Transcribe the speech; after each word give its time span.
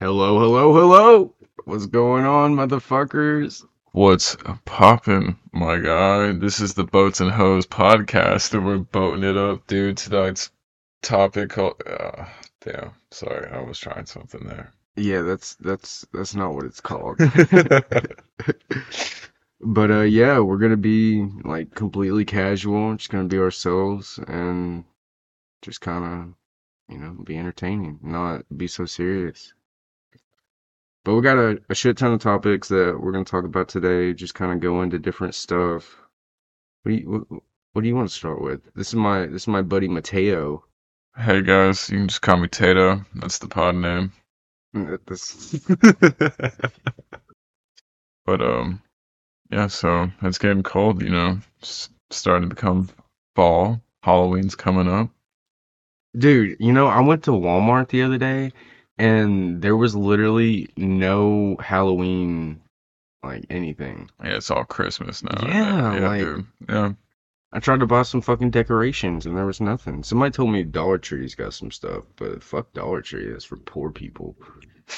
Hello, 0.00 0.38
hello, 0.38 0.72
hello. 0.72 1.34
What's 1.64 1.86
going 1.86 2.24
on, 2.24 2.54
motherfuckers? 2.54 3.64
What's 3.90 4.36
poppin', 4.64 5.36
my 5.52 5.80
guy? 5.80 6.30
This 6.30 6.60
is 6.60 6.74
the 6.74 6.84
Boats 6.84 7.20
and 7.20 7.32
Hose 7.32 7.66
podcast, 7.66 8.54
and 8.54 8.64
we're 8.64 8.78
boating 8.78 9.24
it 9.24 9.36
up, 9.36 9.66
dude. 9.66 9.96
Tonight's 9.96 10.52
topic 11.02 11.50
called. 11.50 11.82
Uh, 11.84 12.26
damn, 12.60 12.92
sorry, 13.10 13.50
I 13.50 13.60
was 13.60 13.80
trying 13.80 14.06
something 14.06 14.46
there. 14.46 14.72
Yeah, 14.94 15.22
that's 15.22 15.56
that's 15.56 16.06
that's 16.12 16.36
not 16.36 16.54
what 16.54 16.66
it's 16.66 16.80
called. 16.80 17.18
but 19.60 19.90
uh 19.90 20.02
yeah, 20.02 20.38
we're 20.38 20.58
gonna 20.58 20.76
be 20.76 21.26
like 21.42 21.74
completely 21.74 22.24
casual, 22.24 22.94
just 22.94 23.10
gonna 23.10 23.24
be 23.24 23.38
ourselves 23.38 24.20
and 24.28 24.84
just 25.62 25.80
kinda, 25.80 26.28
you 26.88 26.98
know, 26.98 27.16
be 27.24 27.36
entertaining, 27.36 27.98
not 28.00 28.44
be 28.56 28.68
so 28.68 28.86
serious. 28.86 29.54
But 31.08 31.14
we 31.14 31.22
got 31.22 31.38
a, 31.38 31.58
a 31.70 31.74
shit 31.74 31.96
ton 31.96 32.12
of 32.12 32.20
topics 32.20 32.68
that 32.68 33.00
we're 33.00 33.12
gonna 33.12 33.24
talk 33.24 33.46
about 33.46 33.70
today, 33.70 34.12
just 34.12 34.34
kinda 34.34 34.56
go 34.56 34.82
into 34.82 34.98
different 34.98 35.34
stuff. 35.34 35.96
What 36.82 36.92
do 36.92 36.98
you 36.98 37.26
what, 37.30 37.42
what 37.72 37.80
do 37.80 37.88
you 37.88 37.96
want 37.96 38.10
to 38.10 38.14
start 38.14 38.42
with? 38.42 38.60
This 38.74 38.88
is 38.88 38.94
my 38.94 39.24
this 39.24 39.44
is 39.44 39.48
my 39.48 39.62
buddy 39.62 39.88
Mateo. 39.88 40.66
hey 41.16 41.40
guys, 41.40 41.88
you 41.88 41.96
can 41.96 42.08
just 42.08 42.20
call 42.20 42.36
me 42.36 42.48
Tato. 42.48 43.06
That's 43.14 43.38
the 43.38 43.48
pod 43.48 43.76
name. 43.76 44.12
But 48.26 48.42
um, 48.42 48.82
yeah. 49.50 49.68
So 49.68 50.10
it's 50.20 50.36
getting 50.36 50.62
cold, 50.62 51.00
you 51.00 51.08
know. 51.08 51.38
It's 51.60 51.88
starting 52.10 52.50
to 52.50 52.54
become 52.54 52.90
fall. 53.34 53.80
Halloween's 54.02 54.54
coming 54.54 54.88
up. 54.88 55.08
Dude, 56.18 56.58
you 56.60 56.74
know, 56.74 56.86
I 56.86 57.00
went 57.00 57.24
to 57.24 57.30
Walmart 57.30 57.88
the 57.88 58.02
other 58.02 58.18
day 58.18 58.52
and 58.98 59.60
there 59.62 59.76
was 59.76 59.94
literally 59.96 60.68
no 60.76 61.56
Halloween 61.60 62.60
like 63.22 63.46
anything. 63.50 64.10
Yeah, 64.22 64.36
it's 64.36 64.50
all 64.50 64.64
Christmas 64.64 65.22
now. 65.22 65.38
Yeah, 65.42 65.94
yeah, 65.98 66.08
like- 66.08 66.20
dude. 66.20 66.46
Yeah. 66.68 66.92
I 67.50 67.60
tried 67.60 67.80
to 67.80 67.86
buy 67.86 68.02
some 68.02 68.20
fucking 68.20 68.50
decorations 68.50 69.24
and 69.24 69.34
there 69.34 69.46
was 69.46 69.58
nothing. 69.60 70.02
Somebody 70.02 70.32
told 70.32 70.50
me 70.52 70.64
Dollar 70.64 70.98
Tree's 70.98 71.34
got 71.34 71.54
some 71.54 71.70
stuff, 71.70 72.04
but 72.16 72.42
fuck 72.42 72.74
Dollar 72.74 73.00
Tree, 73.00 73.30
that's 73.30 73.46
for 73.46 73.56
poor 73.56 73.90
people. 73.90 74.36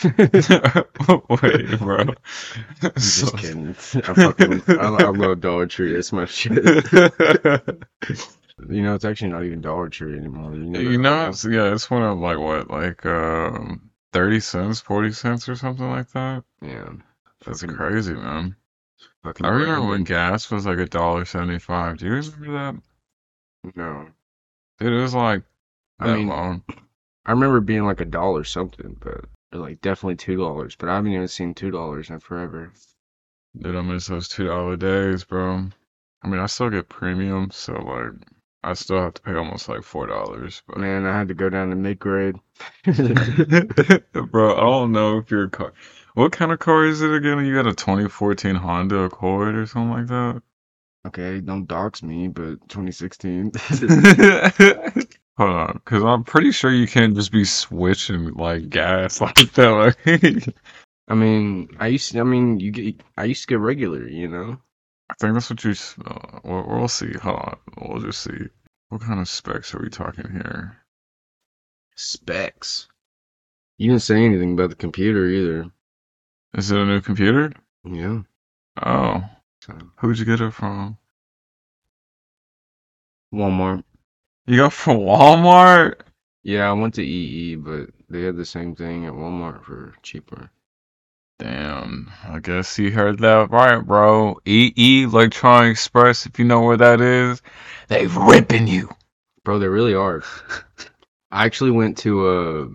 Wait, 0.05 1.79
bro. 1.79 1.99
I'm 2.83 2.97
So- 2.97 3.27
just 3.31 3.37
kidding. 3.39 3.69
I 3.69 4.15
fucking 4.15 4.63
I, 4.67 4.73
I 4.75 5.11
love 5.11 5.41
Dollar 5.41 5.67
Tree. 5.67 5.93
That's 5.95 6.13
my 6.13 6.25
shit. 6.25 6.65
You 8.69 8.83
know, 8.83 8.95
it's 8.95 9.07
actually 9.07 9.31
not 9.31 9.45
even 9.45 9.63
Dollar 9.63 9.89
Tree 9.89 10.19
anymore. 10.19 10.53
You 10.55 10.65
know, 10.65 10.81
you 10.81 10.99
know, 10.99 11.29
it's, 11.31 11.47
yeah, 11.47 11.73
it's 11.73 11.91
one 11.91 12.03
of 12.03 12.19
like 12.19 12.37
what, 12.39 12.69
like 12.71 13.07
um, 13.07 13.90
thirty 14.13 14.41
cents, 14.41 14.81
forty 14.81 15.13
cents, 15.13 15.49
or 15.49 15.57
something 15.57 15.89
like 15.91 16.11
that. 16.13 16.45
yeah. 16.63 16.93
That's 17.45 17.63
Fucking- 17.63 17.77
crazy, 17.77 18.15
man. 18.15 18.55
I 19.25 19.49
remember 19.49 19.89
when 19.89 20.05
gas 20.05 20.51
was 20.51 20.67
like 20.67 20.79
a 20.79 20.87
dollar 20.87 21.25
seventy-five. 21.25 21.99
Do 21.99 22.07
you 22.07 22.13
remember 22.13 22.53
that? 22.53 22.83
No. 23.77 24.09
Dude, 24.79 24.93
it 24.93 25.01
was 25.01 25.15
like 25.15 25.43
I 25.99 26.15
mean, 26.15 26.29
long. 26.29 26.63
I 27.27 27.33
remember 27.33 27.61
being 27.61 27.85
like 27.85 28.01
a 28.01 28.07
dollar 28.07 28.45
something, 28.45 28.97
but 29.01 29.25
like 29.53 29.81
definitely 29.83 30.17
two 30.17 30.37
dollars. 30.37 30.75
But 30.77 30.89
I 30.89 30.97
haven't 30.97 31.13
even 31.13 31.29
seen 31.29 31.55
two 31.55 31.71
dollars 31.71 32.11
in 32.11 32.19
forever. 32.21 32.73
Dude, 33.59 33.77
I 33.77 33.81
miss 33.83 34.07
those 34.07 34.29
two 34.29 34.47
dollar 34.47 34.77
days, 34.77 35.25
bro. 35.25 35.67
I 36.23 36.29
mean, 36.29 36.41
I 36.41 36.47
still 36.47 36.71
get 36.71 36.89
premium, 36.89 37.51
so 37.51 37.73
like, 37.75 38.13
I 38.63 38.75
still 38.75 39.01
have 39.01 39.15
to 39.15 39.23
pay 39.23 39.35
almost 39.35 39.69
like 39.69 39.83
four 39.83 40.07
dollars, 40.07 40.63
but. 40.67 40.79
Man, 40.79 41.07
I 41.07 41.17
had 41.17 41.29
to 41.29 41.35
go 41.35 41.49
down 41.49 41.71
to 41.71 41.77
mid 41.77 41.99
grade. 41.99 42.37
Bro, 42.85 44.57
I 44.57 44.61
don't 44.61 44.93
know 44.93 45.19
if 45.19 45.31
your 45.31 45.49
car. 45.49 45.73
What 46.15 46.33
kind 46.33 46.53
of 46.53 46.59
car 46.59 46.85
is 46.87 47.01
it 47.01 47.13
again? 47.13 47.45
You 47.45 47.55
got 47.55 47.67
a 47.67 47.75
2014 47.75 48.57
Honda 48.57 49.01
Accord 49.01 49.55
or 49.55 49.67
something 49.67 49.91
like 49.91 50.07
that? 50.09 50.43
okay, 51.07 51.41
don't 51.41 51.67
dox 51.67 52.03
me, 52.03 52.29
but 52.29 52.69
2016. 52.69 53.53
Hold 55.37 55.51
on, 55.51 55.73
because 55.73 56.03
I'm 56.03 56.25
pretty 56.25 56.53
sure 56.53 56.71
you 56.71 56.87
can't 56.87 57.15
just 57.15 57.33
be 57.33 57.45
switching 57.45 58.35
like 58.35 58.69
gas 58.69 59.21
like 59.21 59.53
that. 59.55 59.97
Like, 60.07 60.55
I 61.09 61.15
mean, 61.15 61.69
I 61.79 61.89
used. 61.89 62.13
To, 62.13 62.21
I 62.21 62.25
mean, 62.25 62.61
you 62.61 62.71
get. 62.71 63.01
I 63.17 63.25
used 63.25 63.43
to 63.43 63.47
get 63.49 63.59
regular. 63.61 64.07
You 64.07 64.29
know. 64.29 64.59
I 65.11 65.15
think 65.19 65.35
that's 65.35 65.51
what 65.51 65.65
you. 65.65 65.73
s- 65.73 65.97
Uh, 66.05 66.41
we'll, 66.45 66.67
we'll 66.67 66.89
see. 66.89 67.13
Hold 67.15 67.37
on, 67.37 67.59
we'll 67.79 68.01
just 68.01 68.23
see. 68.23 68.49
What 68.89 69.03
kind 69.03 69.21
of 69.21 69.29
specs 69.29 69.75
are 69.75 69.81
we 69.83 69.89
talking 69.91 70.31
here? 70.31 70.77
Specs. 71.97 72.89
You 73.79 73.91
didn't 73.91 74.03
say 74.03 74.25
anything 74.25 74.53
about 74.55 74.71
the 74.71 74.77
computer 74.77 75.27
either. 75.27 75.71
Is 76.55 76.71
it 76.71 76.79
a 76.79 76.85
new 76.85 77.01
computer? 77.01 77.53
Yeah. 77.85 78.23
Oh, 78.83 79.25
So 79.63 79.79
who'd 79.99 80.19
you 80.19 80.25
get 80.25 80.41
it 80.41 80.53
from? 80.53 80.99
Walmart. 83.33 83.85
You 84.47 84.57
got 84.57 84.73
from 84.73 84.99
Walmart? 84.99 86.01
Yeah, 86.43 86.69
I 86.69 86.73
went 86.73 86.95
to 86.95 87.03
EE, 87.05 87.57
but 87.57 87.91
they 88.09 88.23
had 88.23 88.37
the 88.37 88.45
same 88.45 88.75
thing 88.75 89.07
at 89.07 89.13
Walmart 89.13 89.63
for 89.65 89.95
cheaper. 90.03 90.51
Damn, 91.41 92.11
I 92.29 92.39
guess 92.39 92.79
you 92.79 92.91
heard 92.91 93.21
that 93.21 93.51
right, 93.51 93.79
bro. 93.79 94.39
EE 94.45 95.05
Electronic 95.05 95.73
Express, 95.73 96.27
if 96.27 96.39
you 96.39 96.45
know 96.45 96.61
where 96.61 96.77
that 96.77 97.01
is, 97.01 97.41
they 97.89 98.07
ripping 98.09 98.67
you. 98.67 98.91
Bro, 99.43 99.61
they 99.61 99.69
really 99.69 99.95
are. 99.95 100.23
I 101.31 101.47
actually 101.47 101.71
went 101.71 101.97
to 101.99 102.29
uh 102.29 102.69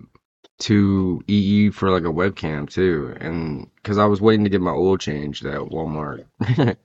to 0.58 1.22
EE 1.28 1.70
for 1.70 1.90
like 1.90 2.02
a 2.02 2.12
webcam 2.12 2.68
too, 2.68 3.14
and 3.20 3.70
because 3.76 3.98
I 3.98 4.06
was 4.06 4.20
waiting 4.20 4.42
to 4.42 4.50
get 4.50 4.60
my 4.60 4.72
oil 4.72 4.98
changed 4.98 5.46
at 5.46 5.60
Walmart, 5.60 6.26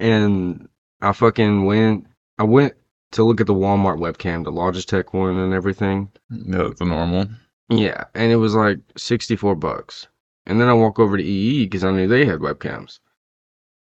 and 0.00 0.68
I 1.00 1.12
fucking 1.12 1.64
went. 1.64 2.08
I 2.40 2.42
went 2.42 2.74
to 3.12 3.22
look 3.22 3.40
at 3.40 3.46
the 3.46 3.54
Walmart 3.54 3.98
webcam, 3.98 4.42
the 4.42 4.50
Logitech 4.50 5.12
one, 5.12 5.38
and 5.38 5.54
everything. 5.54 6.10
Yeah, 6.28 6.70
the 6.76 6.84
normal. 6.84 7.28
Yeah, 7.68 8.02
and 8.14 8.32
it 8.32 8.36
was 8.36 8.56
like 8.56 8.80
sixty 8.96 9.36
four 9.36 9.54
bucks, 9.54 10.08
and 10.46 10.60
then 10.60 10.68
I 10.68 10.74
walk 10.74 10.98
over 10.98 11.16
to 11.16 11.22
EE 11.22 11.66
because 11.66 11.84
I 11.84 11.90
knew 11.90 12.06
they 12.06 12.24
had 12.24 12.40
webcams, 12.40 13.00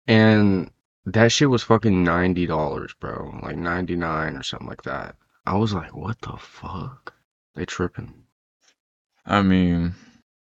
and 0.07 0.71
that 1.07 1.33
shit 1.33 1.51
was 1.51 1.63
fucking 1.63 2.03
ninety 2.03 2.47
dollars, 2.47 2.95
bro, 2.99 3.39
like 3.43 3.57
ninety 3.57 3.97
nine 3.97 4.37
or 4.37 4.43
something 4.43 4.69
like 4.69 4.83
that. 4.83 5.17
I 5.47 5.57
was 5.57 5.75
like, 5.75 5.95
what 5.95 6.21
the 6.21 6.37
fuck? 6.39 7.15
They 7.55 7.65
tripping. 7.65 8.15
I 9.27 9.43
mean, 9.43 9.95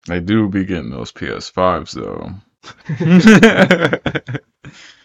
they 0.07 0.19
do 0.19 0.47
be 0.49 0.65
getting 0.65 0.91
those 0.91 1.11
PS5s 1.11 1.93
though. 1.93 2.35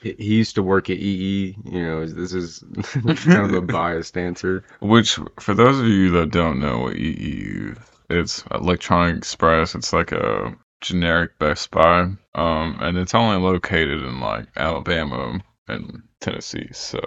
He 0.03 0.15
he 0.15 0.35
used 0.37 0.55
to 0.55 0.63
work 0.63 0.89
at 0.89 0.97
EE. 0.97 1.57
You 1.65 1.83
know, 1.83 2.07
this 2.07 2.33
is 2.33 2.65
kind 2.93 3.45
of 3.45 3.53
a 3.53 3.61
biased 3.73 4.17
answer. 4.17 4.65
Which, 4.81 5.19
for 5.39 5.55
those 5.55 5.79
of 5.79 5.87
you 5.87 6.11
that 6.13 6.31
don't 6.31 6.61
know 6.61 6.79
what 6.79 6.97
EE 6.97 7.73
is, 7.73 7.79
it's 8.09 8.45
Electronic 8.51 9.17
Express. 9.17 9.75
It's 9.75 9.93
like 9.93 10.13
a 10.13 10.57
generic 10.81 11.39
Best 11.39 11.71
Buy, 11.71 12.13
um, 12.35 12.79
and 12.81 12.99
it's 12.99 13.15
only 13.15 13.39
located 13.39 14.03
in 14.03 14.21
like 14.21 14.47
Alabama 14.57 15.41
and 15.69 16.03
Tennessee. 16.21 16.69
So 16.73 17.01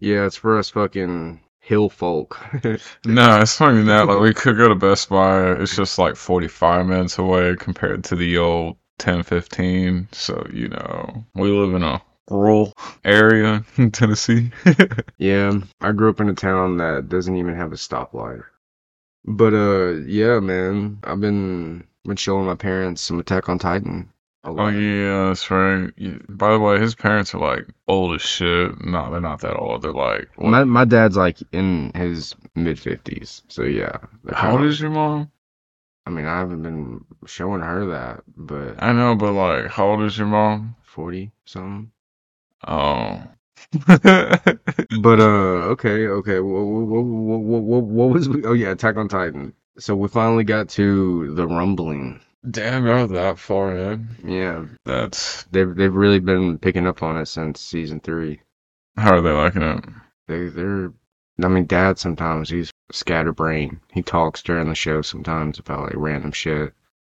Yeah, 0.00 0.26
it's 0.26 0.36
for 0.36 0.58
us 0.58 0.70
fucking 0.70 1.40
hill 1.60 1.88
folk. 1.88 2.38
no, 3.04 3.40
it's 3.40 3.60
not 3.60 3.72
even 3.72 3.86
that. 3.86 4.06
Like 4.06 4.20
we 4.20 4.34
could 4.34 4.56
go 4.56 4.68
to 4.68 4.74
Best 4.74 5.08
Buy. 5.08 5.52
It's 5.52 5.76
just 5.76 5.98
like 5.98 6.16
forty-five 6.16 6.86
minutes 6.86 7.18
away 7.18 7.56
compared 7.56 8.04
to 8.04 8.16
the 8.16 8.38
old 8.38 8.76
10, 8.98 9.22
15. 9.22 10.08
So 10.12 10.46
you 10.52 10.68
know, 10.68 11.24
we 11.34 11.50
live 11.50 11.74
in 11.74 11.82
a 11.82 12.00
rural 12.30 12.72
area 13.04 13.64
in 13.76 13.90
Tennessee. 13.90 14.50
Yeah, 15.18 15.52
I 15.80 15.92
grew 15.92 16.10
up 16.10 16.20
in 16.20 16.28
a 16.28 16.34
town 16.34 16.78
that 16.78 17.08
doesn't 17.08 17.36
even 17.36 17.54
have 17.56 17.72
a 17.72 17.76
stoplight. 17.76 18.42
But 19.24 19.54
uh, 19.54 19.92
yeah, 20.06 20.40
man, 20.40 20.98
I've 21.04 21.20
been 21.20 21.84
been 22.04 22.16
showing 22.16 22.46
my 22.46 22.54
parents 22.54 23.02
some 23.02 23.18
Attack 23.18 23.48
on 23.48 23.58
Titan. 23.58 24.10
Oh 24.46 24.68
yeah, 24.68 25.28
that's 25.28 25.50
right. 25.50 25.90
Yeah, 25.96 26.18
By 26.28 26.52
the 26.52 26.58
way, 26.58 26.78
his 26.78 26.94
parents 26.94 27.34
are 27.34 27.38
like 27.40 27.66
old 27.88 28.14
as 28.14 28.22
shit. 28.22 28.84
No, 28.84 29.10
they're 29.10 29.20
not 29.20 29.40
that 29.40 29.56
old. 29.56 29.82
They're 29.82 29.92
like, 29.92 30.28
what- 30.36 30.50
My 30.50 30.64
my 30.64 30.84
dad's 30.84 31.16
like 31.16 31.38
in 31.52 31.92
his 31.94 32.34
mid 32.54 32.78
fifties, 32.78 33.42
so 33.48 33.62
yeah. 33.62 33.96
how 34.32 34.52
old 34.52 34.64
is 34.64 34.78
your 34.80 34.90
mom? 34.90 35.30
I 36.06 36.10
mean, 36.10 36.26
I 36.26 36.38
haven't 36.38 36.62
been 36.62 37.04
showing 37.26 37.62
her 37.62 37.86
that, 37.86 38.22
but 38.36 38.82
I 38.82 38.92
know, 38.92 39.14
but 39.14 39.32
like, 39.32 39.68
how 39.70 39.86
old 39.88 40.02
is 40.02 40.18
your 40.18 40.26
mom? 40.26 40.76
forty 40.82 41.32
something. 41.46 41.90
Oh. 42.68 43.22
But 45.00 45.20
uh, 45.20 45.72
okay, 45.72 46.06
okay. 46.06 46.40
What 46.40 46.60
what 46.64 47.02
what 47.04 47.38
what, 47.40 47.62
what, 47.62 47.84
what 47.84 48.10
was? 48.10 48.28
We, 48.28 48.44
oh 48.44 48.52
yeah, 48.52 48.70
Attack 48.72 48.96
on 48.96 49.08
Titan. 49.08 49.54
So 49.78 49.96
we 49.96 50.08
finally 50.08 50.44
got 50.44 50.68
to 50.70 51.34
the 51.34 51.46
rumbling. 51.46 52.20
Damn, 52.50 52.84
you're 52.86 53.06
that 53.06 53.38
far 53.38 53.74
in. 53.76 54.08
Yeah, 54.24 54.66
That's 54.84 55.44
they've 55.44 55.74
they've 55.74 55.94
really 55.94 56.20
been 56.20 56.58
picking 56.58 56.86
up 56.86 57.02
on 57.02 57.16
it 57.16 57.26
since 57.26 57.60
season 57.60 58.00
three. 58.00 58.40
how 58.96 59.14
are 59.16 59.20
they 59.20 59.30
liking 59.32 59.62
it? 59.62 59.84
They 60.28 60.48
they're. 60.48 60.92
I 61.42 61.48
mean, 61.48 61.66
Dad 61.66 61.98
sometimes 61.98 62.48
he's 62.48 62.70
scatterbrain. 62.92 63.80
He 63.92 64.02
talks 64.02 64.42
during 64.42 64.68
the 64.68 64.74
show 64.74 65.02
sometimes 65.02 65.58
about 65.58 65.84
like 65.84 65.94
random 65.96 66.30
shit. 66.32 66.72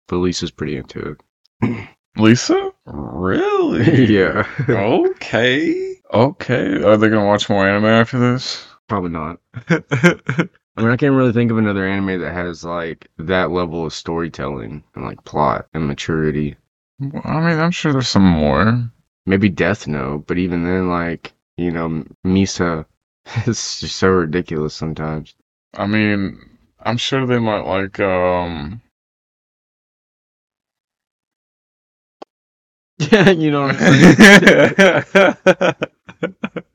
but 0.08 0.18
Lisa's 0.18 0.52
pretty 0.52 0.76
into 0.78 1.16
it. 1.62 1.88
Lisa? 2.18 2.72
Really? 2.86 4.06
yeah, 4.14 4.46
okay. 4.68 5.86
Okay. 6.12 6.84
Are 6.84 6.98
they 6.98 7.08
gonna 7.08 7.24
watch 7.28 7.50
more 7.52 7.70
anime 7.70 7.86
after 7.86 8.18
this? 8.18 8.66
probably 8.88 9.12
not. 9.12 9.38
I 10.80 10.82
mean, 10.82 10.92
I 10.92 10.98
can't 10.98 11.14
really 11.14 11.34
think 11.34 11.52
of 11.52 11.60
another 11.60 11.86
anime 11.86 12.22
that 12.22 12.34
has 12.34 12.64
like 12.64 13.08
that 13.20 13.52
level 13.52 13.86
of 13.86 13.94
storytelling 13.94 14.84
and 14.96 15.06
like 15.06 15.24
plot 15.26 15.68
and 15.76 15.88
maturity. 15.88 16.56
Well, 17.00 17.22
I 17.26 17.40
mean, 17.48 17.60
I'm 17.60 17.70
sure 17.70 17.92
there's 17.94 18.08
some 18.08 18.26
more. 18.26 18.90
Maybe 19.28 19.50
Death 19.50 19.88
Note, 19.88 20.26
but 20.26 20.40
even 20.40 20.64
then, 20.64 20.90
like 20.90 21.34
you 21.58 21.70
know, 21.72 22.04
Misa 22.26 22.86
is 23.46 23.82
just 23.82 23.98
so 23.98 24.10
ridiculous 24.10 24.74
sometimes. 24.74 25.36
I 25.76 25.86
mean, 25.86 26.40
I'm 26.80 26.98
sure 26.98 27.28
they 27.28 27.40
might 27.40 27.68
like 27.68 28.00
um 28.00 28.82
Yeah, 33.00 33.30
you 33.32 33.52
know 33.52 33.62
what 33.68 33.76
I'm 33.80 34.16
saying. 34.16 35.76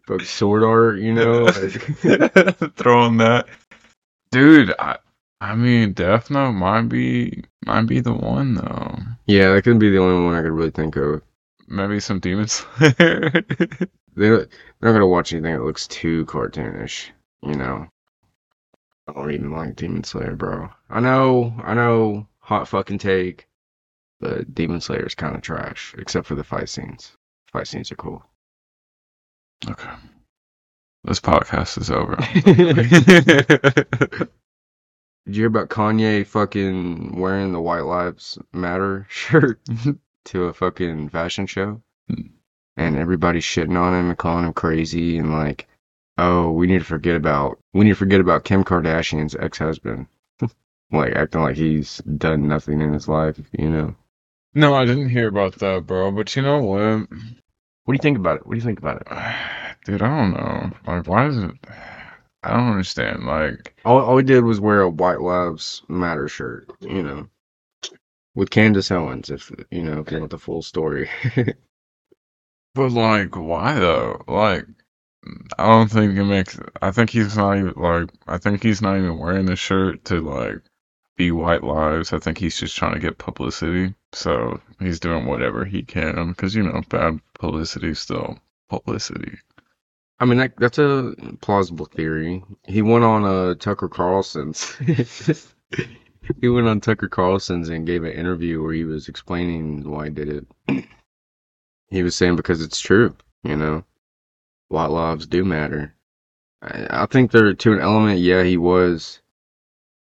Like 0.08 0.20
sword 0.22 0.62
art, 0.62 0.98
you 0.98 1.14
know. 1.14 1.44
Like, 1.44 2.76
throwing 2.76 3.16
that. 3.18 3.46
Dude, 4.34 4.74
I 4.80 4.98
I 5.40 5.54
mean 5.54 5.92
Death 5.92 6.28
Note 6.28 6.54
might 6.54 6.88
be 6.88 7.44
might 7.64 7.82
be 7.86 8.00
the 8.00 8.12
one 8.12 8.54
though. 8.54 8.98
yeah, 9.26 9.52
that 9.52 9.62
could 9.62 9.78
be 9.78 9.90
the 9.90 9.98
only 9.98 10.24
one 10.24 10.34
I 10.34 10.42
could 10.42 10.50
really 10.50 10.72
think 10.72 10.96
of. 10.96 11.22
Maybe 11.68 12.00
some 12.00 12.18
Demon 12.18 12.48
Slayer. 12.48 13.30
They 14.16 14.28
they're 14.28 14.48
not 14.82 14.92
gonna 14.92 15.06
watch 15.06 15.32
anything 15.32 15.52
that 15.54 15.62
looks 15.62 15.86
too 15.86 16.24
cartoonish, 16.26 17.10
you 17.42 17.54
know. 17.54 17.86
I 19.06 19.12
don't 19.12 19.30
even 19.30 19.52
like 19.52 19.76
Demon 19.76 20.02
Slayer, 20.02 20.34
bro. 20.34 20.68
I 20.90 20.98
know, 20.98 21.54
I 21.62 21.74
know, 21.74 22.26
hot 22.40 22.66
fucking 22.66 22.98
take, 22.98 23.46
but 24.18 24.52
Demon 24.52 24.80
Slayer 24.80 25.06
is 25.06 25.14
kind 25.14 25.36
of 25.36 25.42
trash, 25.42 25.94
except 25.96 26.26
for 26.26 26.34
the 26.34 26.42
fight 26.44 26.68
scenes. 26.68 27.16
Fight 27.52 27.68
scenes 27.68 27.92
are 27.92 27.96
cool. 27.96 28.24
okay. 29.68 29.90
This 31.04 31.20
podcast 31.20 31.78
is 31.78 31.90
over. 31.90 32.16
Did 35.26 35.36
you 35.36 35.42
hear 35.42 35.48
about 35.48 35.68
Kanye 35.68 36.26
fucking 36.26 37.20
wearing 37.20 37.52
the 37.52 37.60
White 37.60 37.84
Lives 37.84 38.38
Matter 38.54 39.06
shirt 39.10 39.60
to 40.24 40.44
a 40.44 40.54
fucking 40.54 41.10
fashion 41.10 41.46
show? 41.46 41.82
Hmm. 42.08 42.28
And 42.78 42.96
everybody 42.96 43.40
shitting 43.40 43.78
on 43.78 43.94
him 43.94 44.08
and 44.08 44.18
calling 44.18 44.46
him 44.46 44.54
crazy 44.54 45.18
and 45.18 45.30
like, 45.30 45.68
oh, 46.16 46.50
we 46.50 46.66
need 46.66 46.78
to 46.78 46.84
forget 46.84 47.16
about 47.16 47.58
we 47.74 47.84
need 47.84 47.90
to 47.90 47.96
forget 47.96 48.20
about 48.20 48.44
Kim 48.44 48.64
Kardashian's 48.64 49.36
ex-husband. 49.36 50.06
like 50.90 51.14
acting 51.14 51.42
like 51.42 51.56
he's 51.56 51.98
done 51.98 52.48
nothing 52.48 52.80
in 52.80 52.94
his 52.94 53.08
life, 53.08 53.38
you 53.52 53.68
know. 53.68 53.94
no, 54.54 54.74
I 54.74 54.86
didn't 54.86 55.10
hear 55.10 55.28
about 55.28 55.56
that, 55.56 55.86
bro. 55.86 56.10
But 56.12 56.34
you 56.34 56.40
know 56.40 56.62
what? 56.62 57.08
What 57.84 57.88
do 57.88 57.92
you 57.92 57.98
think 57.98 58.16
about 58.16 58.36
it? 58.36 58.46
What 58.46 58.54
do 58.54 58.58
you 58.58 58.64
think 58.64 58.78
about 58.78 59.02
it? 59.02 59.08
Dude, 59.84 60.02
I 60.02 60.08
don't 60.08 60.32
know. 60.32 60.70
Like, 60.86 61.06
why 61.06 61.26
is 61.26 61.36
it? 61.36 61.52
I 62.42 62.50
don't 62.50 62.70
understand. 62.70 63.24
Like, 63.24 63.74
All, 63.84 64.00
all 64.00 64.16
he 64.16 64.24
did 64.24 64.44
was 64.44 64.60
wear 64.60 64.80
a 64.82 64.88
White 64.88 65.20
Lives 65.20 65.82
Matter 65.88 66.28
shirt, 66.28 66.70
you 66.80 67.02
know, 67.02 67.28
with 68.34 68.50
Candace 68.50 68.90
Owens, 68.90 69.30
if 69.30 69.50
you 69.70 69.82
know, 69.82 70.00
if 70.00 70.10
you 70.10 70.18
want 70.18 70.30
the 70.30 70.38
full 70.38 70.62
story. 70.62 71.08
but 72.74 72.92
like, 72.92 73.36
why 73.36 73.78
though? 73.78 74.22
Like, 74.26 74.66
I 75.58 75.66
don't 75.66 75.90
think 75.90 76.16
it 76.16 76.24
makes. 76.24 76.58
I 76.82 76.90
think 76.90 77.10
he's 77.10 77.36
not 77.36 77.56
even 77.58 77.74
like. 77.76 78.10
I 78.26 78.38
think 78.38 78.62
he's 78.62 78.82
not 78.82 78.96
even 78.96 79.18
wearing 79.18 79.46
the 79.46 79.56
shirt 79.56 80.04
to 80.06 80.20
like 80.20 80.60
be 81.16 81.30
white 81.30 81.62
lives. 81.62 82.12
I 82.12 82.18
think 82.18 82.38
he's 82.38 82.58
just 82.58 82.76
trying 82.76 82.94
to 82.94 83.00
get 83.00 83.18
publicity. 83.18 83.94
So 84.12 84.60
he's 84.80 85.00
doing 85.00 85.26
whatever 85.26 85.64
he 85.64 85.82
can 85.82 86.28
because 86.30 86.54
you 86.54 86.62
know, 86.62 86.82
bad 86.88 87.20
publicity 87.38 87.94
still 87.94 88.38
publicity. 88.68 89.38
I 90.20 90.26
mean, 90.26 90.38
that, 90.38 90.52
that's 90.56 90.78
a 90.78 91.14
plausible 91.40 91.86
theory. 91.86 92.44
He 92.66 92.82
went 92.82 93.04
on 93.04 93.24
uh, 93.24 93.54
Tucker 93.54 93.88
Carlson's. 93.88 94.74
he 96.40 96.48
went 96.48 96.68
on 96.68 96.80
Tucker 96.80 97.08
Carlson's 97.08 97.68
and 97.68 97.86
gave 97.86 98.04
an 98.04 98.12
interview 98.12 98.62
where 98.62 98.72
he 98.72 98.84
was 98.84 99.08
explaining 99.08 99.88
why 99.90 100.04
he 100.04 100.10
did 100.10 100.28
it. 100.68 100.84
he 101.88 102.02
was 102.02 102.14
saying 102.14 102.36
because 102.36 102.62
it's 102.62 102.80
true, 102.80 103.16
you 103.42 103.56
know, 103.56 103.84
white 104.68 104.90
lives 104.90 105.26
do 105.26 105.44
matter. 105.44 105.94
I, 106.62 107.02
I 107.02 107.06
think 107.06 107.32
there 107.32 107.52
to 107.52 107.72
an 107.72 107.80
element, 107.80 108.20
yeah, 108.20 108.44
he 108.44 108.56
was 108.56 109.20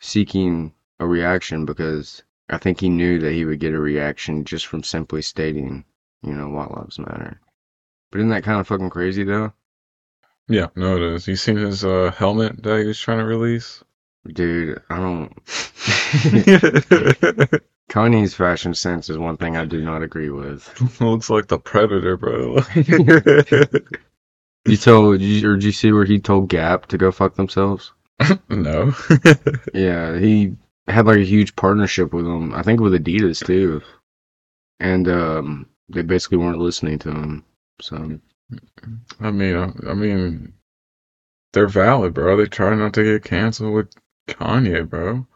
seeking 0.00 0.74
a 1.00 1.06
reaction 1.06 1.64
because 1.64 2.22
I 2.48 2.58
think 2.58 2.80
he 2.80 2.88
knew 2.88 3.18
that 3.18 3.32
he 3.32 3.44
would 3.44 3.60
get 3.60 3.74
a 3.74 3.80
reaction 3.80 4.44
just 4.44 4.66
from 4.66 4.82
simply 4.84 5.22
stating, 5.22 5.84
you 6.22 6.34
know, 6.34 6.48
white 6.48 6.70
lives 6.70 6.98
matter. 6.98 7.40
But 8.10 8.18
isn't 8.18 8.30
that 8.30 8.44
kind 8.44 8.60
of 8.60 8.66
fucking 8.66 8.90
crazy 8.90 9.24
though? 9.24 9.52
Yeah, 10.48 10.68
no, 10.74 10.96
it 10.96 11.02
is. 11.02 11.28
You 11.28 11.36
seen 11.36 11.56
his 11.56 11.84
uh, 11.84 12.12
helmet 12.16 12.62
that 12.62 12.80
he 12.80 12.86
was 12.86 12.98
trying 12.98 13.18
to 13.18 13.24
release? 13.24 13.82
Dude, 14.26 14.82
I 14.90 14.96
don't. 14.96 15.32
Kanye's 17.90 18.34
fashion 18.34 18.74
sense 18.74 19.08
is 19.08 19.18
one 19.18 19.36
thing 19.36 19.56
I 19.56 19.64
do 19.64 19.82
not 19.82 20.02
agree 20.02 20.30
with. 20.30 20.68
Looks 21.00 21.30
like 21.30 21.48
the 21.48 21.58
Predator, 21.58 22.16
bro. 22.16 22.58
You 24.66 24.76
told, 24.76 25.22
you, 25.22 25.48
or 25.48 25.54
did 25.54 25.64
you 25.64 25.72
see 25.72 25.92
where 25.92 26.04
he 26.04 26.18
told 26.18 26.50
Gap 26.50 26.86
to 26.86 26.98
go 26.98 27.10
fuck 27.10 27.36
themselves? 27.36 27.92
no. 28.50 28.92
Yeah, 29.72 30.18
he 30.18 30.56
had 30.86 31.06
like 31.06 31.18
a 31.18 31.24
huge 31.24 31.56
partnership 31.56 32.12
with 32.12 32.26
them. 32.26 32.52
I 32.52 32.62
think 32.62 32.80
with 32.80 32.92
Adidas 32.92 33.46
too, 33.46 33.80
and 34.78 35.08
um, 35.08 35.66
they 35.88 36.02
basically 36.02 36.36
weren't 36.36 36.58
listening 36.58 36.98
to 36.98 37.10
him. 37.10 37.44
So 37.80 38.20
I 39.20 39.30
mean, 39.30 39.56
I, 39.56 39.90
I 39.90 39.94
mean, 39.94 40.54
they're 41.52 41.68
valid, 41.68 42.14
bro. 42.14 42.36
They 42.36 42.46
try 42.46 42.74
not 42.74 42.94
to 42.94 43.04
get 43.04 43.24
canceled 43.24 43.74
with 43.74 43.88
Kanye, 44.28 44.88
bro. 44.88 45.26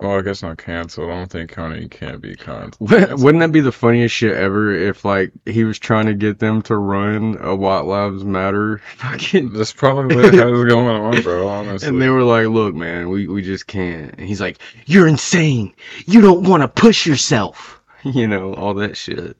Well, 0.00 0.18
I 0.18 0.22
guess 0.22 0.42
not 0.42 0.58
canceled. 0.58 1.10
I 1.10 1.14
don't 1.14 1.30
think 1.30 1.52
Kanye 1.52 1.88
can 1.88 2.18
be 2.18 2.34
canceled. 2.34 2.90
wouldn't 2.90 3.38
that 3.38 3.52
be 3.52 3.60
the 3.60 3.70
funniest 3.70 4.12
shit 4.12 4.36
ever 4.36 4.72
if 4.72 5.04
like 5.04 5.30
he 5.46 5.62
was 5.62 5.78
trying 5.78 6.06
to 6.06 6.14
get 6.14 6.40
them 6.40 6.60
to 6.62 6.76
run 6.76 7.36
a 7.40 7.54
White 7.54 7.84
Lives 7.84 8.24
Matter 8.24 8.78
fucking 8.96 9.52
That's 9.52 9.72
probably 9.72 10.16
what 10.16 10.24
is 10.34 10.40
going 10.40 10.96
on, 10.96 11.22
bro. 11.22 11.46
Honestly, 11.46 11.88
And 11.88 12.02
they 12.02 12.08
were 12.08 12.24
like, 12.24 12.48
"Look, 12.48 12.74
man, 12.74 13.10
we 13.10 13.28
we 13.28 13.42
just 13.42 13.68
can't." 13.68 14.12
And 14.18 14.26
he's 14.26 14.40
like, 14.40 14.58
"You're 14.86 15.06
insane. 15.06 15.72
You 16.06 16.20
don't 16.20 16.48
want 16.48 16.62
to 16.62 16.68
push 16.68 17.06
yourself." 17.06 17.80
You 18.02 18.26
know, 18.26 18.54
all 18.54 18.74
that 18.74 18.96
shit. 18.96 19.36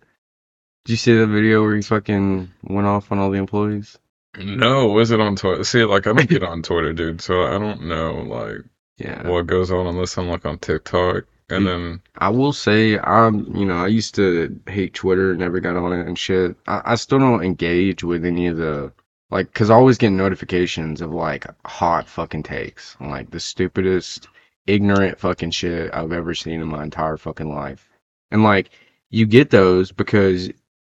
Did 0.85 0.93
you 0.95 0.97
see 0.97 1.17
that 1.17 1.29
video 1.29 1.63
where 1.63 1.77
he 1.77 1.83
fucking 1.83 2.51
went 2.65 2.87
off 2.87 3.13
on 3.13 3.19
all 3.19 3.31
the 3.31 3.39
employees? 3.39 3.99
no, 4.39 4.89
was 4.89 5.11
it 5.11 5.21
on 5.21 5.37
Twitter? 5.37 5.63
See, 5.63 5.85
like 5.85 6.07
I 6.07 6.13
don't 6.13 6.29
get 6.29 6.43
on 6.43 6.63
Twitter, 6.63 6.93
dude, 6.93 7.21
so 7.21 7.43
I 7.45 7.59
don't 7.59 7.83
know 7.87 8.15
like 8.23 8.63
Yeah. 8.97 9.29
what 9.29 9.47
goes 9.47 9.71
on 9.71 9.87
unless 9.87 10.17
I'm 10.19 10.29
like 10.29 10.45
on 10.47 10.59
TikTok, 10.59 11.25
and 11.51 11.67
then 11.67 12.01
I 12.17 12.31
will 12.31 12.53
say, 12.53 12.99
I'm, 12.99 13.55
you 13.55 13.67
know, 13.67 13.77
I 13.77 13.89
used 13.89 14.15
to 14.17 14.59
hate 14.67 14.95
Twitter, 14.95 15.37
never 15.37 15.61
got 15.61 15.77
on 15.77 15.93
it 15.93 16.07
and 16.07 16.19
shit. 16.19 16.57
I, 16.67 16.81
I 16.85 16.95
still 16.97 17.19
don't 17.19 17.45
engage 17.45 18.03
with 18.03 18.25
any 18.25 18.47
of 18.47 18.57
the, 18.57 18.91
like, 19.31 19.53
cause 19.53 19.69
I 19.71 19.75
always 19.75 19.99
get 19.99 20.11
notifications 20.11 21.01
of 21.03 21.13
like 21.13 21.45
hot 21.67 22.09
fucking 22.09 22.43
takes, 22.45 22.97
like 23.01 23.31
the 23.31 23.41
stupidest, 23.41 24.29
ignorant 24.67 25.21
fucking 25.21 25.51
shit 25.51 25.95
I've 25.95 26.13
ever 26.13 26.35
seen 26.35 26.61
in 26.63 26.69
my 26.69 26.83
entire 26.83 27.19
fucking 27.19 27.55
life. 27.55 27.89
And 28.31 28.43
like, 28.43 28.71
you 29.11 29.27
get 29.27 29.51
those 29.51 29.93
because 29.93 30.51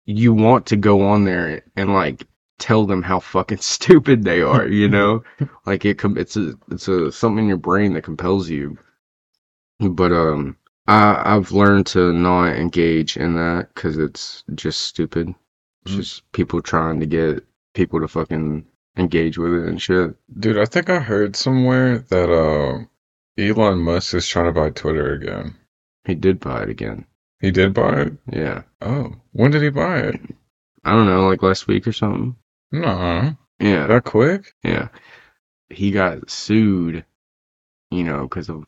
you 0.06 0.32
want 0.32 0.66
to 0.66 0.76
go 0.76 1.02
on 1.06 1.24
there 1.24 1.62
and 1.76 1.92
like 1.92 2.26
tell 2.58 2.86
them 2.86 3.02
how 3.02 3.20
fucking 3.20 3.58
stupid 3.60 4.24
they 4.24 4.40
are, 4.42 4.66
you 4.68 4.88
know? 4.96 5.22
like 5.66 5.84
it 5.84 5.98
com- 5.98 6.18
it's 6.18 6.36
a 6.36 6.54
it's 6.70 6.88
a 6.88 7.12
something 7.12 7.44
in 7.44 7.48
your 7.48 7.56
brain 7.58 7.92
that 7.94 8.02
compels 8.04 8.48
you. 8.48 8.78
But 9.80 10.12
um 10.12 10.56
I 10.86 11.34
I've 11.36 11.52
learned 11.52 11.86
to 11.88 12.12
not 12.12 12.56
engage 12.56 13.16
in 13.16 13.34
that 13.34 13.74
cuz 13.74 13.98
it's 13.98 14.44
just 14.54 14.82
stupid. 14.82 15.34
It's 15.84 15.94
Mm. 15.94 15.96
just 15.98 16.32
people 16.32 16.60
trying 16.62 16.98
to 17.00 17.06
get 17.06 17.44
people 17.74 18.00
to 18.00 18.08
fucking 18.08 18.64
engage 18.96 19.38
with 19.38 19.52
it 19.54 19.68
and 19.68 19.80
shit. 19.80 20.16
Dude, 20.40 20.58
I 20.58 20.64
think 20.64 20.88
I 20.90 20.98
heard 21.00 21.36
somewhere 21.36 21.98
that 21.98 22.30
uh, 22.30 22.84
Elon 23.40 23.78
Musk 23.80 24.14
is 24.14 24.26
trying 24.26 24.46
to 24.46 24.52
buy 24.60 24.70
Twitter 24.70 25.12
again. 25.12 25.54
He 26.04 26.14
did 26.14 26.40
buy 26.40 26.62
it 26.62 26.70
again. 26.70 27.04
He 27.40 27.50
did 27.50 27.74
buy 27.74 28.02
it? 28.02 28.12
Yeah. 28.32 28.62
Oh, 28.80 29.14
when 29.32 29.50
did 29.50 29.62
he 29.62 29.68
buy 29.70 29.98
it? 29.98 30.20
I 30.84 30.92
don't 30.92 31.06
know, 31.06 31.28
like 31.28 31.42
last 31.42 31.66
week 31.66 31.86
or 31.86 31.92
something. 31.92 32.36
No, 32.72 33.36
Yeah. 33.58 33.86
that 33.86 34.04
quick? 34.04 34.54
Yeah. 34.62 34.88
He 35.68 35.90
got 35.90 36.30
sued, 36.30 37.04
you 37.90 38.04
know, 38.04 38.22
because 38.22 38.48
of 38.48 38.64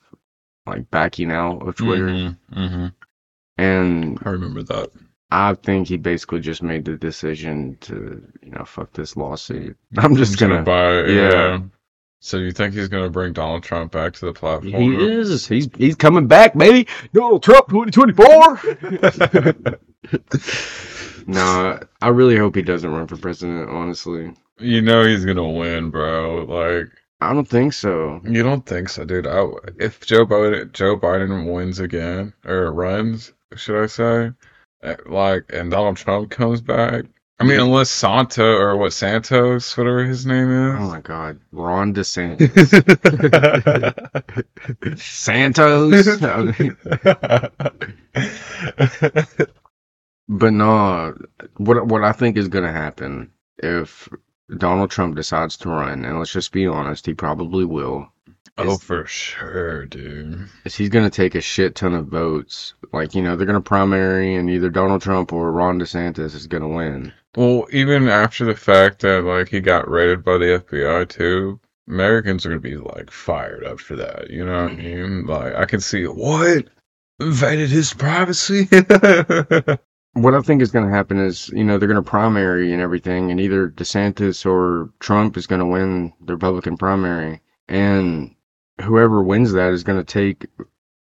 like 0.67 0.91
backing 0.91 1.31
out 1.33 1.67
of 1.67 1.77
Twitter. 1.77 2.09
Mm-hmm. 2.53 2.87
And 3.57 4.19
I 4.25 4.31
remember 4.31 4.63
that. 4.65 4.91
I 5.31 5.55
think 5.55 5.89
he 5.89 5.97
basically 5.97 6.41
just 6.41 6.63
made 6.63 6.85
the 6.85 6.97
decision 6.97 7.77
to, 7.83 8.23
you 8.43 8.51
know, 8.51 8.65
fuck 8.65 8.93
this 8.93 9.17
lawsuit. 9.17 9.77
I'm 9.99 10.17
just 10.17 10.39
gonna, 10.39 10.63
buy 10.63 11.01
it. 11.01 11.11
Yeah. 11.11 11.61
Yeah. 12.21 12.21
So 12.21 12.37
you 12.39 12.53
think 12.53 12.75
he's 12.75 12.89
gonna 12.89 13.11
bring 13.11 13.33
Donald 13.33 13.63
Trump 13.63 13.93
back 13.93 14.13
to 14.15 14.27
the 14.27 14.33
platform? 14.33 14.73
He 14.73 14.95
is. 14.97 15.47
He's 15.47 15.69
he's 15.77 15.95
coming 15.95 16.27
back, 16.27 16.57
baby. 16.57 16.89
Donald 17.13 17.43
Trump 17.43 17.69
2024. 17.69 18.61
no, 21.27 21.79
I 22.01 22.09
really 22.09 22.37
hope 22.37 22.55
he 22.57 22.63
doesn't 22.63 22.91
run 22.91 23.07
for 23.07 23.17
president, 23.17 23.71
honestly. 23.71 24.33
You 24.59 24.83
know 24.83 25.05
he's 25.05 25.25
gonna 25.25 25.49
win, 25.49 25.91
bro. 25.91 26.45
Like 26.45 26.89
I 27.21 27.33
don't 27.33 27.49
think 27.49 27.73
so. 27.73 28.21
you 28.25 28.43
don't 28.43 28.65
think 28.67 28.89
so, 28.89 29.05
dude? 29.05 29.27
I, 29.27 29.45
if 29.79 30.05
Joe 30.05 30.27
Biden 30.27 30.73
Joe 30.73 30.97
Biden 30.97 31.53
wins 31.53 31.81
again 31.81 32.33
or 32.45 32.73
runs, 32.73 33.33
should 33.57 33.83
I 33.83 33.87
say? 33.87 34.31
uh, 34.83 34.95
Like, 35.07 35.45
and 35.53 35.71
Donald 35.71 35.97
Trump 35.97 36.31
comes 36.31 36.61
back. 36.61 37.05
I 37.41 37.45
mean, 37.45 37.61
unless 37.61 37.91
Santa 37.91 38.45
or 38.45 38.77
what 38.77 38.93
Santos, 38.93 39.77
whatever 39.77 40.05
his 40.05 40.27
name 40.27 40.51
is. 40.51 40.77
Oh 40.81 40.89
my 40.89 41.01
God, 41.01 41.39
Ron 41.53 41.95
DeSantis, 41.95 42.49
Santos. 44.99 46.09
But 50.29 50.53
no, 50.53 51.17
what 51.57 51.87
what 51.87 52.05
I 52.05 52.13
think 52.13 52.37
is 52.37 52.49
gonna 52.49 52.73
happen 52.73 53.33
if 53.59 54.09
Donald 54.59 54.91
Trump 54.91 55.17
decides 55.17 55.57
to 55.59 55.71
run, 55.71 56.05
and 56.05 56.19
let's 56.19 56.33
just 56.33 56.53
be 56.53 56.67
honest, 56.67 57.07
he 57.07 57.15
probably 57.15 57.65
will. 57.65 58.13
Oh, 58.59 58.77
for 58.79 59.07
sure, 59.07 59.87
dude. 59.87 60.49
is 60.65 60.77
he's 60.77 60.89
gonna 60.89 61.11
take 61.11 61.35
a 61.35 61.41
shit 61.41 61.75
ton 61.75 61.95
of 61.95 62.07
votes? 62.07 62.75
Like 62.93 63.15
you 63.15 63.23
know, 63.23 63.37
they're 63.37 63.47
gonna 63.47 63.61
primary, 63.61 64.35
and 64.35 64.51
either 64.51 64.71
Donald 64.71 65.03
Trump 65.03 65.33
or 65.33 65.53
Ron 65.53 65.81
DeSantis 65.81 66.35
is 66.35 66.47
gonna 66.47 66.69
win. 66.69 67.13
Well, 67.37 67.67
even 67.71 68.09
after 68.09 68.45
the 68.45 68.57
fact 68.57 69.01
that 69.03 69.25
like 69.25 69.49
he 69.49 69.61
got 69.61 69.89
raided 69.89 70.25
by 70.25 70.39
the 70.39 70.65
FBI 70.67 71.09
too, 71.09 71.61
Americans 71.89 72.45
are 72.45 72.51
gonna 72.51 72.61
be 72.61 72.77
like 72.77 73.11
fired 73.11 73.65
up 73.65 73.81
for 73.81 73.97
that. 73.97 74.31
You 74.31 74.45
know 74.45 74.65
what 74.65 74.73
I 74.73 74.77
mean? 74.77 75.27
Like 75.27 75.55
I 75.55 75.65
can 75.65 75.81
see 75.81 76.05
what 76.05 76.67
invaded 77.21 77.71
his 77.71 77.95
privacy. 77.95 78.69
What 80.15 80.35
I 80.35 80.41
think 80.41 80.63
is 80.63 80.73
gonna 80.73 80.91
happen 80.91 81.19
is, 81.19 81.49
you 81.51 81.63
know, 81.63 81.79
they're 81.79 81.87
gonna 81.87 82.03
primary 82.03 82.73
and 82.73 82.83
everything, 82.83 83.31
and 83.31 83.39
either 83.39 83.69
DeSantis 83.69 84.45
or 84.45 84.91
Trump 84.99 85.37
is 85.37 85.47
gonna 85.47 85.67
win 85.67 86.13
the 86.21 86.33
Republican 86.33 86.77
primary, 86.77 87.41
and 87.69 88.35
whoever 88.81 89.23
wins 89.23 89.53
that 89.53 89.73
is 89.73 89.85
gonna 89.85 90.05
take 90.05 90.47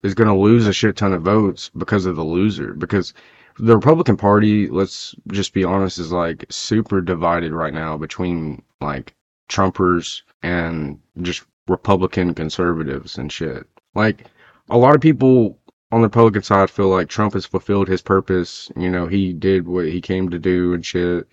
is 0.05 0.15
going 0.15 0.29
to 0.29 0.35
lose 0.35 0.67
a 0.67 0.73
shit 0.73 0.97
ton 0.97 1.15
of 1.15 1.23
votes 1.23 1.71
because 1.77 2.07
of 2.07 2.15
the 2.15 2.25
loser. 2.25 2.75
Because 2.75 3.15
the 3.59 3.75
Republican 3.75 4.17
Party, 4.17 4.69
let's 4.69 5.15
just 5.29 5.55
be 5.55 5.65
honest, 5.65 5.99
is 5.99 6.13
like 6.13 6.45
super 6.51 7.01
divided 7.01 7.53
right 7.53 7.73
now 7.73 7.97
between 7.97 8.63
like 8.81 9.15
Trumpers 9.49 10.23
and 10.43 11.01
just 11.23 11.45
Republican 11.67 12.35
conservatives 12.35 13.17
and 13.17 13.33
shit. 13.33 13.67
Like 13.95 14.27
a 14.69 14.77
lot 14.77 14.95
of 14.95 15.01
people 15.01 15.59
on 15.91 16.03
the 16.03 16.09
Republican 16.09 16.43
side 16.43 16.69
feel 16.69 16.89
like 16.89 17.09
Trump 17.09 17.33
has 17.33 17.47
fulfilled 17.47 17.89
his 17.89 18.03
purpose. 18.03 18.71
You 18.77 18.91
know, 18.91 19.07
he 19.07 19.33
did 19.33 19.67
what 19.67 19.87
he 19.87 20.03
came 20.03 20.29
to 20.31 20.39
do 20.39 20.75
and 20.75 20.85
shit. 20.85 21.27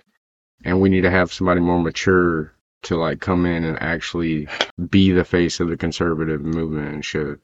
And 0.64 0.80
we 0.80 0.90
need 0.90 1.02
to 1.02 1.12
have 1.12 1.34
somebody 1.34 1.60
more 1.60 1.82
mature 1.82 2.54
to 2.84 2.98
like 2.98 3.20
come 3.22 3.46
in 3.46 3.64
and 3.64 3.82
actually 3.82 4.48
be 4.90 5.12
the 5.12 5.26
face 5.26 5.60
of 5.60 5.70
the 5.70 5.78
conservative 5.78 6.42
movement 6.42 6.94
and 6.94 7.06
shit. 7.06 7.40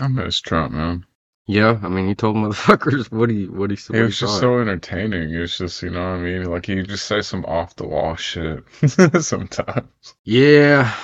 I 0.00 0.08
miss 0.08 0.40
Trump, 0.40 0.72
man. 0.74 1.04
Yeah, 1.46 1.78
I 1.82 1.88
mean, 1.88 2.06
he 2.08 2.14
told 2.14 2.36
motherfuckers 2.38 3.10
what 3.10 3.28
he 3.30 3.46
what 3.48 3.70
he 3.70 3.76
what 3.88 3.96
He 3.96 3.98
he 3.98 4.02
was 4.04 4.18
just 4.18 4.34
thought. 4.34 4.40
so 4.40 4.58
entertaining. 4.60 5.34
It 5.34 5.38
was 5.40 5.58
just, 5.58 5.82
you 5.82 5.90
know 5.90 6.00
what 6.12 6.18
I 6.18 6.22
mean? 6.22 6.44
Like 6.44 6.66
he 6.66 6.82
just 6.82 7.06
say 7.06 7.20
some 7.20 7.44
off 7.46 7.76
the 7.76 7.86
wall 7.88 8.16
shit 8.16 8.64
sometimes. 9.22 9.88
Yeah, 10.24 10.94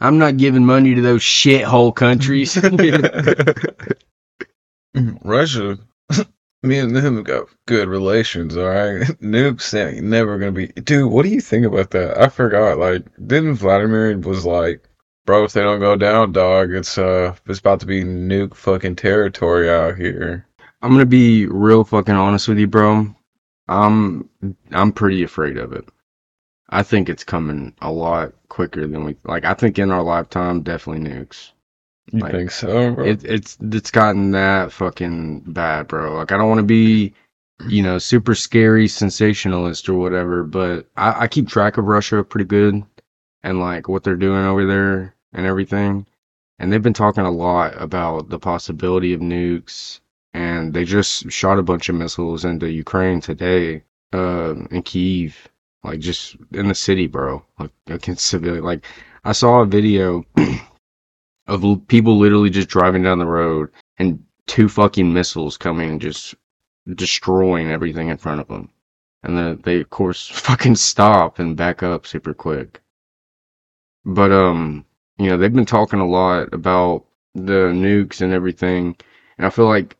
I'm 0.00 0.18
not 0.18 0.36
giving 0.36 0.66
money 0.66 0.94
to 0.94 1.00
those 1.00 1.22
shithole 1.22 1.94
countries. 1.94 2.56
Russia, 5.24 5.78
me 6.62 6.78
and 6.78 6.94
them 6.94 7.22
got 7.22 7.48
good 7.66 7.88
relations, 7.88 8.56
all 8.56 8.68
right? 8.68 9.02
Nukes 9.22 9.74
ain't 9.74 10.04
never 10.04 10.38
gonna 10.38 10.52
be. 10.52 10.68
Dude, 10.68 11.10
what 11.10 11.22
do 11.22 11.28
you 11.28 11.40
think 11.40 11.66
about 11.66 11.90
that? 11.90 12.20
I 12.20 12.28
forgot. 12.28 12.78
Like, 12.78 13.04
didn't 13.26 13.54
Vladimir 13.54 14.18
was 14.18 14.44
like, 14.44 14.88
bro, 15.24 15.44
if 15.44 15.52
they 15.52 15.62
don't 15.62 15.80
go 15.80 15.96
down, 15.96 16.32
dog, 16.32 16.72
it's 16.72 16.98
uh, 16.98 17.34
it's 17.46 17.60
about 17.60 17.80
to 17.80 17.86
be 17.86 18.02
nuke 18.02 18.54
fucking 18.54 18.96
territory 18.96 19.70
out 19.70 19.96
here. 19.96 20.46
I'm 20.82 20.92
gonna 20.92 21.06
be 21.06 21.46
real 21.46 21.84
fucking 21.84 22.14
honest 22.14 22.48
with 22.48 22.58
you, 22.58 22.66
bro. 22.66 23.14
I'm 23.68 24.28
I'm 24.72 24.92
pretty 24.92 25.22
afraid 25.22 25.58
of 25.58 25.72
it. 25.72 25.88
I 26.70 26.82
think 26.82 27.08
it's 27.08 27.24
coming 27.24 27.74
a 27.80 27.90
lot 27.90 28.32
quicker 28.48 28.86
than 28.86 29.04
we 29.04 29.16
like. 29.24 29.44
I 29.44 29.54
think 29.54 29.78
in 29.78 29.90
our 29.90 30.02
lifetime, 30.02 30.62
definitely 30.62 31.08
nukes. 31.08 31.52
You 32.12 32.20
Like, 32.20 32.32
think 32.32 32.50
so, 32.50 32.94
bro? 32.94 33.04
It, 33.04 33.24
it's 33.24 33.58
it's 33.60 33.90
gotten 33.90 34.30
that 34.32 34.72
fucking 34.72 35.40
bad, 35.40 35.88
bro. 35.88 36.14
Like 36.16 36.32
I 36.32 36.36
don't 36.36 36.48
want 36.48 36.58
to 36.60 36.64
be, 36.64 37.12
you 37.66 37.82
know, 37.82 37.98
super 37.98 38.34
scary 38.34 38.88
sensationalist 38.88 39.88
or 39.88 39.94
whatever, 39.94 40.44
but 40.44 40.86
I, 40.96 41.24
I 41.24 41.28
keep 41.28 41.48
track 41.48 41.76
of 41.76 41.84
Russia 41.86 42.22
pretty 42.24 42.46
good 42.46 42.82
and 43.42 43.60
like 43.60 43.88
what 43.88 44.04
they're 44.04 44.16
doing 44.16 44.44
over 44.44 44.66
there 44.66 45.14
and 45.32 45.46
everything. 45.46 46.06
And 46.58 46.72
they've 46.72 46.82
been 46.82 46.92
talking 46.94 47.24
a 47.24 47.30
lot 47.30 47.80
about 47.80 48.30
the 48.30 48.38
possibility 48.38 49.12
of 49.12 49.20
nukes, 49.20 50.00
and 50.34 50.74
they 50.74 50.84
just 50.84 51.30
shot 51.30 51.58
a 51.58 51.62
bunch 51.62 51.88
of 51.88 51.94
missiles 51.94 52.44
into 52.44 52.70
Ukraine 52.70 53.20
today, 53.20 53.82
uh, 54.12 54.54
in 54.70 54.82
Kiev, 54.82 55.48
like 55.84 56.00
just 56.00 56.36
in 56.52 56.68
the 56.68 56.74
city, 56.74 57.06
bro. 57.06 57.44
Like 57.58 57.70
against 57.86 58.26
civilian. 58.26 58.64
Like 58.64 58.84
I 59.24 59.32
saw 59.32 59.60
a 59.60 59.66
video 59.66 60.24
of 61.48 61.64
l- 61.64 61.82
people 61.88 62.16
literally 62.18 62.50
just 62.50 62.68
driving 62.68 63.02
down 63.02 63.18
the 63.18 63.26
road 63.26 63.70
and 63.98 64.22
two 64.46 64.68
fucking 64.68 65.12
missiles 65.12 65.56
coming 65.56 65.90
and 65.90 66.00
just 66.00 66.34
destroying 66.94 67.70
everything 67.70 68.08
in 68.08 68.16
front 68.16 68.40
of 68.40 68.48
them. 68.48 68.70
And 69.22 69.36
then 69.36 69.60
they, 69.64 69.80
of 69.80 69.90
course, 69.90 70.28
fucking 70.32 70.76
stop 70.76 71.38
and 71.38 71.56
back 71.56 71.82
up 71.82 72.06
super 72.06 72.34
quick. 72.34 72.80
But, 74.04 74.30
um, 74.30 74.84
you 75.18 75.28
know, 75.28 75.36
they've 75.36 75.52
been 75.52 75.66
talking 75.66 76.00
a 76.00 76.06
lot 76.06 76.52
about 76.52 77.04
the 77.34 77.72
nukes 77.72 78.20
and 78.20 78.32
everything. 78.32 78.96
And 79.36 79.46
I 79.46 79.50
feel 79.50 79.66
like 79.66 79.96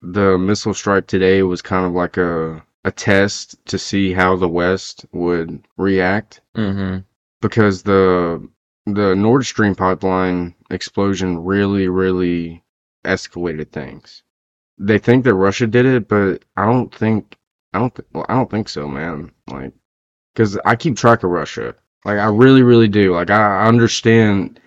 the 0.00 0.38
missile 0.38 0.74
strike 0.74 1.06
today 1.06 1.42
was 1.42 1.62
kind 1.62 1.86
of 1.86 1.92
like 1.92 2.16
a, 2.16 2.64
a 2.84 2.90
test 2.90 3.64
to 3.66 3.78
see 3.78 4.12
how 4.12 4.36
the 4.36 4.48
West 4.48 5.06
would 5.12 5.66
react 5.76 6.40
mm-hmm. 6.56 6.98
because 7.40 7.82
the 7.82 8.48
the 8.86 9.14
Nord 9.14 9.46
Stream 9.46 9.74
pipeline 9.74 10.54
explosion 10.70 11.44
really, 11.44 11.88
really 11.88 12.62
escalated 13.04 13.70
things. 13.70 14.22
They 14.78 14.98
think 14.98 15.24
that 15.24 15.34
Russia 15.34 15.66
did 15.66 15.86
it, 15.86 16.08
but 16.08 16.44
I 16.56 16.64
don't 16.66 16.94
think 16.94 17.36
I 17.72 17.78
don't 17.78 17.94
th- 17.94 18.08
well, 18.12 18.26
I 18.28 18.34
don't 18.34 18.50
think 18.50 18.68
so, 18.68 18.86
man. 18.86 19.32
Like, 19.48 19.72
because 20.34 20.58
I 20.64 20.76
keep 20.76 20.96
track 20.96 21.22
of 21.22 21.30
Russia. 21.30 21.74
Like, 22.04 22.18
I 22.18 22.26
really, 22.26 22.62
really 22.62 22.88
do. 22.88 23.14
Like, 23.14 23.30
I, 23.30 23.66
understand. 23.66 24.60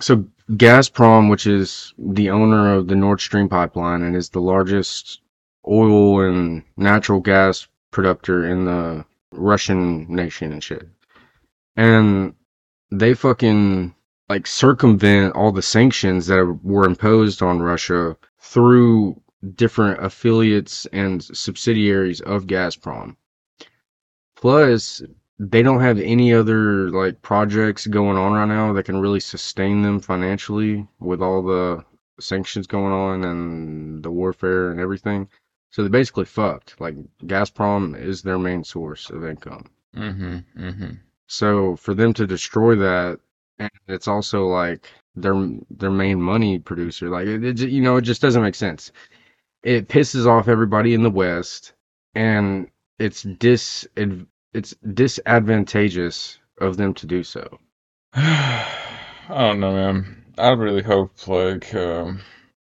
So 0.00 0.24
Gazprom, 0.50 1.30
which 1.30 1.46
is 1.46 1.94
the 1.98 2.30
owner 2.30 2.74
of 2.74 2.88
the 2.88 2.94
Nord 2.94 3.20
Stream 3.20 3.48
pipeline 3.48 4.02
and 4.02 4.14
is 4.14 4.28
the 4.28 4.40
largest 4.40 5.20
oil 5.66 6.20
and 6.20 6.62
natural 6.76 7.20
gas 7.20 7.66
producer 7.90 8.46
in 8.46 8.64
the 8.64 9.04
Russian 9.32 10.06
nation 10.14 10.52
and 10.52 10.62
shit. 10.62 10.88
And 11.76 12.34
they 12.90 13.14
fucking 13.14 13.94
like 14.28 14.46
circumvent 14.46 15.34
all 15.34 15.52
the 15.52 15.62
sanctions 15.62 16.26
that 16.26 16.60
were 16.62 16.84
imposed 16.84 17.42
on 17.42 17.62
Russia 17.62 18.16
through 18.38 19.20
different 19.54 20.04
affiliates 20.04 20.86
and 20.92 21.22
subsidiaries 21.22 22.20
of 22.20 22.46
Gazprom. 22.46 23.16
Plus, 24.36 25.02
they 25.38 25.62
don't 25.62 25.80
have 25.80 25.98
any 25.98 26.32
other 26.32 26.90
like 26.90 27.22
projects 27.22 27.86
going 27.86 28.16
on 28.16 28.32
right 28.32 28.48
now 28.48 28.72
that 28.72 28.84
can 28.84 29.00
really 29.00 29.20
sustain 29.20 29.82
them 29.82 30.00
financially 30.00 30.86
with 30.98 31.22
all 31.22 31.42
the 31.42 31.84
sanctions 32.20 32.66
going 32.66 32.92
on 32.92 33.24
and 33.24 34.02
the 34.02 34.10
warfare 34.10 34.70
and 34.70 34.80
everything. 34.80 35.28
So 35.70 35.82
they're 35.82 35.90
basically 35.90 36.24
fucked. 36.24 36.80
Like 36.80 36.96
Gazprom 37.24 38.00
is 38.00 38.22
their 38.22 38.38
main 38.38 38.64
source 38.64 39.10
of 39.10 39.24
income. 39.24 39.66
Mm-hmm. 39.94 40.38
Mm-hmm. 40.60 40.94
So 41.28 41.76
for 41.76 41.94
them 41.94 42.12
to 42.14 42.26
destroy 42.26 42.74
that, 42.76 43.20
and 43.58 43.70
it's 43.86 44.08
also 44.08 44.46
like 44.46 44.88
their 45.14 45.34
their 45.70 45.90
main 45.90 46.20
money 46.20 46.58
producer, 46.58 47.08
like 47.08 47.26
it, 47.26 47.44
it 47.44 47.58
you 47.60 47.82
know, 47.82 47.96
it 47.96 48.02
just 48.02 48.22
doesn't 48.22 48.42
make 48.42 48.54
sense. 48.54 48.92
It 49.62 49.88
pisses 49.88 50.26
off 50.26 50.48
everybody 50.48 50.94
in 50.94 51.02
the 51.02 51.10
West, 51.10 51.74
and 52.14 52.70
it's 52.98 53.22
dis 53.22 53.86
it's 54.54 54.74
disadvantageous 54.94 56.38
of 56.60 56.76
them 56.76 56.94
to 56.94 57.06
do 57.06 57.22
so. 57.22 57.58
I 58.14 58.66
don't 59.28 59.60
know, 59.60 59.72
man. 59.72 60.24
I 60.38 60.50
really 60.50 60.82
hope, 60.82 61.28
like, 61.28 61.74
um, 61.74 62.20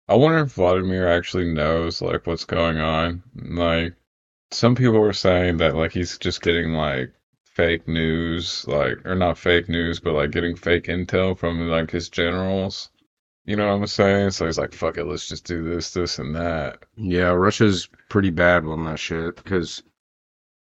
I 0.08 0.14
wonder 0.14 0.38
if 0.38 0.52
Vladimir 0.52 1.08
actually 1.08 1.52
knows, 1.52 2.00
like, 2.00 2.26
what's 2.26 2.44
going 2.44 2.78
on. 2.78 3.22
Like, 3.34 3.94
some 4.50 4.74
people 4.74 5.00
were 5.00 5.12
saying 5.12 5.58
that, 5.58 5.74
like, 5.74 5.92
he's 5.92 6.16
just 6.18 6.40
getting, 6.40 6.72
like, 6.72 7.12
fake 7.54 7.88
news, 7.88 8.66
like 8.68 9.04
or 9.06 9.14
not 9.14 9.38
fake 9.38 9.68
news, 9.68 10.00
but 10.00 10.14
like 10.14 10.30
getting 10.30 10.56
fake 10.56 10.84
intel 10.84 11.36
from 11.36 11.68
like 11.68 11.90
his 11.90 12.08
generals. 12.08 12.90
You 13.46 13.56
know 13.56 13.66
what 13.66 13.74
I'm 13.74 13.86
saying? 13.86 14.30
So 14.30 14.46
he's 14.46 14.58
like, 14.58 14.72
"Fuck 14.72 14.98
it, 14.98 15.06
let's 15.06 15.28
just 15.28 15.44
do 15.46 15.62
this, 15.62 15.92
this, 15.92 16.18
and 16.18 16.34
that." 16.34 16.84
Yeah, 16.96 17.28
Russia's 17.28 17.88
pretty 18.08 18.30
bad 18.30 18.64
on 18.64 18.84
that 18.86 18.98
shit 18.98 19.36
because 19.36 19.82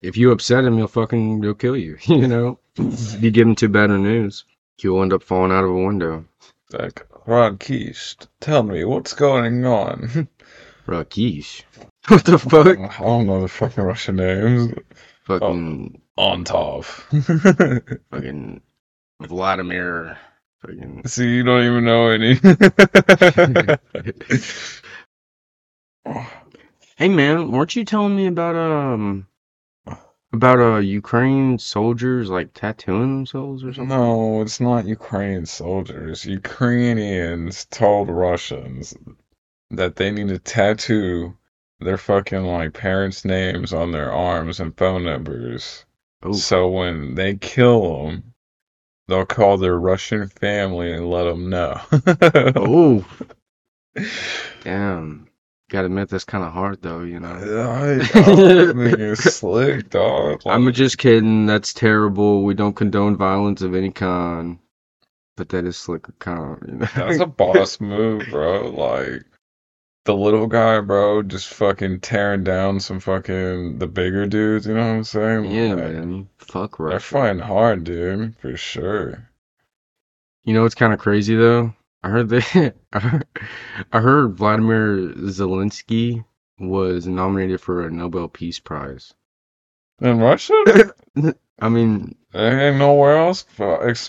if 0.03 0.17
you 0.17 0.31
upset 0.31 0.65
him, 0.65 0.77
he'll 0.77 0.89
fucking 0.89 1.43
he'll 1.43 1.55
kill 1.55 1.77
you. 1.77 1.99
You 2.07 2.29
know, 2.29 2.59
if 2.77 3.23
you 3.23 3.31
give 3.31 3.47
him 3.47 3.55
too 3.55 3.69
bad 3.69 3.91
of 3.91 4.01
news, 4.01 4.45
he'll 4.79 5.03
end 5.03 5.13
up 5.13 5.23
falling 5.23 5.53
out 5.53 5.65
of 5.65 5.71
a 5.71 5.85
window. 5.85 6.25
Like, 6.73 7.07
Rod 7.27 7.59
Keish, 7.59 8.17
tell 8.41 8.63
me 8.63 8.85
what's 8.85 9.13
going 9.13 9.67
on. 9.67 10.29
Rakish, 10.87 11.63
what 12.09 12.25
the 12.25 12.39
fuck? 12.39 12.79
I 12.79 13.03
don't 13.03 13.27
know 13.27 13.43
the 13.43 13.49
fucking 13.49 13.85
Russian 13.85 14.17
names. 14.17 14.75
Fucking 15.25 15.47
On 15.47 16.01
top. 16.45 16.85
fucking 18.11 18.61
Vladimir. 19.21 20.19
Fucking. 20.61 21.03
See, 21.07 21.37
you 21.37 21.43
don't 21.43 21.65
even 21.65 21.85
know 21.85 22.09
any. 22.09 22.39
Hey 26.97 27.09
man, 27.09 27.51
weren't 27.51 27.77
you 27.77 27.85
telling 27.87 28.15
me 28.15 28.27
about 28.27 28.57
um 28.57 29.27
about 30.35 30.59
uh 30.59 30.77
Ukraine 30.79 31.59
soldiers 31.59 32.29
like 32.29 32.53
tattooing 32.53 33.17
themselves 33.17 33.65
or 33.65 33.73
something? 33.73 33.97
no, 33.97 34.43
it's 34.43 34.61
not 34.61 34.85
Ukrainian 34.87 35.47
soldiers. 35.47 36.27
Ukrainians 36.27 37.65
told 37.65 38.11
Russians 38.11 38.95
that 39.71 39.97
they 39.97 40.11
need 40.11 40.29
to 40.29 40.39
tattoo 40.39 41.37
their 41.81 41.97
fucking 41.97 42.45
like 42.45 42.75
parents' 42.75 43.25
names 43.25 43.73
on 43.73 43.93
their 43.93 44.13
arms 44.13 44.61
and 44.61 44.77
phone 44.77 45.05
numbers. 45.05 45.87
Oh, 46.23 46.33
So 46.33 46.69
when 46.69 47.15
they 47.15 47.37
kill 47.37 48.05
them, 48.07 48.35
they'll 49.09 49.27
call 49.27 49.57
their 49.59 49.79
Russian 49.79 50.29
family 50.29 50.93
and 50.93 51.11
let 51.11 51.25
them 51.25 51.51
know. 51.51 51.81
oh, 52.57 53.07
damn. 54.63 55.27
Gotta 55.71 55.87
admit 55.87 56.09
that's 56.09 56.25
kind 56.25 56.43
of 56.43 56.53
hard 56.53 56.83
though, 56.83 57.03
you 57.03 57.21
know. 57.21 57.29
I, 57.29 58.01
I 58.19 58.73
it's 58.99 59.23
slick, 59.37 59.89
dog. 59.91 60.43
I'm 60.45 60.73
just 60.73 60.99
kidding. 60.99 61.47
That's 61.47 61.73
terrible. 61.73 62.43
We 62.43 62.55
don't 62.55 62.75
condone 62.75 63.17
violence 63.17 63.63
of 63.63 63.75
any 63.77 63.91
kind. 63.93 64.59
But 65.37 65.49
that 65.51 65.65
is 65.65 65.89
like 65.89 66.07
kind 66.19 66.59
you 66.67 66.75
know. 66.75 66.87
That's 66.97 67.21
a 67.21 67.27
boss 67.27 67.81
move, 67.81 68.27
bro. 68.31 68.69
Like 68.69 69.23
the 70.11 70.17
little 70.17 70.49
guy, 70.49 70.81
bro, 70.81 71.23
just 71.23 71.55
fucking 71.55 72.01
tearing 72.01 72.43
down 72.43 72.81
some 72.81 72.99
fucking 72.99 73.79
the 73.79 73.87
bigger 73.87 74.27
dudes. 74.27 74.67
You 74.67 74.75
know 74.75 74.81
what 74.81 74.97
I'm 74.97 75.05
saying? 75.05 75.45
yeah, 75.45 75.75
Like, 75.75 75.93
man. 75.93 76.29
Fuck 76.39 76.79
They're 76.79 76.99
fighting 76.99 77.39
hard, 77.39 77.85
dude, 77.85 78.37
for 78.39 78.57
sure. 78.57 79.31
You 80.43 80.55
know 80.55 80.63
what's 80.63 80.75
kind 80.75 80.93
of 80.93 80.99
crazy 80.99 81.37
though? 81.37 81.75
I 82.03 82.09
heard 82.09 82.29
that 82.31 82.75
I 82.93 82.99
heard, 82.99 83.27
I 83.93 84.01
heard 84.01 84.37
Vladimir 84.37 85.13
Zelensky 85.15 86.25
was 86.59 87.07
nominated 87.07 87.61
for 87.61 87.87
a 87.87 87.91
Nobel 87.91 88.27
Peace 88.27 88.59
Prize. 88.59 89.15
In 90.01 90.19
Russia, 90.19 90.93
I 91.61 91.69
mean, 91.69 92.17
there 92.33 92.69
ain't 92.69 92.79
nowhere 92.79 93.17
else 93.17 93.45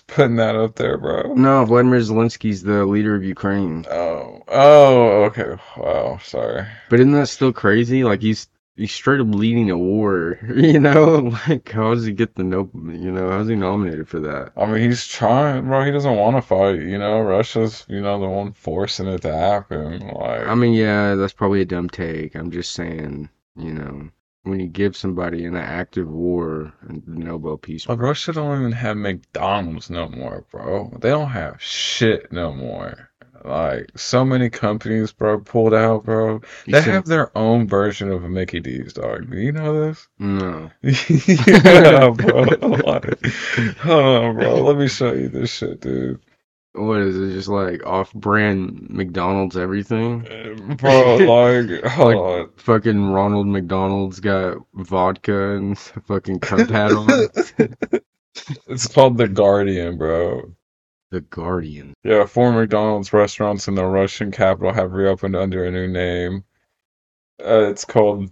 putting 0.07 0.35
that 0.35 0.55
up 0.55 0.75
there, 0.75 0.97
bro. 0.97 1.33
no, 1.33 1.65
Vladimir 1.65 1.99
Zelensky's 1.99 2.61
the 2.61 2.85
leader 2.85 3.15
of 3.15 3.23
Ukraine. 3.23 3.85
Oh, 3.89 4.43
oh, 4.47 5.23
okay. 5.23 5.55
Wow, 5.77 6.19
sorry. 6.23 6.67
But 6.89 6.99
isn't 6.99 7.13
that 7.13 7.27
still 7.27 7.53
crazy? 7.53 8.03
Like 8.03 8.21
he's 8.21 8.47
he's 8.75 8.91
straight 8.91 9.19
up 9.19 9.27
leading 9.29 9.69
a 9.69 9.77
war, 9.77 10.39
you 10.55 10.79
know? 10.79 11.33
Like 11.47 11.71
how 11.71 11.93
does 11.93 12.05
he 12.05 12.13
get 12.13 12.35
the 12.35 12.43
no? 12.43 12.69
You 12.73 13.11
know, 13.11 13.31
how's 13.31 13.47
he 13.47 13.55
nominated 13.55 14.07
for 14.07 14.19
that? 14.19 14.51
I 14.55 14.65
mean, 14.65 14.81
he's 14.81 15.07
trying, 15.07 15.65
bro. 15.65 15.83
He 15.83 15.91
doesn't 15.91 16.15
want 16.15 16.35
to 16.35 16.41
fight. 16.41 16.79
You 16.79 16.97
know, 16.97 17.21
Russia's, 17.21 17.85
you 17.89 18.01
know, 18.01 18.19
the 18.19 18.29
one 18.29 18.53
forcing 18.53 19.07
it 19.07 19.21
to 19.23 19.33
happen. 19.33 19.99
Like, 19.99 20.47
I 20.47 20.55
mean, 20.55 20.73
yeah, 20.73 21.15
that's 21.15 21.33
probably 21.33 21.61
a 21.61 21.65
dumb 21.65 21.89
take. 21.89 22.35
I'm 22.35 22.51
just 22.51 22.73
saying, 22.73 23.29
you 23.55 23.73
know, 23.73 24.09
when 24.43 24.59
you 24.59 24.67
give 24.67 24.95
somebody 24.97 25.45
in 25.45 25.55
an 25.55 25.61
active 25.63 26.07
war 26.09 26.73
a 26.89 26.93
Nobel 27.05 27.57
Peace 27.57 27.87
Like 27.87 27.99
Russia 27.99 28.33
don't 28.33 28.59
even 28.59 28.71
have 28.71 28.97
McDonald's 28.97 29.89
no 29.89 30.09
more, 30.09 30.45
bro. 30.51 30.91
They 30.99 31.09
don't 31.09 31.29
have 31.29 31.61
shit 31.61 32.31
no 32.31 32.53
more. 32.53 33.09
Like 33.43 33.89
so 33.95 34.23
many 34.23 34.49
companies, 34.51 35.11
bro, 35.13 35.39
pulled 35.39 35.73
out, 35.73 36.03
bro. 36.05 36.41
You 36.65 36.73
They 36.73 36.81
said- 36.81 36.93
have 36.93 37.05
their 37.05 37.35
own 37.35 37.67
version 37.67 38.11
of 38.11 38.23
a 38.23 38.29
Mickey 38.29 38.59
D's, 38.59 38.93
dog. 38.93 39.31
Do 39.31 39.37
you 39.37 39.51
know 39.51 39.87
this? 39.87 40.07
no. 40.19 40.69
yeah, 40.83 42.09
bro. 42.11 42.43
Hold 42.61 42.85
on, 42.85 44.35
bro. 44.35 44.61
Let 44.63 44.77
me 44.77 44.87
show 44.87 45.13
you 45.13 45.29
this 45.29 45.51
shit, 45.51 45.81
dude. 45.81 46.19
What 46.73 47.01
is 47.01 47.17
it? 47.17 47.33
Just 47.33 47.49
like 47.49 47.85
off-brand 47.85 48.89
McDonald's 48.89 49.57
everything? 49.57 50.25
Uh, 50.27 50.75
Bro, 50.75 51.17
like, 51.17 51.83
hold 51.91 52.15
on. 52.15 52.49
Fucking 52.55 53.11
Ronald 53.11 53.47
McDonald's 53.47 54.19
got 54.19 54.57
vodka 54.73 55.55
and 55.55 55.77
fucking 56.07 56.39
cup 56.39 56.69
hat 56.69 56.91
on. 56.91 57.27
It's 58.67 58.87
called 58.87 59.17
The 59.17 59.27
Guardian, 59.27 59.97
bro. 59.97 60.55
The 61.09 61.19
Guardian. 61.19 61.93
Yeah, 62.05 62.25
four 62.25 62.53
McDonald's 62.53 63.11
restaurants 63.11 63.67
in 63.67 63.75
the 63.75 63.85
Russian 63.85 64.31
capital 64.31 64.71
have 64.71 64.93
reopened 64.93 65.35
under 65.35 65.65
a 65.65 65.71
new 65.71 65.89
name. 65.89 66.45
Uh, 67.43 67.67
it's 67.69 67.83
called 67.83 68.31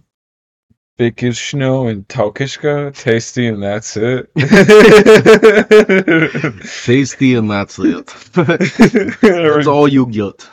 Bikishno 1.00 1.90
and 1.90 2.06
Tokishka. 2.08 2.94
Tasty, 2.94 3.46
and 3.46 3.62
that's 3.62 3.96
it. 3.96 4.30
Tasty 6.84 7.34
and 7.34 7.50
that's 7.50 7.78
it. 7.78 8.06
that's 9.22 9.66
all 9.66 9.88
you 9.88 10.04
get. 10.06 10.46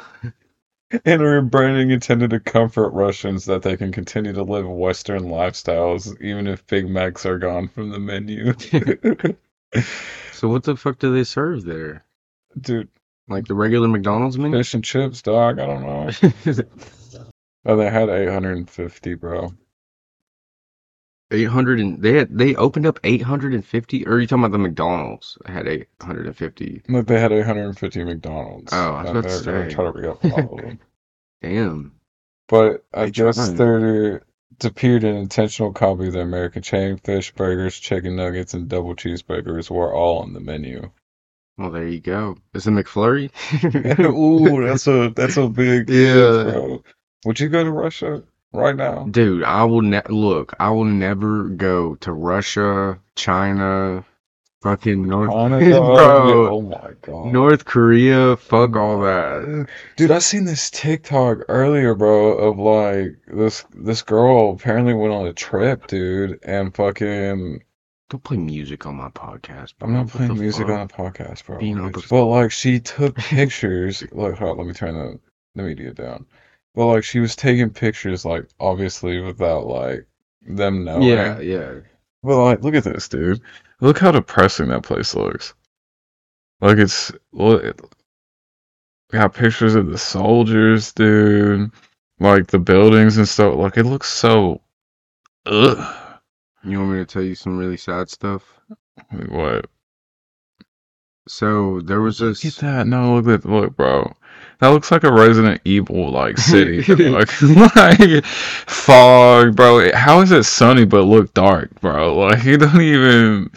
And 1.03 1.19
rebranding 1.21 1.91
intended 1.91 2.29
to 2.29 2.39
comfort 2.39 2.91
Russians 2.91 3.43
that 3.43 3.61
they 3.61 3.75
can 3.75 3.91
continue 3.91 4.31
to 4.31 4.43
live 4.43 4.69
Western 4.69 5.23
lifestyles 5.23 6.15
even 6.21 6.47
if 6.47 6.65
Big 6.67 6.89
Macs 6.89 7.25
are 7.25 7.37
gone 7.37 7.67
from 7.67 7.89
the 7.89 7.99
menu. 7.99 8.53
So 10.31 10.47
what 10.47 10.63
the 10.63 10.77
fuck 10.77 10.97
do 10.99 11.13
they 11.13 11.25
serve 11.25 11.65
there? 11.65 12.05
Dude, 12.61 12.87
Like 13.27 13.47
the 13.47 13.53
regular 13.53 13.89
McDonald's 13.89 14.37
menu? 14.37 14.57
fish 14.57 14.73
and 14.75 14.83
chips, 14.83 15.21
dog. 15.21 15.59
I 15.59 15.65
don't 15.65 15.81
know. 15.81 16.09
Oh, 17.65 17.75
they 17.75 17.89
had 17.89 18.07
850, 18.07 19.15
bro. 19.15 19.51
800 21.31 21.79
and 21.79 22.01
they 22.01 22.13
had 22.13 22.37
they 22.37 22.55
opened 22.55 22.85
up 22.85 22.99
850 23.03 24.05
or 24.07 24.13
are 24.13 24.19
you 24.21 24.27
talking 24.27 24.43
about 24.45 24.51
the 24.53 24.59
McDonald's? 24.59 25.37
Had 25.45 25.67
850. 25.67 26.83
Look, 26.87 27.07
they 27.07 27.19
had 27.19 27.31
850 27.31 28.03
McDonald's. 28.05 28.71
Oh, 28.73 28.93
I 28.93 29.01
was 29.03 29.11
about 29.11 29.23
to 29.23 29.29
say. 29.29 29.73
try 29.73 29.91
to 29.91 30.11
all 30.11 30.57
of 30.57 30.57
them. 30.63 30.79
Damn. 31.41 31.93
But 32.47 32.85
I 32.93 33.05
They 33.05 33.11
guess 33.11 33.49
there 33.49 34.23
appeared 34.63 35.03
an 35.03 35.15
intentional 35.17 35.73
copy 35.73 36.07
of 36.07 36.13
the 36.13 36.21
American 36.21 36.61
chain. 36.61 36.97
Fish 36.97 37.33
burgers, 37.33 37.77
chicken 37.77 38.15
nuggets, 38.15 38.53
and 38.53 38.67
double 38.69 38.95
cheeseburgers 38.95 39.69
were 39.69 39.93
all 39.93 40.19
on 40.19 40.33
the 40.33 40.39
menu. 40.39 40.89
Well, 41.57 41.71
there 41.71 41.87
you 41.87 41.99
go. 41.99 42.37
Is 42.53 42.67
it 42.67 42.71
McFlurry? 42.71 43.31
Ooh, 43.99 44.65
that's 44.65 44.87
a 44.87 45.09
that's 45.09 45.37
a 45.37 45.49
big 45.49 45.89
Yeah. 45.89 46.43
bro. 46.43 46.83
Would 47.25 47.39
you 47.39 47.49
go 47.49 47.63
to 47.63 47.71
Russia 47.71 48.23
right 48.53 48.75
now? 48.75 49.05
Dude, 49.09 49.43
I 49.43 49.63
will 49.65 49.81
ne- 49.81 50.01
look. 50.09 50.53
I 50.59 50.69
will 50.69 50.85
never 50.85 51.43
go 51.49 51.95
to 51.95 52.11
Russia, 52.11 52.99
China, 53.15 54.05
fucking 54.61 55.07
North, 55.07 55.29
dog? 55.29 55.49
bro, 55.59 56.49
Oh 56.57 56.61
my 56.61 56.91
god. 57.01 57.25
North 57.31 57.65
Korea. 57.65 58.35
Fuck 58.37 58.75
all 58.75 58.99
that. 59.01 59.67
Dude, 59.95 60.11
I 60.11 60.19
seen 60.19 60.45
this 60.45 60.69
TikTok 60.71 61.39
earlier, 61.47 61.93
bro, 61.95 62.33
of 62.37 62.57
like 62.57 63.17
this 63.27 63.65
this 63.75 64.01
girl 64.01 64.51
apparently 64.53 64.93
went 64.93 65.13
on 65.13 65.27
a 65.27 65.33
trip, 65.33 65.87
dude, 65.87 66.39
and 66.43 66.73
fucking 66.75 67.63
Don't 68.09 68.23
play 68.23 68.37
music 68.37 68.85
on 68.85 68.95
my 68.95 69.09
podcast. 69.09 69.77
Bro. 69.77 69.89
I'm 69.89 69.93
not 69.93 70.07
playing 70.09 70.39
music 70.39 70.67
fuck? 70.67 70.77
on 70.77 70.87
the 70.87 70.93
podcast, 70.93 71.45
bro. 71.45 71.57
Being 71.59 71.79
on 71.79 71.89
It's- 71.89 72.07
But 72.09 72.25
like 72.25 72.51
she 72.51 72.79
took 72.79 73.15
pictures. 73.17 74.03
Look, 74.11 74.35
hold 74.37 74.51
on, 74.51 74.57
let 74.57 74.67
me 74.67 74.73
turn 74.73 74.95
the 74.95 75.19
the 75.55 75.63
media 75.63 75.91
down. 75.93 76.25
But 76.77 76.85
like 76.85 77.03
she 77.03 77.19
was 77.19 77.35
taking 77.35 77.71
pictures, 77.71 78.23
like 78.23 78.47
obviously 78.59 79.19
without 79.19 79.65
like 79.65 80.05
them 80.47 80.83
knowing. 80.85 81.01
Yeah, 81.07 81.39
yeah. 81.39 81.73
But 82.21 82.43
like, 82.43 82.63
look 82.63 82.75
at 82.75 82.83
this, 82.83 83.09
dude. 83.09 83.41
Look 83.81 83.97
how 83.97 84.11
depressing 84.11 84.67
that 84.67 84.83
place 84.83 85.15
looks. 85.15 85.55
Like 86.61 86.77
it's 86.77 87.11
look, 87.31 87.63
it- 87.63 87.81
got 89.11 89.33
pictures 89.33 89.73
of 89.73 89.87
the 89.87 89.97
soldiers, 89.97 90.93
dude. 90.93 91.71
Like 92.19 92.45
the 92.45 92.59
buildings 92.59 93.17
and 93.17 93.27
stuff. 93.27 93.55
Like 93.55 93.77
it 93.77 93.85
looks 93.85 94.09
so. 94.09 94.61
Ugh. 95.47 96.19
You 96.63 96.77
want 96.77 96.91
me 96.91 96.97
to 96.99 97.05
tell 97.05 97.23
you 97.23 97.33
some 97.33 97.57
really 97.57 97.77
sad 97.77 98.07
stuff? 98.07 98.43
What? 99.29 99.65
So 101.27 101.81
there 101.81 102.01
was 102.01 102.19
this. 102.19 102.45
Look 102.45 102.53
at 102.53 102.59
that. 102.61 102.85
No, 102.87 103.19
look 103.19 103.43
at 103.43 103.49
look, 103.49 103.75
bro. 103.75 104.13
That 104.59 104.69
looks 104.69 104.91
like 104.91 105.03
a 105.03 105.11
Resident 105.13 105.61
Evil 105.65 106.09
like 106.09 106.37
city. 106.37 106.81
like, 107.09 107.41
like 107.75 108.25
fog, 108.25 109.55
bro. 109.55 109.91
How 109.93 110.21
is 110.21 110.31
it 110.31 110.43
sunny 110.43 110.85
but 110.85 111.03
look 111.03 111.33
dark, 111.33 111.79
bro? 111.79 112.17
Like 112.17 112.43
you 112.43 112.57
don't 112.57 112.81
even 112.81 113.51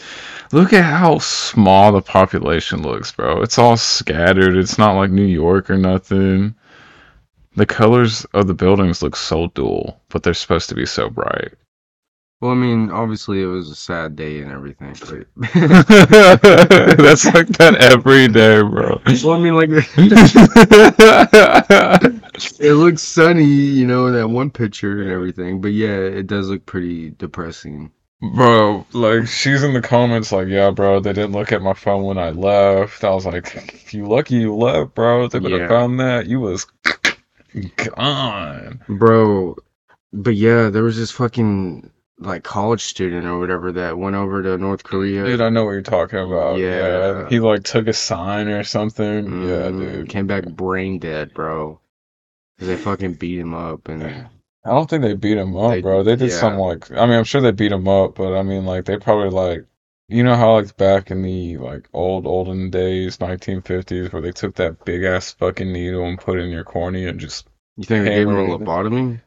look 0.52 0.72
at 0.72 0.84
how 0.84 1.18
small 1.18 1.92
the 1.92 2.02
population 2.02 2.82
looks, 2.82 3.12
bro. 3.12 3.42
It's 3.42 3.58
all 3.58 3.76
scattered. 3.76 4.56
It's 4.56 4.78
not 4.78 4.96
like 4.96 5.10
New 5.10 5.24
York 5.24 5.70
or 5.70 5.78
nothing. 5.78 6.54
The 7.56 7.66
colors 7.66 8.24
of 8.32 8.46
the 8.46 8.54
buildings 8.54 9.02
look 9.02 9.16
so 9.16 9.48
dull, 9.48 10.00
but 10.08 10.22
they're 10.22 10.34
supposed 10.34 10.68
to 10.68 10.74
be 10.74 10.86
so 10.86 11.08
bright. 11.08 11.54
Well, 12.40 12.52
I 12.52 12.54
mean, 12.54 12.90
obviously 12.90 13.42
it 13.42 13.46
was 13.46 13.68
a 13.68 13.74
sad 13.74 14.16
day 14.16 14.40
and 14.40 14.50
everything, 14.50 14.94
but 15.00 15.26
That's 16.96 17.26
like 17.26 17.48
that 17.58 17.76
every 17.80 18.28
day, 18.28 18.62
bro. 18.62 18.98
well, 19.22 19.32
I 19.34 19.38
mean, 19.40 19.56
like 19.56 19.68
it 22.60 22.72
looks 22.74 23.02
sunny, 23.02 23.44
you 23.44 23.86
know, 23.86 24.06
in 24.06 24.14
that 24.14 24.28
one 24.28 24.50
picture 24.50 25.02
and 25.02 25.10
everything. 25.10 25.60
But 25.60 25.72
yeah, 25.72 25.96
it 25.98 26.26
does 26.26 26.48
look 26.48 26.64
pretty 26.66 27.10
depressing. 27.10 27.90
Bro, 28.34 28.86
like 28.92 29.26
she's 29.26 29.62
in 29.62 29.72
the 29.72 29.80
comments 29.82 30.30
like, 30.32 30.48
yeah, 30.48 30.70
bro, 30.70 31.00
they 31.00 31.12
didn't 31.12 31.32
look 31.32 31.52
at 31.52 31.62
my 31.62 31.72
phone 31.74 32.04
when 32.04 32.18
I 32.18 32.30
left. 32.30 33.02
I 33.04 33.10
was 33.10 33.26
like, 33.26 33.54
if 33.54 33.94
you 33.94 34.06
lucky 34.06 34.36
you 34.36 34.54
left, 34.54 34.94
bro. 34.94 35.28
They 35.28 35.38
would 35.38 35.52
have 35.52 35.60
Yeah. 35.62 35.68
found 35.68 36.00
that. 36.00 36.26
You 36.26 36.40
was 36.40 36.66
gone. 37.76 38.80
Bro, 38.88 39.56
but 40.12 40.34
yeah, 40.36 40.68
there 40.68 40.82
was 40.82 40.96
this 40.98 41.10
fucking 41.10 41.90
like 42.20 42.44
college 42.44 42.82
student 42.84 43.26
or 43.26 43.38
whatever 43.38 43.72
that 43.72 43.96
went 43.98 44.14
over 44.14 44.42
to 44.42 44.58
North 44.58 44.82
Korea. 44.84 45.24
Dude, 45.24 45.40
I 45.40 45.48
know 45.48 45.64
what 45.64 45.72
you're 45.72 45.82
talking 45.82 46.18
about. 46.18 46.58
Yeah. 46.58 47.28
He 47.28 47.40
like 47.40 47.64
took 47.64 47.88
a 47.88 47.92
sign 47.92 48.48
or 48.48 48.62
something. 48.62 49.24
Yeah, 49.48 49.68
Mhm, 49.70 49.78
dude. 49.80 50.08
Came 50.10 50.26
back 50.26 50.44
brain 50.44 50.98
dead, 50.98 51.32
bro. 51.34 51.80
'Cause 52.58 52.68
they 52.68 52.76
fucking 52.76 53.14
beat 53.14 53.38
him 53.38 53.54
up 53.54 53.88
and 53.88 54.02
I 54.04 54.70
don't 54.70 54.88
think 54.90 55.02
they 55.02 55.14
beat 55.14 55.38
him 55.38 55.56
up, 55.56 55.70
They- 55.70 55.80
bro. 55.80 56.02
They 56.02 56.16
did 56.16 56.28
yeah. 56.30 56.36
some 56.36 56.58
like 56.58 56.90
I 56.92 57.06
mean, 57.06 57.16
I'm 57.16 57.24
sure 57.24 57.40
they 57.40 57.52
beat 57.52 57.72
him 57.72 57.88
up, 57.88 58.14
but 58.16 58.36
I 58.36 58.42
mean 58.42 58.66
like 58.66 58.84
they 58.84 58.98
probably 58.98 59.30
like 59.30 59.64
you 60.08 60.22
know 60.22 60.34
how 60.36 60.54
like 60.56 60.76
back 60.76 61.10
in 61.10 61.22
the 61.22 61.56
like 61.56 61.88
old 61.94 62.26
olden 62.26 62.68
days, 62.68 63.18
1950s, 63.20 64.12
where 64.12 64.20
they 64.20 64.32
took 64.32 64.56
that 64.56 64.84
big 64.84 65.04
ass 65.04 65.32
fucking 65.32 65.72
needle 65.72 66.04
and 66.04 66.18
put 66.18 66.38
it 66.38 66.42
in 66.42 66.50
your 66.50 66.64
cornea 66.64 67.08
and 67.08 67.18
just 67.20 67.46
you 67.76 67.84
think 67.84 68.04
they 68.04 68.10
gave 68.16 68.28
him 68.28 68.36
a 68.36 68.58
lobotomy? 68.58 69.20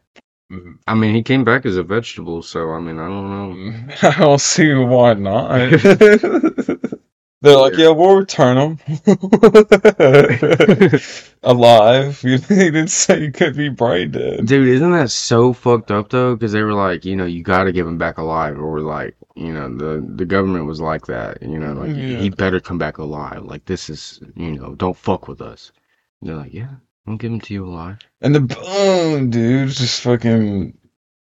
Mm-hmm. 0.53 0.71
I 0.87 0.93
mean, 0.95 1.15
he 1.15 1.23
came 1.23 1.43
back 1.43 1.65
as 1.65 1.77
a 1.77 1.83
vegetable, 1.83 2.41
so 2.43 2.71
I 2.71 2.79
mean, 2.79 2.99
I 2.99 3.07
don't 3.07 3.29
know. 3.29 3.95
I 4.09 4.19
don't 4.19 4.41
see 4.41 4.73
why 4.73 5.13
not. 5.15 5.81
They're 7.41 7.57
like, 7.57 7.75
yeah, 7.75 7.89
we'll 7.89 8.15
return 8.15 8.55
him 8.57 8.79
alive. 11.43 12.23
You 12.23 12.37
they 12.37 12.71
didn't 12.71 12.87
say 12.87 13.19
he 13.19 13.31
could 13.31 13.57
be 13.57 13.67
brain 13.67 14.11
dead. 14.11 14.45
Dude, 14.45 14.69
isn't 14.69 14.91
that 14.93 15.11
so 15.11 15.51
fucked 15.51 15.91
up 15.91 16.09
though? 16.09 16.35
Because 16.35 16.53
they 16.53 16.61
were 16.61 16.73
like, 16.73 17.03
you 17.03 17.17
know, 17.17 17.25
you 17.25 17.43
got 17.43 17.65
to 17.65 17.73
give 17.73 17.85
him 17.85 17.97
back 17.97 18.17
alive, 18.17 18.57
or 18.57 18.79
like, 18.79 19.17
you 19.35 19.51
know, 19.51 19.67
the 19.75 20.01
the 20.15 20.23
government 20.25 20.67
was 20.67 20.79
like 20.79 21.05
that. 21.07 21.41
You 21.41 21.59
know, 21.59 21.73
like 21.73 21.89
Yeah. 21.89 22.17
he 22.19 22.29
better 22.29 22.61
come 22.61 22.77
back 22.77 22.97
alive. 22.97 23.43
Like 23.43 23.65
this 23.65 23.89
is, 23.89 24.21
you 24.37 24.53
know, 24.53 24.73
don't 24.75 24.95
fuck 24.95 25.27
with 25.27 25.41
us. 25.41 25.73
And 26.21 26.29
they're 26.29 26.37
like, 26.37 26.53
yeah, 26.53 26.75
I'll 27.07 27.17
give 27.17 27.31
him 27.31 27.41
to 27.41 27.53
you 27.53 27.65
alive. 27.65 27.99
And 28.21 28.33
the 28.35 28.39
boom, 28.41 29.29
dude, 29.29 29.69
just 29.69 30.01
fucking 30.01 30.77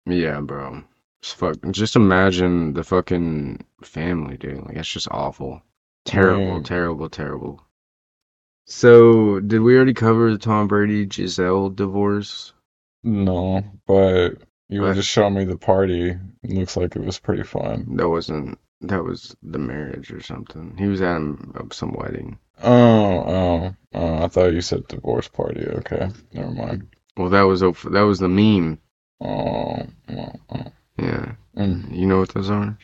Yeah, 0.06 0.42
bro. 0.42 0.84
Just 1.22 1.36
fuck. 1.36 1.58
Just 1.72 1.96
imagine 1.96 2.74
the 2.74 2.84
fucking 2.84 3.66
family, 3.84 4.38
dude. 4.38 4.64
Like 4.66 4.76
that's 4.76 4.92
just 4.92 5.08
awful. 5.12 5.62
Terrible, 6.06 6.64
terrible, 6.64 7.10
terrible. 7.10 7.62
So, 8.66 9.40
did 9.40 9.60
we 9.62 9.76
already 9.76 9.94
cover 9.94 10.32
the 10.32 10.38
Tom 10.38 10.68
Brady 10.68 11.06
Gisele 11.06 11.70
divorce? 11.72 12.54
no. 13.04 13.64
But 13.88 14.38
you 14.70 14.82
were 14.82 14.94
just 14.94 15.10
showing 15.10 15.34
me 15.36 15.46
the 15.46 15.58
party. 15.58 16.12
It 16.12 16.50
looks 16.52 16.78
like 16.78 16.96
it 16.96 17.04
was 17.04 17.20
pretty 17.20 17.44
fun. 17.44 17.98
That 17.98 18.10
wasn't. 18.10 18.58
That 18.82 19.04
was 19.04 19.36
the 19.44 19.60
marriage 19.60 20.12
or 20.12 20.22
something. 20.22 20.76
He 20.78 20.88
was 20.88 21.02
at 21.02 21.16
um, 21.18 21.70
some 21.72 21.94
wedding. 21.94 22.40
Oh, 22.64 23.24
oh, 23.28 23.76
oh! 23.94 24.24
I 24.24 24.28
thought 24.28 24.54
you 24.54 24.62
said 24.62 24.88
divorce 24.88 25.28
party. 25.28 25.66
Okay, 25.68 26.10
never 26.34 26.52
mind. 26.52 26.88
Well, 27.18 27.30
that 27.30 27.44
was 27.44 27.62
that 27.62 28.06
was 28.06 28.20
the 28.20 28.30
meme. 28.30 28.80
Oh, 29.22 29.86
oh, 30.10 30.34
oh. 30.50 30.66
Yeah, 30.98 31.34
Mm. 31.58 31.96
you 31.96 32.08
know 32.08 32.20
what 32.20 32.30
those 32.30 32.50
are? 32.50 32.78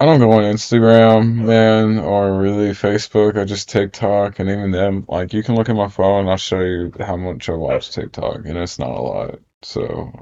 I 0.00 0.04
don't 0.06 0.20
go 0.20 0.30
on 0.32 0.42
Instagram, 0.44 1.44
man, 1.46 1.98
or 1.98 2.40
really 2.40 2.70
Facebook. 2.70 3.36
I 3.36 3.44
just 3.44 3.68
TikTok, 3.68 4.38
and 4.38 4.48
even 4.48 4.70
then, 4.70 5.04
like 5.08 5.32
you 5.32 5.42
can 5.42 5.56
look 5.56 5.68
at 5.68 5.76
my 5.76 5.88
phone. 5.88 6.20
And 6.20 6.30
I'll 6.30 6.36
show 6.36 6.60
you 6.60 6.92
how 7.00 7.16
much 7.16 7.48
I 7.48 7.54
watch 7.54 7.90
TikTok, 7.90 8.44
and 8.46 8.56
it's 8.56 8.78
not 8.78 8.90
a 8.90 9.00
lot. 9.02 9.40
So 9.62 10.12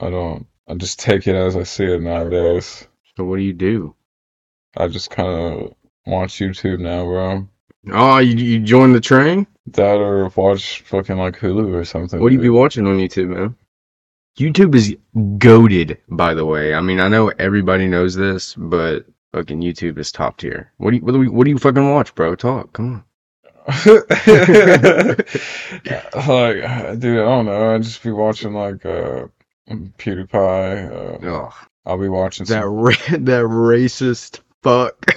I 0.00 0.10
don't. 0.10 0.46
I 0.68 0.74
just 0.74 0.98
take 1.00 1.26
it 1.26 1.34
as 1.36 1.56
I 1.56 1.62
see 1.64 1.84
it 1.84 2.00
nowadays. 2.00 2.88
So 3.16 3.24
what 3.24 3.36
do 3.36 3.42
you 3.42 3.52
do? 3.52 3.94
I 4.76 4.88
just 4.88 5.10
kind 5.10 5.28
of 5.28 5.74
watch 6.06 6.34
YouTube 6.38 6.80
now, 6.80 7.04
bro. 7.04 7.48
Oh, 7.92 8.18
you 8.18 8.36
you 8.36 8.60
joined 8.60 8.94
the 8.94 9.00
train? 9.00 9.46
That 9.68 9.96
or 9.96 10.28
watch 10.34 10.80
fucking 10.82 11.16
like 11.16 11.38
Hulu 11.38 11.74
or 11.74 11.84
something. 11.84 12.20
What 12.20 12.30
do 12.30 12.34
you 12.34 12.40
be 12.40 12.48
watching 12.48 12.86
on 12.86 12.98
YouTube, 12.98 13.28
man? 13.28 13.56
YouTube 14.38 14.74
is 14.74 14.96
goaded, 15.38 15.98
by 16.08 16.34
the 16.34 16.44
way. 16.44 16.74
I 16.74 16.80
mean, 16.80 17.00
I 17.00 17.08
know 17.08 17.28
everybody 17.38 17.86
knows 17.88 18.14
this, 18.14 18.54
but 18.54 19.06
fucking 19.32 19.60
YouTube 19.60 19.98
is 19.98 20.12
top 20.12 20.36
tier. 20.38 20.72
What 20.78 20.90
do 20.90 20.96
you 20.96 21.02
what 21.02 21.12
do, 21.12 21.18
we, 21.18 21.28
what 21.28 21.44
do 21.44 21.50
you 21.50 21.58
fucking 21.58 21.90
watch, 21.90 22.14
bro? 22.14 22.34
Talk, 22.34 22.72
come 22.72 22.94
on. 22.94 23.04
like, 23.66 23.98
dude, 27.00 27.18
I 27.18 27.24
don't 27.24 27.46
know. 27.46 27.74
I 27.74 27.78
just 27.78 28.02
be 28.02 28.12
watching 28.12 28.52
like 28.52 28.86
uh, 28.86 29.26
PewDiePie. 29.68 31.24
Uh, 31.24 31.50
I'll 31.84 31.98
be 31.98 32.08
watching 32.08 32.46
that 32.46 32.62
some. 32.62 32.72
ra- 32.72 32.92
that 33.10 33.44
racist 33.44 34.40
fuck. 34.62 35.16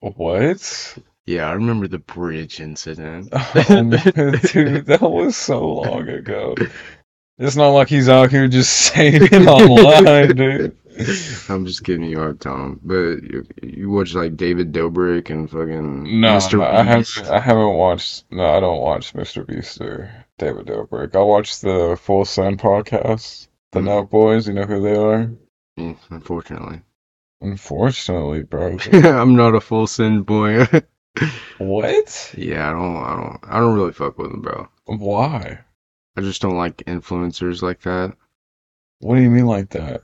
What? 0.00 0.98
Yeah, 1.26 1.48
I 1.48 1.52
remember 1.52 1.86
the 1.88 1.98
bridge 1.98 2.60
incident. 2.60 3.28
Oh, 3.54 3.82
man, 3.82 3.90
dude, 4.42 4.86
that 4.86 5.00
was 5.02 5.36
so 5.36 5.66
long 5.66 6.08
ago. 6.08 6.54
It's 7.38 7.56
not 7.56 7.68
like 7.70 7.88
he's 7.88 8.08
out 8.08 8.30
here 8.30 8.48
just 8.48 8.72
saying 8.92 9.22
it 9.30 9.46
online, 9.46 10.36
dude. 10.36 10.76
I'm 11.48 11.64
just 11.64 11.84
giving 11.84 12.04
you 12.04 12.18
a 12.18 12.20
hard 12.22 12.40
time, 12.40 12.78
but 12.84 13.22
you, 13.22 13.46
you 13.62 13.90
watch 13.90 14.14
like 14.14 14.36
David 14.36 14.72
Dobrik 14.72 15.30
and 15.30 15.48
fucking 15.50 16.20
No, 16.20 16.36
Mr. 16.36 16.58
no, 16.58 16.64
I 16.64 16.82
haven't. 16.82 17.30
I 17.30 17.40
haven't 17.40 17.74
watched. 17.74 18.24
No, 18.30 18.44
I 18.44 18.60
don't 18.60 18.80
watch 18.82 19.14
Mr. 19.14 19.46
Beast 19.46 19.80
or 19.80 20.12
David 20.38 20.66
Dobrik. 20.66 21.16
I 21.16 21.22
watch 21.22 21.60
the 21.60 21.96
Full 22.00 22.26
Send 22.26 22.58
podcast. 22.60 23.48
The 23.72 23.80
Mhm. 23.80 23.86
Nelk 23.86 24.10
Boys. 24.10 24.46
You 24.46 24.52
know 24.54 24.64
who 24.66 24.82
they 24.82 24.94
are? 24.96 25.30
Yeah, 25.78 25.94
unfortunately, 26.10 26.82
Unfortunately, 27.40 28.42
bro. 28.42 28.76
I'm 28.92 29.34
not 29.34 29.54
a 29.54 29.60
full 29.60 29.86
send 29.86 30.26
boy. 30.26 30.66
What? 31.58 32.34
yeah, 32.36 32.68
I 32.68 32.72
don't, 32.72 32.96
I 32.96 33.16
don't, 33.16 33.40
I 33.44 33.60
don't 33.60 33.74
really 33.74 33.92
fuck 33.92 34.18
with 34.18 34.30
them, 34.30 34.42
bro. 34.42 34.68
Why? 34.86 35.60
I 36.16 36.20
just 36.20 36.42
don't 36.42 36.56
like 36.56 36.78
influencers 36.78 37.62
like 37.62 37.82
that. 37.82 38.16
What 39.00 39.16
do 39.16 39.22
you 39.22 39.30
mean 39.30 39.46
like 39.46 39.70
that? 39.70 40.02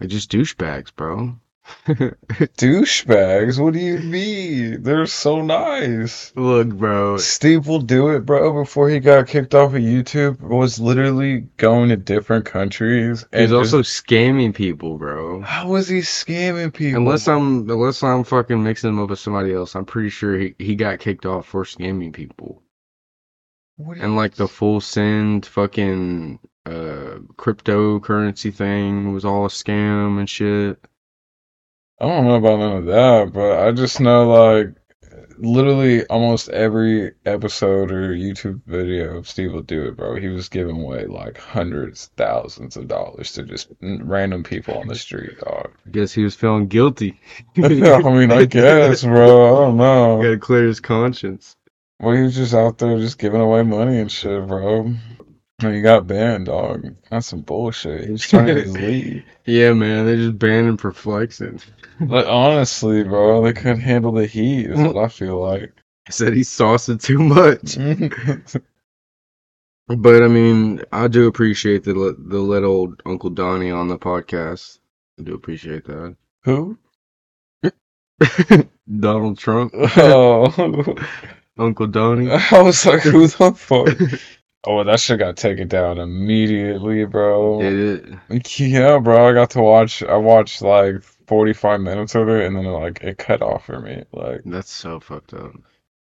Like 0.00 0.10
just 0.10 0.30
douchebags, 0.30 0.94
bro. 0.94 1.38
Douchebags? 1.86 3.58
What 3.58 3.72
do 3.74 3.78
you 3.80 3.98
mean? 3.98 4.82
They're 4.82 5.06
so 5.06 5.40
nice. 5.42 6.32
Look, 6.36 6.68
bro. 6.68 7.16
Steve 7.16 7.66
will 7.66 7.80
do 7.80 8.08
it, 8.08 8.26
bro. 8.26 8.52
Before 8.62 8.88
he 8.90 9.00
got 9.00 9.28
kicked 9.28 9.54
off 9.54 9.74
of 9.74 9.80
YouTube, 9.80 10.40
was 10.40 10.78
literally 10.78 11.40
going 11.56 11.88
to 11.88 11.96
different 11.96 12.44
countries 12.44 13.24
and 13.32 13.42
He's 13.42 13.50
just- 13.50 13.74
also 13.74 13.82
scamming 13.82 14.54
people, 14.54 14.98
bro. 14.98 15.40
How 15.42 15.68
was 15.68 15.88
he 15.88 15.98
scamming 16.00 16.72
people? 16.72 17.00
Unless 17.00 17.28
I'm, 17.28 17.68
unless 17.70 18.02
I'm 18.02 18.24
fucking 18.24 18.62
mixing 18.62 18.90
him 18.90 19.00
up 19.00 19.10
with 19.10 19.18
somebody 19.18 19.52
else, 19.54 19.74
I'm 19.74 19.84
pretty 19.86 20.10
sure 20.10 20.38
he, 20.38 20.54
he 20.58 20.74
got 20.76 20.98
kicked 21.00 21.26
off 21.26 21.46
for 21.46 21.64
scamming 21.64 22.12
people. 22.12 22.62
What 23.76 23.98
And 23.98 24.16
like 24.16 24.34
the 24.34 24.48
full 24.48 24.80
send 24.80 25.46
fucking 25.46 26.38
uh 26.66 27.18
cryptocurrency 27.36 28.54
thing 28.54 29.12
was 29.12 29.24
all 29.24 29.44
a 29.44 29.48
scam 29.48 30.18
and 30.18 30.30
shit. 30.30 30.78
I 32.00 32.06
don't 32.06 32.24
know 32.24 32.34
about 32.34 32.58
none 32.58 32.76
of 32.78 32.86
that, 32.86 33.32
but 33.32 33.66
I 33.66 33.72
just 33.72 34.00
know 34.00 34.28
like 34.28 34.74
literally 35.38 36.06
almost 36.06 36.48
every 36.50 37.12
episode 37.24 37.90
or 37.90 38.14
YouTube 38.14 38.60
video 38.66 39.16
of 39.16 39.28
Steve 39.28 39.52
will 39.52 39.62
do 39.62 39.86
it, 39.86 39.96
bro. 39.96 40.16
He 40.16 40.28
was 40.28 40.48
giving 40.48 40.80
away 40.80 41.06
like 41.06 41.38
hundreds, 41.38 42.10
thousands 42.16 42.76
of 42.76 42.88
dollars 42.88 43.32
to 43.32 43.42
just 43.42 43.68
random 43.80 44.42
people 44.42 44.76
on 44.78 44.88
the 44.88 44.94
street, 44.94 45.38
dog. 45.40 45.70
I 45.86 45.90
guess 45.90 46.12
he 46.12 46.24
was 46.24 46.34
feeling 46.34 46.68
guilty. 46.68 47.20
I 47.56 47.68
mean, 47.68 48.32
I 48.32 48.44
guess, 48.44 49.02
bro. 49.02 49.46
I 49.46 49.60
don't 49.66 49.76
know. 49.76 50.22
Gotta 50.22 50.38
clear 50.38 50.66
his 50.66 50.80
conscience. 50.80 51.56
Well, 52.00 52.16
he 52.16 52.22
was 52.22 52.34
just 52.34 52.54
out 52.54 52.78
there 52.78 52.98
just 52.98 53.18
giving 53.18 53.40
away 53.40 53.62
money 53.62 53.98
and 53.98 54.10
shit, 54.10 54.46
bro. 54.46 54.94
He 55.60 55.80
got 55.80 56.06
banned, 56.06 56.46
dog. 56.46 56.94
That's 57.10 57.28
some 57.28 57.40
bullshit. 57.42 58.04
He 58.06 58.10
was 58.10 58.22
trying 58.22 58.46
to 58.48 58.68
leave. 58.70 59.24
Yeah, 59.46 59.72
man, 59.72 60.04
they 60.04 60.16
just 60.16 60.38
banned 60.38 60.68
him 60.68 60.76
for 60.76 60.92
flexing. 60.92 61.60
Like 62.00 62.26
honestly, 62.26 63.04
bro, 63.04 63.42
they 63.42 63.52
couldn't 63.52 63.80
handle 63.80 64.12
the 64.12 64.26
heat. 64.26 64.66
Is 64.70 64.78
what 64.80 64.96
I 64.96 65.08
feel 65.08 65.40
like. 65.40 65.72
I 66.08 66.10
said 66.10 66.34
he 66.34 66.42
sauced 66.42 67.00
too 67.00 67.18
much. 67.18 67.78
But 69.86 70.22
I 70.22 70.28
mean, 70.28 70.82
I 70.92 71.08
do 71.08 71.26
appreciate 71.26 71.84
the 71.84 71.92
the 72.18 72.38
little 72.38 72.94
Uncle 73.04 73.28
Donnie 73.28 73.70
on 73.70 73.88
the 73.88 73.98
podcast. 73.98 74.78
I 75.20 75.24
do 75.24 75.34
appreciate 75.34 75.84
that. 75.84 76.16
Who? 76.44 76.78
Donald 78.98 79.36
Trump, 79.38 79.72
Oh, 79.74 80.96
Uncle 81.58 81.86
Donnie. 81.86 82.30
I 82.30 82.62
was 82.62 82.86
like, 82.86 83.02
who 83.02 83.26
the 83.26 83.52
fuck? 83.52 84.20
Oh, 84.66 84.82
that 84.82 84.98
shit 85.00 85.18
got 85.18 85.36
taken 85.36 85.68
down 85.68 85.98
immediately, 85.98 87.04
bro. 87.04 87.60
Did 87.60 88.18
it? 88.30 88.58
Yeah, 88.58 88.98
bro. 88.98 89.28
I 89.28 89.32
got 89.34 89.50
to 89.50 89.60
watch. 89.62 90.02
I 90.02 90.16
watched 90.16 90.62
like 90.62 91.02
45 91.02 91.80
minutes 91.80 92.14
of 92.14 92.28
it, 92.28 92.46
and 92.46 92.56
then 92.56 92.64
like 92.64 93.02
it 93.02 93.18
cut 93.18 93.42
off 93.42 93.66
for 93.66 93.80
me. 93.80 94.04
Like, 94.12 94.40
That's 94.46 94.70
so 94.72 95.00
fucked 95.00 95.34
up. 95.34 95.52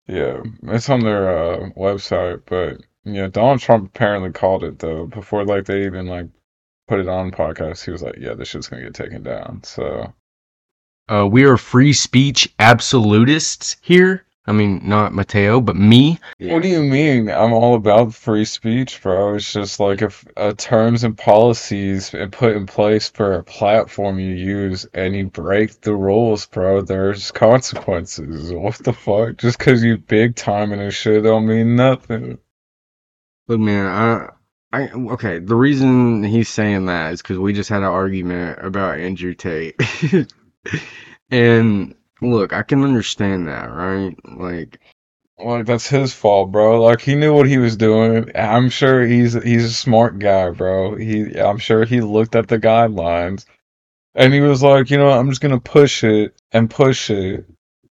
yeah, 0.06 0.42
it's 0.64 0.88
on 0.88 1.00
their 1.00 1.28
uh, 1.28 1.70
website, 1.76 2.42
but 2.46 2.80
yeah, 3.04 3.26
Donald 3.28 3.60
Trump 3.60 3.86
apparently 3.88 4.30
called 4.32 4.64
it 4.64 4.78
though 4.78 5.06
before 5.06 5.44
like 5.44 5.66
they 5.66 5.84
even 5.84 6.06
like 6.06 6.26
put 6.88 7.00
it 7.00 7.08
on 7.08 7.30
podcast. 7.30 7.84
He 7.84 7.90
was 7.90 8.02
like, 8.02 8.16
"Yeah, 8.18 8.32
this 8.34 8.48
shit's 8.48 8.68
gonna 8.68 8.82
get 8.84 8.94
taken 8.94 9.22
down." 9.22 9.60
So 9.64 10.12
Uh, 11.10 11.26
we 11.30 11.44
are 11.44 11.56
free 11.58 11.92
speech 11.92 12.52
absolutists 12.58 13.76
here. 13.82 14.24
I 14.48 14.52
mean, 14.52 14.80
not 14.82 15.12
Mateo, 15.12 15.60
but 15.60 15.76
me. 15.76 16.18
What 16.40 16.62
do 16.62 16.68
you 16.68 16.82
mean? 16.82 17.28
I'm 17.28 17.52
all 17.52 17.74
about 17.74 18.14
free 18.14 18.46
speech, 18.46 19.02
bro. 19.02 19.34
It's 19.34 19.52
just 19.52 19.78
like 19.78 20.00
if 20.00 20.24
uh, 20.38 20.54
terms 20.56 21.04
and 21.04 21.18
policies 21.18 22.14
and 22.14 22.32
put 22.32 22.56
in 22.56 22.64
place 22.64 23.10
for 23.10 23.34
a 23.34 23.44
platform 23.44 24.18
you 24.18 24.32
use 24.32 24.86
and 24.94 25.14
you 25.14 25.26
break 25.26 25.82
the 25.82 25.94
rules, 25.94 26.46
bro, 26.46 26.80
there's 26.80 27.30
consequences. 27.30 28.50
What 28.50 28.76
the 28.78 28.94
fuck? 28.94 29.36
Just 29.36 29.58
because 29.58 29.84
you 29.84 29.98
big 29.98 30.34
time 30.34 30.72
in 30.72 30.80
a 30.80 30.90
shit 30.90 31.24
don't 31.24 31.46
mean 31.46 31.76
nothing. 31.76 32.38
Look, 33.48 33.60
man, 33.60 33.84
I, 33.84 34.28
I, 34.72 34.88
okay. 35.12 35.40
The 35.40 35.56
reason 35.56 36.24
he's 36.24 36.48
saying 36.48 36.86
that 36.86 37.12
is 37.12 37.20
because 37.20 37.38
we 37.38 37.52
just 37.52 37.68
had 37.68 37.82
an 37.82 37.84
argument 37.84 38.60
about 38.62 38.98
Andrew 38.98 39.34
Tate, 39.34 39.78
and 41.30 41.94
look, 42.20 42.52
I 42.52 42.62
can 42.62 42.82
understand 42.84 43.48
that, 43.48 43.70
right? 43.70 44.16
Like, 44.24 44.80
Like 45.38 45.66
that's 45.66 45.88
his 45.88 46.12
fault, 46.14 46.50
bro. 46.52 46.82
Like 46.82 47.00
he 47.00 47.14
knew 47.14 47.34
what 47.34 47.48
he 47.48 47.58
was 47.58 47.76
doing. 47.76 48.30
I'm 48.36 48.70
sure 48.70 49.06
he's 49.06 49.34
he's 49.34 49.64
a 49.64 49.72
smart 49.72 50.18
guy, 50.18 50.50
bro. 50.50 50.96
He 50.96 51.38
I'm 51.38 51.58
sure 51.58 51.84
he 51.84 52.00
looked 52.00 52.34
at 52.36 52.48
the 52.48 52.58
guidelines 52.58 53.44
and 54.14 54.34
he 54.34 54.40
was 54.40 54.62
like, 54.62 54.90
you 54.90 54.98
know, 54.98 55.10
I'm 55.10 55.28
just 55.30 55.40
gonna 55.42 55.60
push 55.60 56.04
it 56.04 56.34
and 56.52 56.70
push 56.70 57.10
it 57.10 57.46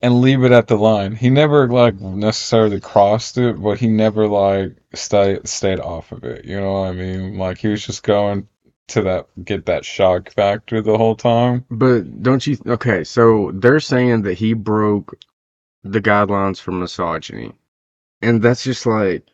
and 0.03 0.21
leave 0.21 0.45
it 0.45 0.53
at 0.53 0.69
the 0.69 0.77
line. 0.77 1.15
He 1.17 1.31
never 1.31 1.69
like 1.69 2.01
necessarily 2.01 2.81
crossed 2.81 3.39
it, 3.39 3.61
but 3.63 3.79
he 3.81 3.89
never 3.89 4.29
like 4.29 4.77
stayed 4.95 5.49
stayed 5.49 5.81
off 5.81 6.13
of 6.13 6.25
it. 6.25 6.45
You 6.45 6.61
know 6.61 6.73
what 6.83 6.89
I 6.91 6.93
mean? 6.93 7.39
Like 7.39 7.59
he 7.59 7.69
was 7.69 7.87
just 7.87 8.03
going 8.05 8.49
to 8.89 9.03
that 9.03 9.27
get 9.45 9.67
that 9.67 9.85
shock 9.85 10.31
factor 10.33 10.81
the 10.83 10.99
whole 10.99 11.17
time. 11.17 11.65
but 11.71 12.23
don't 12.23 12.47
you? 12.47 12.59
Okay, 12.67 13.05
so 13.05 13.53
they're 13.55 13.81
saying 13.81 14.23
that 14.23 14.35
he 14.35 14.55
broke 14.55 15.19
the 15.85 16.01
guidelines 16.01 16.61
for 16.61 16.73
misogyny, 16.73 17.53
and 18.23 18.43
that's 18.43 18.65
just 18.65 18.87
like. 18.87 19.27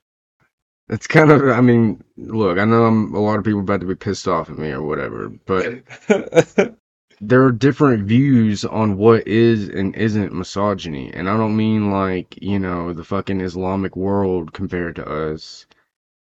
It's 0.91 1.07
kind 1.07 1.31
of, 1.31 1.49
I 1.49 1.63
mean, 1.63 2.05
look, 2.19 2.59
I 2.59 2.67
know 2.67 2.85
I'm 2.85 3.15
a 3.15 3.19
lot 3.19 3.39
of 3.39 3.45
people 3.45 3.61
about 3.61 3.81
to 3.81 3.87
be 3.87 3.95
pissed 3.95 4.29
off 4.29 4.51
at 4.51 4.59
me 4.59 4.71
or 4.71 4.83
whatever, 4.83 5.31
but 5.47 5.83
there 7.21 7.43
are 7.43 7.53
different 7.53 8.07
views 8.07 8.65
on 8.65 8.97
what 8.97 9.27
is 9.27 9.69
and 9.69 9.95
isn't 9.97 10.35
misogyny. 10.35 11.11
And 11.13 11.29
I 11.29 11.37
don't 11.37 11.57
mean 11.57 11.91
like, 11.91 12.39
you 12.43 12.59
know, 12.59 12.93
the 12.93 13.05
fucking 13.05 13.41
Islamic 13.41 13.97
world 13.97 14.53
compared 14.53 14.97
to 14.97 15.09
us. 15.09 15.67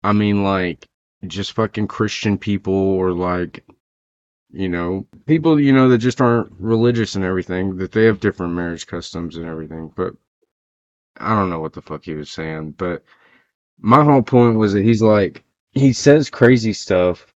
I 0.02 0.12
mean 0.12 0.44
like 0.44 0.86
just 1.26 1.52
fucking 1.52 1.88
Christian 1.88 2.38
people 2.38 2.72
or 2.74 3.12
like, 3.12 3.64
you 4.50 4.68
know, 4.68 5.06
people, 5.26 5.60
you 5.60 5.72
know, 5.72 5.88
that 5.88 5.98
just 5.98 6.20
aren't 6.20 6.52
religious 6.58 7.14
and 7.14 7.24
everything, 7.24 7.76
that 7.78 7.92
they 7.92 8.04
have 8.04 8.20
different 8.20 8.54
marriage 8.54 8.86
customs 8.86 9.36
and 9.36 9.46
everything. 9.46 9.92
But 9.94 10.14
I 11.18 11.34
don't 11.34 11.50
know 11.50 11.60
what 11.60 11.72
the 11.72 11.82
fuck 11.82 12.04
he 12.04 12.14
was 12.14 12.30
saying. 12.30 12.72
But 12.72 13.04
my 13.80 14.04
whole 14.04 14.22
point 14.22 14.58
was 14.58 14.72
that 14.72 14.84
he's 14.84 15.02
like, 15.02 15.44
he 15.72 15.92
says 15.92 16.30
crazy 16.30 16.72
stuff, 16.72 17.32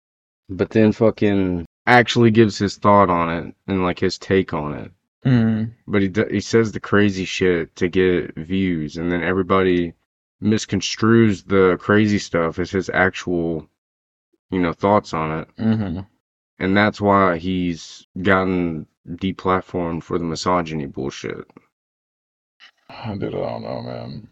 but 0.50 0.70
then 0.70 0.92
fucking 0.92 1.66
actually 1.88 2.32
gives 2.32 2.58
his 2.58 2.78
thought 2.78 3.10
on 3.10 3.30
it 3.30 3.56
and 3.68 3.84
like 3.84 4.00
his 4.00 4.18
take 4.18 4.54
on 4.54 4.74
it. 4.74 4.92
Mm. 5.26 5.72
But 5.88 6.02
he 6.02 6.08
d- 6.08 6.26
he 6.32 6.40
says 6.40 6.72
the 6.72 6.80
crazy 6.80 7.26
shit 7.26 7.76
to 7.76 7.88
get 7.88 8.36
views, 8.36 8.98
and 8.98 9.12
then 9.12 9.22
everybody 9.24 9.94
misconstrues 10.42 11.46
the 11.46 11.78
crazy 11.80 12.18
stuff 12.18 12.58
as 12.58 12.72
his 12.72 12.90
actual, 12.90 13.68
you 14.52 14.60
know, 14.60 14.74
thoughts 14.74 15.14
on 15.14 15.40
it, 15.42 15.50
hmm 15.58 16.00
and 16.60 16.78
that's 16.78 17.02
why 17.02 17.38
he's 17.38 18.08
gotten 18.22 18.88
deplatformed 19.08 20.04
for 20.04 20.18
the 20.18 20.24
misogyny 20.26 20.86
bullshit. 20.86 21.46
I 22.90 23.16
did. 23.18 23.34
I 23.36 23.40
don't 23.40 23.64
know, 23.64 23.82
man. 23.82 24.30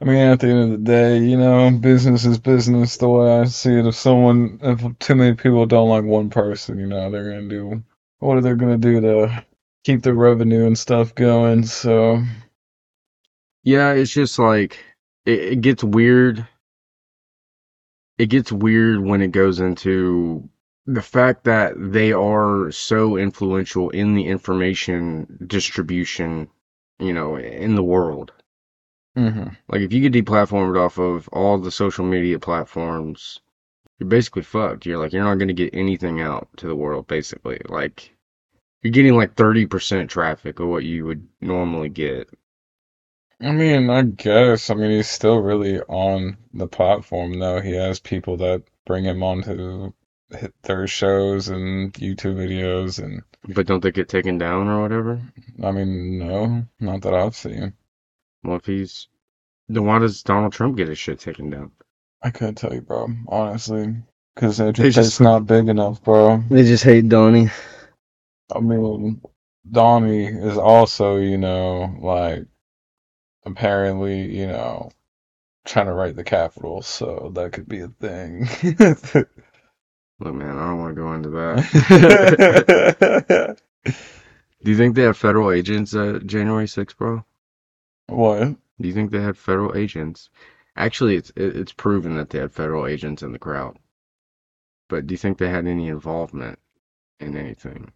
I 0.00 0.04
mean, 0.04 0.16
at 0.18 0.40
the 0.40 0.48
end 0.48 0.60
of 0.64 0.70
the 0.72 0.78
day, 0.84 1.18
you 1.18 1.36
know, 1.38 1.70
business 1.72 2.24
is 2.26 2.38
business. 2.38 2.98
The 2.98 3.08
way 3.08 3.40
I 3.40 3.44
see 3.46 3.74
it, 3.78 3.86
if 3.86 3.96
someone, 3.96 4.60
if 4.62 4.98
too 5.00 5.14
many 5.16 5.34
people 5.36 5.66
don't 5.66 5.88
like 5.88 6.04
one 6.04 6.30
person, 6.30 6.78
you 6.78 6.86
know, 6.86 7.10
they're 7.10 7.24
gonna 7.24 7.48
do 7.48 7.82
what 8.20 8.38
are 8.38 8.42
they 8.42 8.54
gonna 8.54 8.78
do 8.78 9.00
to 9.00 9.44
keep 9.84 10.02
the 10.02 10.14
revenue 10.14 10.66
and 10.66 10.78
stuff 10.78 11.14
going. 11.14 11.64
So, 11.66 12.22
Yeah, 13.64 13.92
it's 13.92 14.12
just 14.12 14.38
like 14.38 14.78
it, 15.26 15.40
it 15.40 15.60
gets 15.62 15.84
weird. 15.84 16.46
It 18.18 18.26
gets 18.26 18.50
weird 18.50 19.00
when 19.04 19.22
it 19.22 19.30
goes 19.30 19.60
into 19.60 20.48
the 20.84 21.00
fact 21.00 21.44
that 21.44 21.74
they 21.76 22.12
are 22.12 22.72
so 22.72 23.16
influential 23.16 23.88
in 23.90 24.14
the 24.14 24.26
information 24.26 25.38
distribution, 25.46 26.48
you 26.98 27.12
know, 27.12 27.36
in 27.36 27.76
the 27.76 27.84
world. 27.84 28.32
hmm 29.16 29.48
Like 29.68 29.80
if 29.82 29.92
you 29.92 30.08
get 30.08 30.12
deplatformed 30.24 30.78
off 30.78 30.98
of 30.98 31.28
all 31.32 31.58
the 31.58 31.70
social 31.70 32.04
media 32.04 32.38
platforms, 32.38 33.40
you're 33.98 34.08
basically 34.08 34.42
fucked. 34.42 34.86
You're 34.86 34.98
like 34.98 35.12
you're 35.12 35.24
not 35.24 35.38
going 35.38 35.48
to 35.48 35.54
get 35.54 35.74
anything 35.74 36.20
out 36.20 36.48
to 36.58 36.66
the 36.68 36.76
world 36.76 37.06
basically. 37.08 37.60
Like 37.68 38.14
you're 38.82 38.92
getting 38.92 39.16
like 39.16 39.36
30% 39.36 40.10
traffic 40.10 40.60
of 40.60 40.68
what 40.68 40.84
you 40.84 41.06
would 41.06 41.28
normally 41.40 41.88
get. 41.90 42.30
I 43.44 43.52
mean, 43.52 43.90
I 43.90 44.02
guess. 44.02 44.70
I 44.70 44.74
mean, 44.74 44.90
he's 44.90 45.08
still 45.08 45.38
really 45.38 45.80
on 45.82 46.38
the 46.54 46.66
platform, 46.66 47.38
though. 47.38 47.60
He 47.60 47.72
has 47.72 48.00
people 48.00 48.38
that 48.38 48.62
bring 48.86 49.04
him 49.04 49.22
onto 49.22 49.92
hit 50.30 50.54
their 50.62 50.86
shows 50.86 51.48
and 51.48 51.92
YouTube 51.92 52.36
videos, 52.36 53.02
and 53.02 53.22
But 53.54 53.66
don't 53.66 53.82
they 53.82 53.92
get 53.92 54.08
taken 54.08 54.38
down 54.38 54.68
or 54.68 54.80
whatever? 54.80 55.20
I 55.62 55.70
mean, 55.72 56.18
no, 56.18 56.64
not 56.80 57.02
that 57.02 57.14
I've 57.14 57.36
seen. 57.36 57.74
Well, 58.42 58.56
if 58.56 58.64
he's 58.66 59.08
then 59.68 59.84
why 59.84 59.98
does 59.98 60.22
Donald 60.22 60.52
Trump 60.52 60.76
get 60.76 60.88
his 60.88 60.98
shit 60.98 61.18
taken 61.20 61.50
down? 61.50 61.70
I 62.22 62.30
couldn't 62.30 62.56
tell 62.56 62.72
you, 62.72 62.80
bro, 62.80 63.08
honestly, 63.28 63.94
because 64.34 64.58
it's 64.60 64.78
They 64.78 64.90
just- 64.90 65.08
it's 65.08 65.20
not 65.20 65.46
big 65.46 65.68
enough, 65.68 66.02
bro. 66.02 66.42
They 66.50 66.62
just 66.64 66.84
hate 66.84 67.08
Donnie. 67.10 67.50
I 68.54 68.60
mean, 68.60 69.20
Donnie 69.70 70.26
is 70.26 70.56
also, 70.58 71.16
you 71.16 71.38
know, 71.38 71.94
like 72.00 72.46
apparently, 73.46 74.36
you 74.36 74.46
know, 74.46 74.90
trying 75.64 75.86
to 75.86 75.92
write 75.92 76.16
the 76.16 76.24
Capitol, 76.24 76.82
so 76.82 77.30
that 77.34 77.52
could 77.52 77.68
be 77.68 77.80
a 77.80 77.88
thing. 77.88 78.46
Look, 80.20 80.34
man, 80.34 80.58
I 80.58 80.68
don't 80.68 80.78
want 80.78 80.94
to 80.96 81.02
go 81.02 81.12
into 81.14 81.30
that. 81.30 83.58
Do 84.64 84.70
you 84.70 84.76
think 84.76 84.94
they 84.94 85.02
have 85.02 85.16
federal 85.18 85.50
agents 85.52 85.94
at 85.94 86.26
January 86.26 86.66
6th, 86.66 86.96
bro? 86.96 87.24
What? 88.06 88.56
Do 88.80 88.88
you 88.88 88.94
think 88.94 89.10
they 89.10 89.20
had 89.20 89.36
federal 89.36 89.76
agents? 89.76 90.30
Actually, 90.76 91.16
it's 91.16 91.32
it's 91.36 91.72
proven 91.72 92.16
that 92.16 92.30
they 92.30 92.38
had 92.38 92.52
federal 92.52 92.86
agents 92.86 93.22
in 93.22 93.32
the 93.32 93.38
crowd. 93.38 93.78
But 94.88 95.06
do 95.06 95.12
you 95.12 95.18
think 95.18 95.38
they 95.38 95.50
had 95.50 95.66
any 95.66 95.88
involvement 95.88 96.58
in 97.20 97.36
anything? 97.36 97.92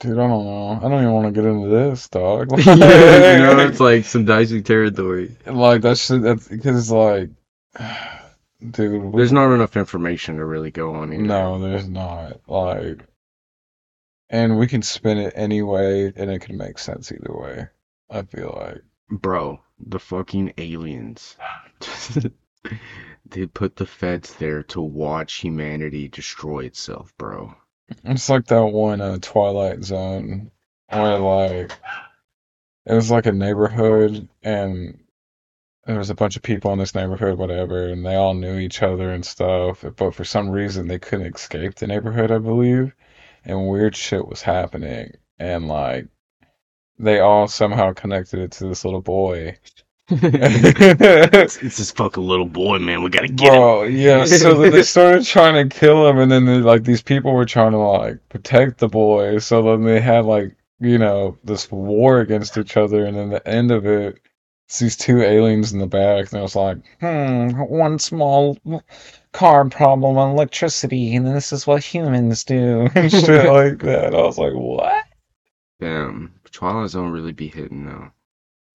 Dude, 0.00 0.12
I 0.12 0.28
don't 0.28 0.44
know. 0.44 0.78
I 0.80 0.88
don't 0.88 1.02
even 1.02 1.12
want 1.12 1.26
to 1.26 1.40
get 1.40 1.48
into 1.48 1.68
this, 1.68 2.08
dog. 2.08 2.50
you 2.58 2.64
know, 2.74 3.58
it's 3.68 3.80
like 3.80 4.04
some 4.04 4.24
dicey 4.24 4.62
territory. 4.62 5.36
like 5.44 5.82
that 5.82 5.98
shit. 5.98 6.22
That's 6.22 6.46
because 6.46 6.90
like, 6.92 7.30
dude, 8.70 9.02
we- 9.02 9.16
There's 9.18 9.32
not 9.32 9.52
enough 9.52 9.76
information 9.76 10.36
to 10.36 10.44
really 10.44 10.70
go 10.70 10.94
on 10.94 11.10
here. 11.10 11.20
no, 11.20 11.58
there's 11.60 11.88
not. 11.88 12.40
Like, 12.48 13.04
and 14.30 14.56
we 14.58 14.68
can 14.68 14.82
spin 14.82 15.18
it 15.18 15.32
any 15.34 15.62
way, 15.62 16.12
and 16.14 16.30
it 16.30 16.40
can 16.42 16.56
make 16.56 16.78
sense 16.78 17.10
either 17.10 17.34
way. 17.36 17.66
I 18.10 18.22
feel 18.22 18.54
like. 18.56 18.82
Bro, 19.10 19.60
the 19.84 19.98
fucking 19.98 20.52
aliens. 20.58 21.36
they 23.30 23.46
put 23.46 23.76
the 23.76 23.86
feds 23.86 24.34
there 24.34 24.62
to 24.64 24.80
watch 24.80 25.34
humanity 25.36 26.08
destroy 26.08 26.64
itself, 26.66 27.12
bro. 27.18 27.54
It's 28.04 28.28
like 28.28 28.46
that 28.46 28.66
one 28.66 29.00
uh, 29.00 29.18
Twilight 29.20 29.84
Zone 29.84 30.50
where 30.90 31.18
like 31.18 31.72
it 32.86 32.94
was 32.94 33.10
like 33.10 33.26
a 33.26 33.32
neighborhood 33.32 34.28
and 34.42 34.98
there 35.88 35.98
was 35.98 36.10
a 36.10 36.14
bunch 36.14 36.36
of 36.36 36.42
people 36.42 36.70
in 36.74 36.78
this 36.78 36.94
neighborhood, 36.94 37.38
whatever, 37.38 37.88
and 37.88 38.04
they 38.04 38.14
all 38.14 38.34
knew 38.34 38.58
each 38.58 38.82
other 38.82 39.10
and 39.10 39.24
stuff. 39.24 39.84
But 39.96 40.14
for 40.14 40.24
some 40.24 40.50
reason, 40.50 40.86
they 40.86 40.98
couldn't 40.98 41.34
escape 41.34 41.76
the 41.76 41.86
neighborhood, 41.86 42.30
I 42.30 42.38
believe, 42.38 42.94
and 43.42 43.68
weird 43.68 43.96
shit 43.96 44.28
was 44.28 44.42
happening. 44.42 45.12
And 45.38 45.66
like, 45.66 46.08
they 46.98 47.20
all 47.20 47.48
somehow 47.48 47.94
connected 47.94 48.40
it 48.40 48.52
to 48.52 48.68
this 48.68 48.84
little 48.84 49.00
boy. 49.00 49.56
It's, 50.10 51.56
it's 51.62 51.76
this 51.76 51.90
fucking 51.90 52.22
little 52.22 52.46
boy, 52.46 52.78
man. 52.78 53.02
We 53.02 53.10
gotta 53.10 53.28
get 53.28 53.52
him. 53.52 53.60
Bro, 53.60 53.82
yeah. 53.84 54.24
So 54.24 54.54
they 54.54 54.82
started 54.84 55.24
trying 55.24 55.68
to 55.68 55.74
kill 55.74 56.08
him, 56.08 56.18
and 56.18 56.30
then 56.32 56.46
they, 56.46 56.58
like 56.58 56.84
these 56.84 57.02
people 57.02 57.32
were 57.32 57.44
trying 57.44 57.72
to 57.72 57.78
like 57.78 58.28
protect 58.28 58.78
the 58.78 58.88
boy. 58.88 59.38
So 59.38 59.62
then 59.62 59.84
they 59.84 60.00
had 60.00 60.24
like 60.24 60.56
you 60.80 60.98
know 60.98 61.36
this 61.44 61.70
war 61.70 62.20
against 62.20 62.56
each 62.56 62.76
other, 62.76 63.04
and 63.04 63.16
then 63.16 63.30
the 63.30 63.46
end 63.46 63.70
of 63.70 63.86
it, 63.86 64.20
it's 64.66 64.78
these 64.78 64.96
two 64.96 65.20
aliens 65.20 65.72
in 65.72 65.78
the 65.78 65.86
back, 65.86 66.30
and 66.30 66.38
it 66.38 66.42
was 66.42 66.56
like, 66.56 66.78
hmm, 67.00 67.50
one 67.50 67.98
small 67.98 68.58
car 69.32 69.68
problem 69.68 70.16
on 70.16 70.30
electricity, 70.30 71.14
and 71.14 71.26
this 71.26 71.52
is 71.52 71.66
what 71.66 71.82
humans 71.84 72.44
do, 72.44 72.88
and 72.94 73.10
shit 73.10 73.50
like 73.50 73.80
that. 73.80 74.14
I 74.14 74.22
was 74.22 74.38
like, 74.38 74.54
what? 74.54 75.04
Damn, 75.80 76.34
Twilight 76.50 76.90
Zone 76.90 77.10
really 77.10 77.32
be 77.32 77.48
hitting 77.48 77.86
though. 77.86 78.10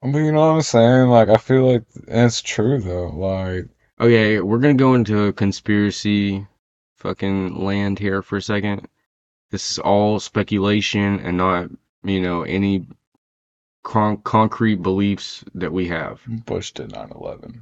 But 0.04 0.20
you 0.20 0.32
know 0.32 0.42
what 0.42 0.56
I'm 0.56 0.62
saying? 0.62 1.10
Like, 1.10 1.30
I 1.30 1.38
feel 1.38 1.72
like 1.72 1.84
it's 2.08 2.42
true 2.42 2.80
though. 2.80 3.10
Like, 3.10 3.70
Okay, 4.00 4.40
we're 4.42 4.60
gonna 4.60 4.74
go 4.74 4.96
into 4.96 5.26
a 5.26 5.34
conspiracy 5.34 6.46
fucking 6.98 7.64
land 7.64 8.00
here 8.00 8.22
for 8.22 8.38
a 8.38 8.42
second. 8.42 8.88
This 9.52 9.72
is 9.72 9.80
all 9.80 10.20
speculation 10.20 11.20
and 11.22 11.38
not, 11.38 11.70
you 12.04 12.20
know, 12.20 12.44
any 12.44 12.88
con- 13.84 14.18
concrete 14.24 14.82
beliefs 14.82 15.44
that 15.56 15.72
we 15.72 15.88
have. 15.90 16.22
Bush 16.46 16.72
did 16.72 16.92
9/11. 16.92 17.60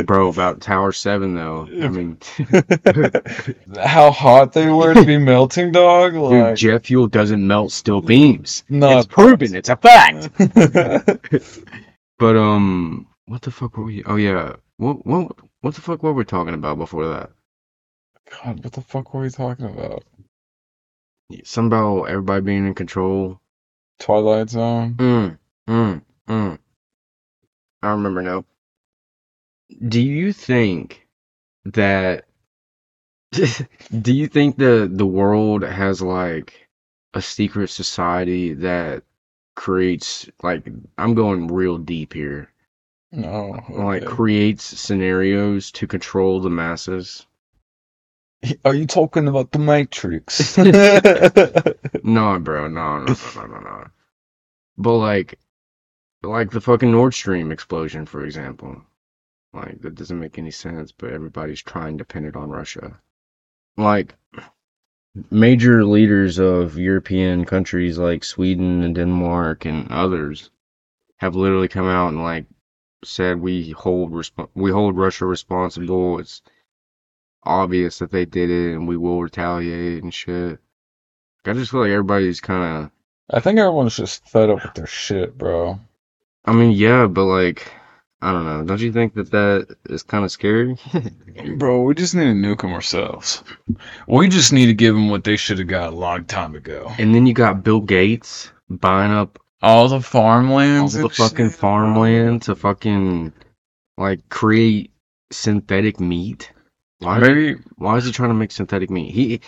Bro, 0.06 0.28
about 0.28 0.60
Tower 0.60 0.92
7 0.92 1.34
though. 1.34 1.66
I 1.66 1.88
mean, 1.88 2.16
How 3.84 4.10
hot 4.10 4.52
they 4.52 4.68
were 4.70 4.94
to 4.94 5.04
be 5.04 5.18
melting, 5.18 5.72
dog. 5.72 6.12
dude, 6.12 6.22
Like, 6.22 6.56
jet 6.56 6.86
fuel 6.86 7.06
doesn't 7.08 7.44
melt 7.46 7.72
steel 7.72 8.00
beams. 8.00 8.62
no, 8.68 8.98
it's 8.98 9.06
proven, 9.06 9.54
it's 9.54 9.68
a 9.68 9.76
fact. 9.76 10.28
But 12.18 12.36
um, 12.36 13.06
what 13.26 13.42
the 13.42 13.50
fuck 13.50 13.76
were 13.76 13.84
we? 13.84 14.04
Oh 14.04 14.16
yeah, 14.16 14.56
what 14.76 15.04
what 15.06 15.32
what 15.62 15.74
the 15.74 15.80
fuck 15.80 16.02
were 16.02 16.12
we 16.12 16.24
talking 16.24 16.54
about 16.54 16.76
before 16.78 17.08
that? 17.08 17.30
God, 18.44 18.62
what 18.62 18.72
the 18.74 18.82
fuck 18.82 19.12
were 19.14 19.22
we 19.22 19.30
talking 19.30 19.64
about? 19.66 20.04
Something 21.44 21.66
about 21.78 22.04
everybody 22.04 22.42
being 22.42 22.66
in 22.66 22.74
control. 22.74 23.39
Twilight 24.00 24.50
Zone. 24.50 24.94
Mm, 24.94 25.38
mm, 25.68 26.02
mm. 26.28 26.58
I 27.82 27.90
remember 27.92 28.22
now. 28.22 28.44
Do 29.86 30.00
you 30.02 30.32
think 30.32 31.06
that? 31.64 32.24
do 33.32 34.12
you 34.12 34.26
think 34.26 34.56
the 34.56 34.90
the 34.92 35.06
world 35.06 35.62
has 35.62 36.02
like 36.02 36.68
a 37.14 37.22
secret 37.22 37.70
society 37.70 38.54
that 38.54 39.04
creates 39.60 40.28
like 40.42 40.66
I'm 40.96 41.14
going 41.14 41.48
real 41.48 41.78
deep 41.78 42.14
here. 42.14 42.50
No, 43.12 43.60
Like 43.68 44.06
creates 44.06 44.64
scenarios 44.64 45.70
to 45.72 45.86
control 45.86 46.40
the 46.40 46.50
masses. 46.50 47.26
Are 48.64 48.74
you 48.74 48.86
talking 48.86 49.28
about 49.28 49.52
the 49.52 49.58
Matrix? 49.58 50.56
No, 52.02 52.38
bro, 52.38 52.68
no, 52.68 53.00
no, 53.00 53.14
no, 53.36 53.46
no, 53.46 53.60
no. 53.60 53.86
But 54.78 54.96
like, 54.96 55.38
like 56.22 56.50
the 56.50 56.60
fucking 56.60 56.90
Nord 56.90 57.14
Stream 57.14 57.52
explosion, 57.52 58.06
for 58.06 58.24
example. 58.24 58.82
Like 59.52 59.80
that 59.82 59.96
doesn't 59.96 60.20
make 60.20 60.38
any 60.38 60.50
sense, 60.52 60.92
but 60.92 61.12
everybody's 61.12 61.62
trying 61.62 61.98
to 61.98 62.04
pin 62.04 62.24
it 62.24 62.36
on 62.36 62.50
Russia. 62.50 63.00
Like 63.76 64.14
major 65.30 65.84
leaders 65.84 66.38
of 66.38 66.78
European 66.78 67.44
countries 67.44 67.98
like 67.98 68.24
Sweden 68.24 68.82
and 68.82 68.94
Denmark 68.94 69.64
and 69.66 69.90
others 69.90 70.50
have 71.18 71.36
literally 71.36 71.68
come 71.68 71.86
out 71.86 72.08
and 72.08 72.22
like 72.22 72.46
said 73.04 73.40
we 73.40 73.70
hold 73.70 74.12
resp- 74.12 74.48
we 74.54 74.70
hold 74.70 74.96
Russia 74.96 75.26
responsible. 75.26 76.18
It's 76.20 76.42
obvious 77.44 77.98
that 77.98 78.10
they 78.10 78.24
did 78.24 78.50
it 78.50 78.74
and 78.74 78.86
we 78.88 78.96
will 78.96 79.22
retaliate 79.22 80.02
and 80.02 80.12
shit. 80.12 80.58
I 81.46 81.52
just 81.54 81.70
feel 81.70 81.80
like 81.80 81.90
everybody's 81.90 82.40
kind 82.40 82.84
of 82.84 82.90
I 83.32 83.40
think 83.40 83.58
everyone's 83.58 83.96
just 83.96 84.28
fed 84.28 84.50
up 84.50 84.62
with 84.64 84.74
their 84.74 84.86
shit, 84.86 85.38
bro. 85.38 85.78
I 86.44 86.52
mean, 86.52 86.72
yeah, 86.72 87.06
but 87.06 87.26
like, 87.26 87.72
I 88.22 88.32
don't 88.32 88.44
know. 88.44 88.64
Don't 88.64 88.80
you 88.80 88.92
think 88.92 89.14
that 89.14 89.30
that 89.30 89.76
is 89.88 90.02
kind 90.02 90.24
of 90.24 90.30
scary? 90.32 90.76
Bro, 91.56 91.82
we 91.82 91.94
just 91.94 92.14
need 92.14 92.24
to 92.24 92.32
nuke 92.32 92.60
them 92.62 92.72
ourselves. 92.72 93.42
We 94.08 94.28
just 94.28 94.52
need 94.52 94.66
to 94.66 94.74
give 94.74 94.94
them 94.94 95.08
what 95.10 95.24
they 95.24 95.36
should 95.36 95.58
have 95.58 95.68
got 95.68 95.92
a 95.92 95.96
long 95.96 96.24
time 96.24 96.54
ago. 96.54 96.90
and 96.98 97.14
then 97.14 97.26
you 97.26 97.32
got 97.32 97.62
Bill 97.62 97.80
Gates 97.80 98.50
buying 98.68 99.12
up 99.12 99.38
All 99.62 99.88
the 99.88 100.00
farmlands, 100.00 100.96
all 100.96 101.08
the 101.08 101.14
fucking 101.14 101.50
shit, 101.50 101.58
farmland 101.58 102.42
to 102.42 102.54
fucking 102.56 103.32
like 103.96 104.28
create 104.28 104.90
synthetic 105.30 106.00
meat. 106.00 106.52
Why? 107.00 107.54
Why 107.76 107.96
is 107.96 108.04
he 108.06 108.12
trying 108.12 108.30
to 108.30 108.34
make 108.34 108.52
synthetic 108.52 108.90
meat? 108.90 109.12
He 109.12 109.40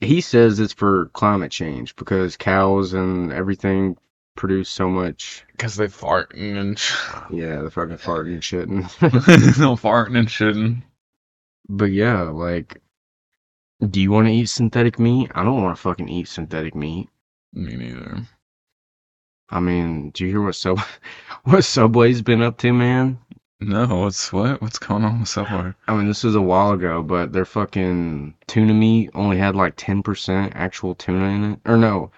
he 0.00 0.20
says 0.20 0.60
it's 0.60 0.72
for 0.72 1.06
climate 1.12 1.50
change 1.50 1.96
because 1.96 2.36
cows 2.36 2.92
and 2.94 3.32
everything 3.32 3.96
produce 4.36 4.68
so 4.70 4.88
much. 4.88 5.44
because 5.52 5.76
they 5.76 5.86
farting 5.86 6.56
and 6.58 6.78
sh- 6.78 6.96
Yeah, 7.30 7.62
the 7.62 7.70
fucking 7.70 7.98
farting 7.98 8.34
and 8.34 8.44
shit. 8.44 8.68
and- 8.68 8.84
no 9.58 9.76
farting 9.76 10.16
and 10.18 10.28
shitting. 10.28 10.82
But 11.68 11.92
yeah, 11.92 12.22
like, 12.22 12.80
do 13.88 14.00
you 14.00 14.10
want 14.10 14.26
to 14.28 14.32
eat 14.32 14.48
synthetic 14.48 14.98
meat? 14.98 15.30
I 15.34 15.44
don't 15.44 15.62
want 15.62 15.76
to 15.76 15.80
fucking 15.82 16.08
eat 16.08 16.28
synthetic 16.28 16.74
meat. 16.74 17.08
Me 17.52 17.76
neither. 17.76 18.22
I 19.50 19.60
mean, 19.60 20.10
do 20.10 20.24
you 20.24 20.30
hear 20.30 20.42
what 20.42 20.54
sub 20.54 20.80
what 21.44 21.64
Subway's 21.64 22.22
been 22.22 22.42
up 22.42 22.56
to, 22.58 22.72
man? 22.72 23.18
No, 23.60 23.86
what's 24.00 24.32
what? 24.32 24.60
What's 24.62 24.78
going 24.78 25.04
on 25.04 25.20
with 25.20 25.28
Subway? 25.28 25.72
I 25.86 25.94
mean, 25.94 26.06
this 26.08 26.24
was 26.24 26.34
a 26.34 26.40
while 26.40 26.72
ago, 26.72 27.02
but 27.02 27.32
their 27.32 27.44
fucking 27.44 28.34
tuna 28.46 28.74
meat 28.74 29.10
only 29.14 29.38
had 29.38 29.54
like 29.56 29.74
ten 29.76 30.02
percent 30.02 30.52
actual 30.56 30.94
tuna 30.94 31.24
in 31.28 31.52
it. 31.52 31.60
Or 31.66 31.76
no, 31.76 32.10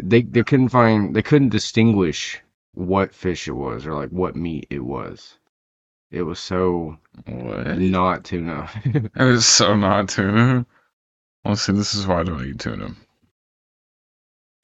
they 0.00 0.22
they 0.22 0.44
couldn't 0.44 0.70
find 0.70 1.14
they 1.16 1.22
couldn't 1.22 1.50
distinguish 1.50 2.40
what 2.74 3.14
fish 3.14 3.48
it 3.48 3.52
was 3.52 3.86
or 3.86 3.94
like 3.94 4.10
what 4.10 4.36
meat 4.36 4.66
it 4.70 4.80
was. 4.84 5.38
It 6.10 6.22
was 6.22 6.38
so 6.40 6.98
What? 7.26 7.78
not 7.78 8.24
tuna. 8.24 8.70
It 9.16 9.24
was 9.24 9.46
so 9.46 9.76
not 9.76 10.08
tuna. 10.08 10.66
Well, 11.44 11.56
see, 11.56 11.72
this 11.72 11.94
is 11.94 12.06
why 12.06 12.20
I 12.20 12.24
don't 12.24 12.44
eat 12.46 12.58
tuna. 12.60 12.94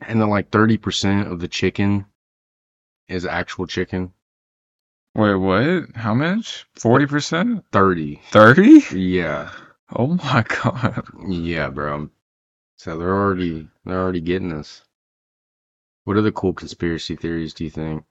and 0.01 0.20
then 0.20 0.29
like 0.31 0.51
thirty 0.51 0.77
percent 0.79 1.29
of 1.29 1.40
the 1.40 1.49
chicken 1.49 2.07
is 3.09 3.27
actual 3.27 3.66
chicken. 3.66 4.12
Wait, 5.14 5.35
what? 5.35 5.94
How 5.96 6.14
much? 6.14 6.66
Forty 6.75 7.07
percent? 7.07 7.64
Thirty. 7.73 8.20
Thirty? 8.31 8.83
Yeah. 8.96 9.51
Oh 9.94 10.07
my 10.25 10.44
god. 10.62 11.05
Yeah, 11.29 11.68
bro. 11.70 12.11
So 12.77 12.96
they're 12.99 13.14
already 13.14 13.68
they're 13.85 14.01
already 14.01 14.20
getting 14.20 14.53
us. 14.53 14.83
What 16.05 16.16
other 16.16 16.33
cool 16.33 16.53
conspiracy 16.55 17.16
theories 17.16 17.55
do 17.55 17.64
you 17.64 17.70
think? 17.70 18.05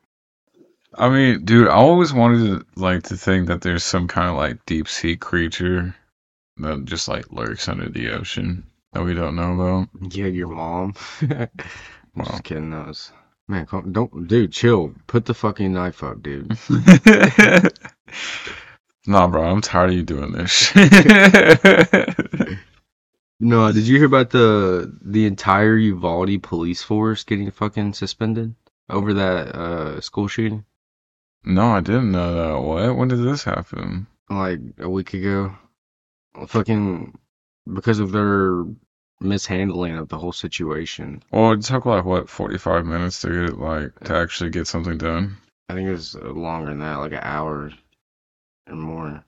I 0.96 1.10
mean, 1.10 1.46
dude, 1.46 1.68
I 1.68 1.74
always 1.74 2.14
wanted 2.14 2.46
to 2.60 2.66
like 2.82 3.04
to 3.04 3.18
think 3.18 3.48
that 3.48 3.62
there's 3.62 3.84
some 3.84 4.08
kind 4.08 4.30
of 4.30 4.36
like 4.36 4.66
deep 4.66 4.88
sea 4.88 5.16
creature 5.16 5.96
that 6.58 6.86
just 6.86 7.08
like 7.08 7.32
lurks 7.32 7.68
under 7.70 7.90
the 7.90 8.10
ocean 8.12 8.66
that 8.94 9.04
we 9.04 9.14
don't 9.14 9.36
know 9.36 9.54
about. 9.54 9.90
Yeah, 10.16 10.28
your 10.28 10.48
mom. 10.50 10.96
I'm 11.22 11.50
Wow. 12.16 12.26
just 12.26 12.44
kidding. 12.44 12.72
That 12.72 12.88
was 12.88 13.12
man. 13.50 13.66
Calm, 13.66 13.92
don't, 13.92 14.28
dude. 14.28 14.54
Chill. 14.54 14.94
Put 15.08 15.26
the 15.26 15.34
fucking 15.34 15.74
knife 15.74 16.04
up, 16.04 16.22
dude. 16.24 16.58
nah, 19.08 19.28
bro, 19.28 19.44
I'm 19.44 19.62
tired 19.62 19.90
of 19.90 19.96
you 19.96 20.04
doing 20.04 20.32
this. 20.32 20.72
No, 23.42 23.72
did 23.72 23.88
you 23.88 23.96
hear 23.96 24.06
about 24.06 24.32
the 24.32 24.94
the 25.02 25.26
entire 25.26 25.78
Uvalde 25.78 26.44
police 26.44 26.84
force 26.84 27.24
getting 27.24 27.50
fucking 27.52 27.94
suspended 27.94 28.54
over 28.90 29.14
that 29.14 29.56
uh 29.56 30.02
school 30.02 30.28
shooting 30.28 30.66
no, 31.44 31.72
I 31.72 31.80
didn't 31.80 32.12
know 32.12 32.36
that. 32.36 32.62
What? 32.62 32.98
When 32.98 33.08
did 33.08 33.24
this 33.24 33.44
happen? 33.44 34.08
like 34.30 34.60
a 34.78 34.90
week 34.90 35.14
ago? 35.14 35.56
Fucking 36.48 37.18
because 37.74 38.00
of 38.00 38.12
their 38.12 38.66
mishandling 39.20 39.98
of 39.98 40.10
the 40.10 40.18
whole 40.18 40.32
situation. 40.32 41.22
Well, 41.32 41.52
it 41.54 41.62
took 41.62 41.86
like 41.86 42.06
what, 42.06 42.30
45 42.30 42.86
minutes 42.86 43.22
to 43.22 43.48
get 43.48 43.60
like 43.60 43.98
to 44.06 44.16
actually 44.16 44.50
get 44.50 44.68
something 44.68 44.98
done. 44.98 45.38
I 45.70 45.74
think 45.74 45.88
it 45.88 45.92
was 45.92 46.16
uh, 46.16 46.30
longer 46.32 46.70
than 46.72 46.80
that, 46.80 46.96
like 46.96 47.12
an 47.12 47.20
hour 47.22 47.72
or 48.68 48.76
more. 48.76 49.24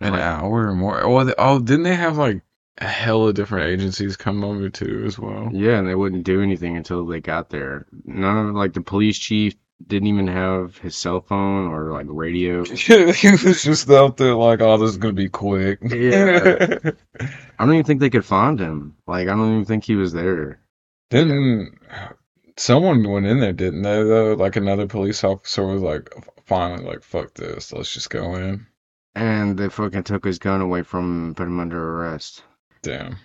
An 0.00 0.12
Like- 0.12 0.20
hour 0.22 0.68
or 0.68 0.74
more. 0.74 1.02
Oh, 1.02 1.24
they, 1.24 1.34
oh, 1.38 1.58
didn't 1.60 1.84
they 1.84 1.94
have 1.94 2.16
like 2.18 2.42
a 2.78 2.86
hell 2.86 3.26
of 3.28 3.34
different 3.34 3.68
agencies 3.68 4.16
come 4.16 4.44
over 4.44 4.68
too 4.68 5.04
as 5.06 5.18
well? 5.18 5.48
Yeah, 5.52 5.78
and 5.78 5.88
they 5.88 5.94
wouldn't 5.94 6.24
do 6.24 6.42
anything 6.42 6.76
until 6.76 7.06
they 7.06 7.20
got 7.20 7.48
there. 7.50 7.86
None 8.04 8.48
of 8.48 8.54
like 8.54 8.72
the 8.74 8.80
police 8.82 9.18
chief 9.18 9.54
didn't 9.86 10.08
even 10.08 10.26
have 10.26 10.78
his 10.78 10.96
cell 10.96 11.20
phone 11.20 11.68
or 11.68 11.92
like 11.92 12.06
radio. 12.08 12.64
he 12.74 13.30
was 13.30 13.62
just 13.62 13.90
out 13.90 14.16
there 14.16 14.34
like, 14.34 14.60
oh, 14.60 14.78
this 14.78 14.90
is 14.90 14.96
gonna 14.96 15.12
be 15.12 15.28
quick. 15.28 15.78
Yeah. 15.82 16.78
I 17.58 17.64
don't 17.64 17.74
even 17.74 17.84
think 17.84 18.00
they 18.00 18.10
could 18.10 18.24
find 18.24 18.58
him. 18.58 18.96
Like 19.06 19.28
I 19.28 19.32
don't 19.32 19.52
even 19.52 19.64
think 19.64 19.84
he 19.84 19.96
was 19.96 20.12
there. 20.12 20.60
Didn't 21.10 21.78
someone 22.56 23.08
went 23.08 23.26
in 23.26 23.40
there, 23.40 23.52
didn't 23.52 23.82
they 23.82 24.02
though? 24.02 24.34
Like 24.34 24.56
another 24.56 24.86
police 24.86 25.22
officer 25.22 25.66
was 25.66 25.82
like 25.82 26.10
finally 26.46 26.84
like, 26.84 27.02
fuck 27.02 27.34
this, 27.34 27.72
let's 27.72 27.92
just 27.92 28.10
go 28.10 28.34
in. 28.36 28.66
And 29.14 29.58
they 29.58 29.68
fucking 29.68 30.04
took 30.04 30.24
his 30.24 30.38
gun 30.38 30.60
away 30.60 30.82
from 30.82 31.04
him 31.04 31.26
and 31.26 31.36
put 31.36 31.46
him 31.46 31.60
under 31.60 32.00
arrest. 32.00 32.42
Damn. 32.82 33.16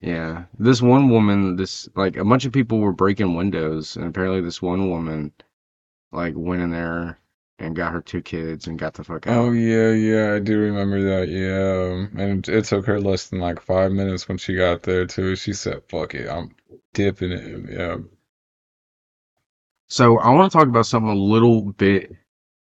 Yeah. 0.00 0.44
This 0.58 0.82
one 0.82 1.10
woman, 1.10 1.56
this 1.56 1.88
like 1.94 2.16
a 2.16 2.24
bunch 2.24 2.44
of 2.44 2.52
people 2.52 2.78
were 2.78 2.92
breaking 2.92 3.34
windows 3.34 3.96
and 3.96 4.06
apparently 4.06 4.40
this 4.40 4.60
one 4.60 4.90
woman 4.90 5.32
like 6.12 6.34
went 6.36 6.62
in 6.62 6.70
there 6.70 7.18
and 7.58 7.76
got 7.76 7.92
her 7.92 8.00
two 8.00 8.22
kids 8.22 8.66
and 8.66 8.78
got 8.78 8.94
the 8.94 9.04
fuck 9.04 9.26
out. 9.26 9.36
Oh 9.36 9.52
yeah, 9.52 9.90
yeah, 9.92 10.34
I 10.34 10.38
do 10.38 10.58
remember 10.58 11.02
that. 11.02 11.28
Yeah, 11.28 12.22
and 12.22 12.46
it 12.48 12.64
took 12.64 12.86
her 12.86 13.00
less 13.00 13.28
than 13.28 13.40
like 13.40 13.60
five 13.60 13.92
minutes 13.92 14.28
when 14.28 14.38
she 14.38 14.54
got 14.54 14.82
there 14.82 15.06
too. 15.06 15.36
She 15.36 15.52
said, 15.52 15.82
"Fuck 15.88 16.14
it, 16.14 16.28
I'm 16.28 16.54
dipping 16.94 17.32
it." 17.32 17.70
Yeah. 17.70 17.96
So 19.88 20.18
I 20.18 20.30
want 20.30 20.50
to 20.50 20.58
talk 20.58 20.68
about 20.68 20.86
something 20.86 21.10
a 21.10 21.14
little 21.14 21.72
bit 21.72 22.12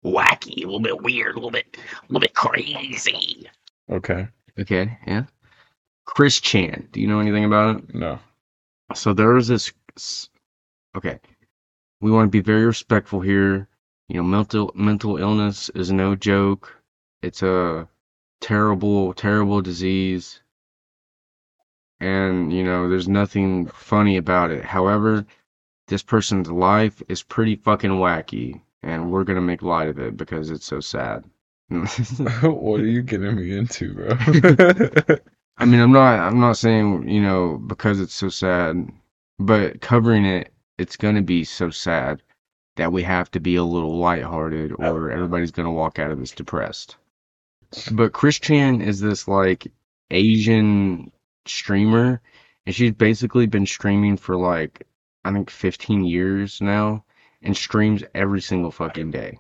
wacky, 0.04 0.64
a 0.64 0.66
little 0.66 0.80
bit 0.80 1.02
weird, 1.02 1.34
a 1.34 1.36
little 1.36 1.52
bit, 1.52 1.78
a 1.78 2.06
little 2.08 2.20
bit 2.20 2.34
crazy. 2.34 3.48
Okay. 3.90 4.28
Okay, 4.60 4.98
yeah. 5.08 5.24
Chris 6.06 6.40
Chan, 6.40 6.90
do 6.92 7.00
you 7.00 7.08
know 7.08 7.20
anything 7.20 7.46
about 7.46 7.78
it? 7.78 7.96
No. 7.96 8.20
So 8.94 9.14
there 9.14 9.30
was 9.30 9.48
this. 9.48 9.72
Okay, 10.96 11.20
we 12.04 12.12
want 12.12 12.28
to 12.28 12.38
be 12.38 12.42
very 12.42 12.66
respectful 12.66 13.22
here. 13.22 13.68
You 14.10 14.18
know, 14.18 14.24
mental 14.24 14.72
mental 14.76 15.18
illness 15.18 15.70
is 15.70 15.92
no 15.92 16.16
joke. 16.16 16.76
It's 17.22 17.42
a 17.42 17.88
terrible, 18.42 19.14
terrible 19.14 19.62
disease, 19.62 20.42
and 22.02 22.52
you 22.52 22.64
know, 22.64 22.90
there's 22.90 23.08
nothing 23.08 23.68
funny 23.68 24.18
about 24.18 24.52
it. 24.52 24.66
However, 24.66 25.26
this 25.88 26.04
person's 26.04 26.52
life 26.52 27.02
is 27.08 27.24
pretty 27.24 27.56
fucking 27.56 27.92
wacky, 27.92 28.62
and 28.84 29.10
we're 29.10 29.24
gonna 29.24 29.40
make 29.42 29.62
light 29.62 29.88
of 29.88 29.98
it 29.98 30.18
because 30.18 30.52
it's 30.52 30.66
so 30.66 30.82
sad. 30.82 31.24
what 31.70 32.82
are 32.82 32.86
you 32.86 33.02
getting 33.02 33.38
me 33.38 33.58
into, 33.58 33.94
bro? 33.94 34.10
I 35.58 35.66
mean, 35.66 35.80
I'm 35.80 35.94
not 35.94 36.20
I'm 36.20 36.42
not 36.42 36.58
saying, 36.58 37.08
you 37.08 37.22
know, 37.22 37.58
because 37.66 38.02
it's 38.02 38.14
so 38.14 38.28
sad, 38.28 38.92
but 39.40 39.80
covering 39.80 40.26
it, 40.26 40.53
it's 40.78 40.98
gonna 40.98 41.22
be 41.22 41.44
so 41.44 41.70
sad 41.70 42.22
that 42.76 42.92
we 42.92 43.04
have 43.04 43.30
to 43.32 43.40
be 43.40 43.56
a 43.56 43.64
little 43.64 43.98
lighthearted 43.98 44.74
oh. 44.80 44.96
or 44.96 45.12
everybody's 45.12 45.52
gonna 45.52 45.72
walk 45.72 46.00
out 46.00 46.12
of 46.12 46.20
this 46.20 46.32
depressed. 46.32 46.98
But 47.92 48.14
Chris 48.14 48.40
Chan 48.40 48.82
is 48.82 49.00
this 49.00 49.28
like 49.28 49.68
Asian 50.12 51.12
streamer, 51.46 52.22
and 52.66 52.76
she's 52.76 52.92
basically 52.92 53.48
been 53.48 53.66
streaming 53.66 54.18
for 54.18 54.36
like 54.36 54.88
I 55.26 55.32
think 55.32 55.50
15 55.50 56.04
years 56.04 56.62
now, 56.62 57.06
and 57.42 57.56
streams 57.56 58.04
every 58.14 58.42
single 58.42 58.72
fucking 58.72 59.12
day. 59.12 59.40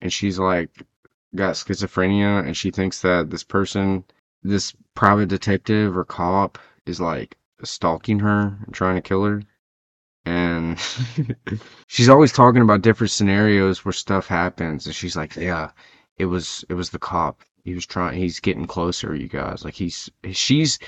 And 0.00 0.12
she's 0.12 0.38
like 0.38 0.70
got 1.34 1.54
schizophrenia, 1.54 2.44
and 2.46 2.56
she 2.56 2.70
thinks 2.70 3.02
that 3.02 3.30
this 3.30 3.44
person, 3.44 4.04
this 4.42 4.74
private 4.94 5.28
detective 5.28 5.96
or 5.96 6.04
cop, 6.04 6.58
is 6.86 7.00
like 7.00 7.36
stalking 7.62 8.20
her 8.20 8.58
and 8.64 8.74
trying 8.74 8.96
to 8.96 9.02
kill 9.02 9.24
her. 9.24 9.42
And 10.26 10.78
she's 11.86 12.08
always 12.08 12.32
talking 12.32 12.62
about 12.62 12.82
different 12.82 13.10
scenarios 13.10 13.84
where 13.84 13.92
stuff 13.92 14.26
happens, 14.26 14.86
and 14.86 14.94
she's 14.94 15.16
like, 15.16 15.36
"Yeah, 15.36 15.70
it 16.18 16.26
was 16.26 16.64
it 16.68 16.74
was 16.74 16.90
the 16.90 16.98
cop. 16.98 17.42
He 17.64 17.74
was 17.74 17.86
trying. 17.86 18.18
He's 18.18 18.40
getting 18.40 18.66
closer, 18.66 19.14
you 19.14 19.28
guys. 19.28 19.64
Like 19.64 19.74
he's 19.74 20.10
she's." 20.32 20.78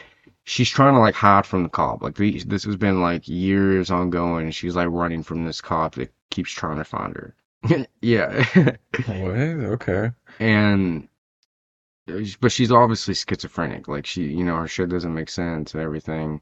She's 0.49 0.71
trying 0.71 0.95
to 0.95 1.01
like 1.01 1.17
hide 1.17 1.45
from 1.45 1.65
the 1.65 1.69
cop. 1.69 2.03
Like 2.05 2.15
the- 2.15 2.41
this 2.47 2.63
has 2.65 2.77
been 2.77 3.01
like 3.01 3.27
years 3.27 3.91
ongoing. 3.91 4.45
and 4.45 4.55
She's 4.55 4.77
like 4.77 4.87
running 4.91 5.25
from 5.25 5.45
this 5.45 5.61
cop 5.61 5.97
that 5.97 6.13
keeps 6.31 6.53
trying 6.53 6.77
to 6.77 6.85
find 6.85 7.17
her. 7.17 7.35
yeah. 8.01 8.45
what? 9.07 9.17
Okay. 9.17 10.13
and 10.39 11.09
but 12.41 12.53
she's 12.53 12.71
obviously 12.71 13.15
schizophrenic 13.15 13.89
like 13.89 14.07
she 14.07 14.23
you 14.25 14.45
know 14.45 14.57
her 14.57 14.69
shit 14.69 14.89
doesn't 14.89 15.15
make 15.15 15.29
sense 15.29 15.75
and 15.75 15.83
everything 15.83 16.41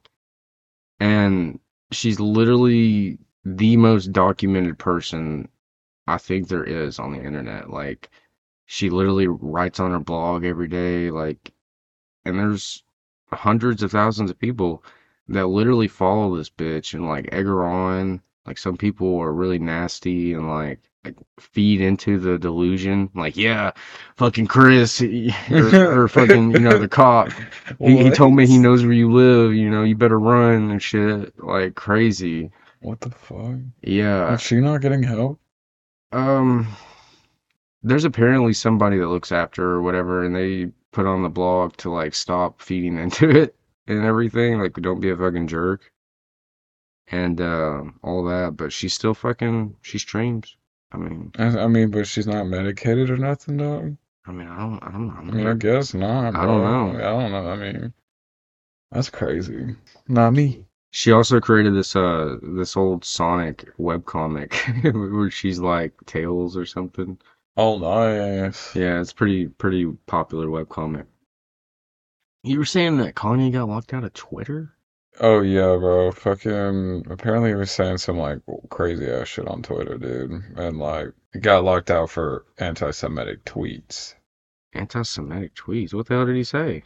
and 1.00 1.58
she's 1.94 2.20
literally 2.20 3.18
the 3.44 3.76
most 3.76 4.12
documented 4.12 4.78
person 4.78 5.48
i 6.06 6.18
think 6.18 6.48
there 6.48 6.64
is 6.64 6.98
on 6.98 7.12
the 7.12 7.22
internet. 7.22 7.70
Like 7.70 8.10
she 8.66 8.90
literally 8.90 9.26
writes 9.28 9.80
on 9.80 9.90
her 9.90 10.00
blog 10.00 10.44
every 10.44 10.68
day 10.68 11.10
like 11.10 11.52
and 12.24 12.38
there's 12.38 12.82
hundreds 13.32 13.82
of 13.82 13.90
thousands 13.90 14.30
of 14.30 14.38
people 14.38 14.82
that 15.28 15.46
literally 15.46 15.88
follow 15.88 16.36
this 16.36 16.50
bitch 16.50 16.94
and 16.94 17.06
like 17.06 17.28
egg 17.32 17.46
her 17.46 17.64
on. 17.64 18.22
Like 18.46 18.58
some 18.58 18.76
people 18.76 19.18
are 19.18 19.32
really 19.32 19.58
nasty 19.58 20.34
and 20.34 20.48
like 20.48 20.80
like 21.04 21.16
feed 21.38 21.80
into 21.80 22.18
the 22.18 22.38
delusion 22.38 23.10
like 23.14 23.36
yeah 23.36 23.72
fucking 24.16 24.46
chris 24.46 25.02
or, 25.02 26.02
or 26.02 26.08
fucking 26.08 26.52
you 26.52 26.58
know 26.58 26.78
the 26.78 26.88
cop. 26.88 27.30
He, 27.78 28.04
he 28.04 28.10
told 28.10 28.34
me 28.34 28.46
he 28.46 28.58
knows 28.58 28.82
where 28.82 28.92
you 28.92 29.12
live 29.12 29.54
you 29.54 29.70
know 29.70 29.82
you 29.82 29.96
better 29.96 30.18
run 30.18 30.70
and 30.70 30.82
shit 30.82 31.38
like 31.42 31.74
crazy. 31.74 32.50
What 32.80 33.00
the 33.00 33.10
fuck? 33.10 33.56
yeah. 33.82 34.34
Is 34.34 34.42
she 34.42 34.56
not 34.56 34.80
getting 34.80 35.02
help? 35.02 35.40
um 36.12 36.68
there's 37.82 38.04
apparently 38.04 38.52
somebody 38.52 38.98
that 38.98 39.08
looks 39.08 39.32
after 39.32 39.62
her 39.62 39.72
or 39.74 39.82
whatever 39.82 40.24
and 40.24 40.34
they 40.34 40.72
put 40.92 41.06
on 41.06 41.22
the 41.22 41.28
blog 41.28 41.76
to 41.76 41.90
like 41.90 42.14
stop 42.14 42.62
feeding 42.62 42.98
into 43.04 43.28
it 43.28 43.54
and 43.86 44.04
everything 44.04 44.58
like 44.58 44.72
don't 44.74 45.00
be 45.00 45.10
a 45.10 45.16
fucking 45.16 45.48
jerk. 45.48 45.90
And 47.08 47.38
uh, 47.40 47.82
all 48.02 48.24
that 48.24 48.56
but 48.56 48.72
she's 48.72 48.94
still 48.94 49.12
fucking 49.12 49.76
she 49.82 49.98
streams 49.98 50.56
i 50.94 50.96
mean 50.96 51.32
I, 51.38 51.44
I 51.58 51.66
mean, 51.66 51.90
but 51.90 52.06
she's 52.06 52.26
not 52.26 52.44
medicated 52.46 53.10
or 53.10 53.16
nothing, 53.16 53.56
dog. 53.56 53.96
i 54.26 54.32
mean 54.32 54.48
i 54.48 54.58
don't 54.58 54.82
i 54.82 54.90
don't 54.90 55.08
know 55.08 55.14
I 55.14 55.22
mean, 55.22 55.46
I 55.46 55.54
guess 55.54 55.94
not. 55.94 56.34
I 56.36 56.46
don't 56.46 56.62
know. 56.62 56.98
I 56.98 57.10
don't 57.10 57.32
know. 57.32 57.48
I 57.48 57.56
mean, 57.56 57.92
that's 58.90 59.10
crazy. 59.10 59.74
Not 60.08 60.32
me. 60.32 60.64
She 60.92 61.10
also 61.10 61.40
created 61.40 61.74
this 61.74 61.96
uh 61.96 62.36
this 62.40 62.76
old 62.76 63.04
Sonic 63.04 63.76
webcomic 63.78 64.54
where 65.12 65.30
she's 65.30 65.58
like 65.58 65.92
Tails 66.06 66.56
or 66.56 66.64
something. 66.64 67.18
Oh, 67.56 67.78
nice. 67.78 68.74
Yeah, 68.76 69.00
it's 69.00 69.12
pretty 69.12 69.48
pretty 69.48 69.86
popular 70.06 70.46
webcomic. 70.46 71.06
You 72.44 72.58
were 72.58 72.64
saying 72.64 72.98
that 72.98 73.14
Kanye 73.14 73.52
got 73.52 73.68
locked 73.68 73.94
out 73.94 74.04
of 74.04 74.12
Twitter? 74.12 74.74
Oh 75.20 75.42
yeah, 75.42 75.76
bro. 75.76 76.10
Fucking 76.10 77.06
apparently 77.08 77.50
he 77.50 77.54
was 77.54 77.70
saying 77.70 77.98
some 77.98 78.18
like 78.18 78.40
crazy 78.68 79.06
ass 79.06 79.28
shit 79.28 79.46
on 79.46 79.62
Twitter, 79.62 79.96
dude. 79.96 80.42
And 80.56 80.78
like 80.78 81.12
he 81.32 81.38
got 81.38 81.64
locked 81.64 81.90
out 81.90 82.10
for 82.10 82.44
anti-Semitic 82.58 83.44
tweets. 83.44 84.14
Anti-Semitic 84.72 85.54
tweets. 85.54 85.94
What 85.94 86.06
the 86.06 86.14
hell 86.14 86.26
did 86.26 86.36
he 86.36 86.44
say? 86.44 86.82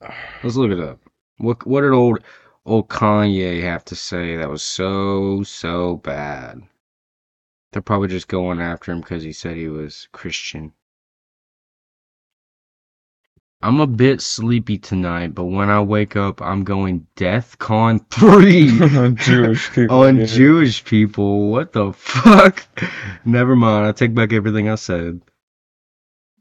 Let's 0.42 0.56
look 0.56 0.70
it 0.70 0.80
up. 0.80 1.00
What 1.38 1.66
what 1.66 1.82
did 1.82 1.92
old 1.92 2.20
old 2.64 2.88
Kanye 2.88 3.62
have 3.62 3.84
to 3.86 3.94
say 3.94 4.36
that 4.36 4.48
was 4.48 4.62
so 4.62 5.42
so 5.42 5.96
bad? 5.96 6.62
They're 7.72 7.82
probably 7.82 8.08
just 8.08 8.28
going 8.28 8.58
after 8.58 8.90
him 8.90 9.02
because 9.02 9.22
he 9.22 9.32
said 9.32 9.56
he 9.56 9.68
was 9.68 10.08
Christian. 10.12 10.72
I'm 13.62 13.80
a 13.80 13.86
bit 13.86 14.20
sleepy 14.20 14.78
tonight, 14.78 15.34
but 15.34 15.44
when 15.44 15.70
I 15.70 15.80
wake 15.80 16.14
up, 16.14 16.42
I'm 16.42 16.62
going 16.62 17.06
DEFCON 17.16 18.08
3 18.10 19.14
Jewish 19.24 19.70
people. 19.72 20.02
on 20.02 20.18
yeah. 20.18 20.26
Jewish 20.26 20.84
people. 20.84 21.50
What 21.50 21.72
the 21.72 21.92
fuck? 21.92 22.66
Never 23.24 23.56
mind. 23.56 23.86
I 23.86 23.92
take 23.92 24.14
back 24.14 24.32
everything 24.32 24.68
I 24.68 24.74
said. 24.74 25.22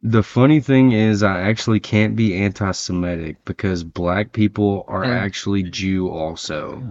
The 0.04 0.22
funny 0.24 0.60
thing 0.60 0.92
is, 0.92 1.24
I 1.24 1.40
actually 1.42 1.80
can't 1.80 2.16
be 2.16 2.36
anti 2.36 2.72
Semitic 2.72 3.44
because 3.46 3.84
black 3.84 4.34
people 4.34 4.84
are 4.88 5.04
Mm. 5.04 5.16
actually 5.18 5.64
Jew 5.64 6.10
also. 6.10 6.84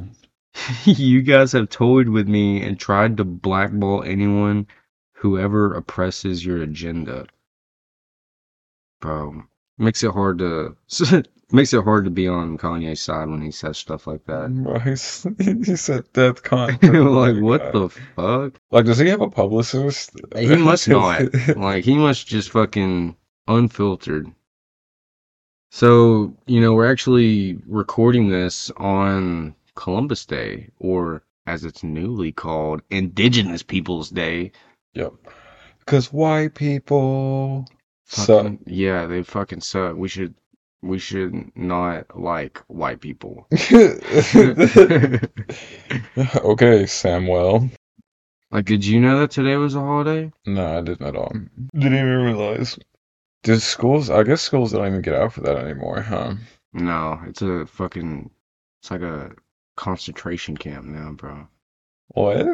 you 0.84 1.22
guys 1.22 1.52
have 1.52 1.68
toyed 1.68 2.08
with 2.08 2.26
me 2.26 2.62
and 2.62 2.80
tried 2.80 3.18
to 3.18 3.24
blackball 3.24 4.02
anyone 4.02 4.66
whoever 5.12 5.74
oppresses 5.74 6.44
your 6.44 6.62
agenda. 6.62 7.26
Bro, 9.00 9.44
makes 9.78 10.02
it 10.02 10.12
hard 10.12 10.38
to 10.38 10.76
makes 11.52 11.72
it 11.72 11.84
hard 11.84 12.04
to 12.04 12.10
be 12.10 12.28
on 12.28 12.58
Kanye's 12.58 13.00
side 13.00 13.28
when 13.28 13.42
he 13.42 13.50
says 13.50 13.78
stuff 13.78 14.06
like 14.06 14.24
that. 14.26 14.82
He's, 14.84 15.26
he 15.38 15.76
said 15.76 16.12
death 16.12 16.42
con. 16.42 16.78
like 16.82 17.42
what 17.42 17.72
the 17.72 17.84
uh, 17.84 17.88
fuck? 18.16 18.60
Like, 18.70 18.86
does 18.86 18.98
he 18.98 19.08
have 19.08 19.20
a 19.20 19.30
publicist? 19.30 20.12
He 20.36 20.56
must 20.56 20.88
not. 20.88 21.22
Like 21.56 21.84
he 21.84 21.96
must 21.96 22.26
just 22.26 22.50
fucking 22.50 23.16
unfiltered. 23.46 24.32
So, 25.70 26.36
you 26.46 26.60
know, 26.60 26.72
we're 26.74 26.90
actually 26.90 27.58
recording 27.66 28.28
this 28.28 28.70
on 28.76 29.56
Columbus 29.74 30.24
Day, 30.24 30.70
or 30.78 31.24
as 31.46 31.64
it's 31.64 31.82
newly 31.82 32.30
called, 32.30 32.82
Indigenous 32.90 33.64
Peoples 33.64 34.10
Day. 34.10 34.52
Yep. 34.94 35.14
Because 35.80 36.12
white 36.12 36.54
people 36.54 37.66
Fucking, 38.06 38.60
yeah, 38.66 39.06
they 39.06 39.22
fucking 39.22 39.60
suck. 39.60 39.96
We 39.96 40.08
should 40.08 40.34
we 40.82 40.98
should 40.98 41.56
not 41.56 42.18
like 42.18 42.58
white 42.68 43.00
people. 43.00 43.46
okay, 46.36 46.86
Samuel. 46.86 47.70
Like, 48.50 48.66
did 48.66 48.84
you 48.84 49.00
know 49.00 49.18
that 49.20 49.30
today 49.30 49.56
was 49.56 49.74
a 49.74 49.80
holiday? 49.80 50.30
No, 50.46 50.78
I 50.78 50.80
didn't 50.82 51.06
at 51.06 51.16
all. 51.16 51.32
Didn't 51.74 51.94
even 51.94 52.22
realize. 52.22 52.78
Did 53.42 53.60
schools? 53.60 54.10
I 54.10 54.22
guess 54.22 54.42
schools 54.42 54.72
don't 54.72 54.86
even 54.86 55.02
get 55.02 55.14
out 55.14 55.32
for 55.32 55.40
that 55.40 55.56
anymore, 55.56 56.02
huh? 56.02 56.34
No, 56.72 57.20
it's 57.26 57.42
a 57.42 57.66
fucking 57.66 58.30
it's 58.80 58.90
like 58.90 59.02
a 59.02 59.32
concentration 59.76 60.56
camp 60.56 60.84
now, 60.84 61.12
bro. 61.12 61.48
What? 62.08 62.46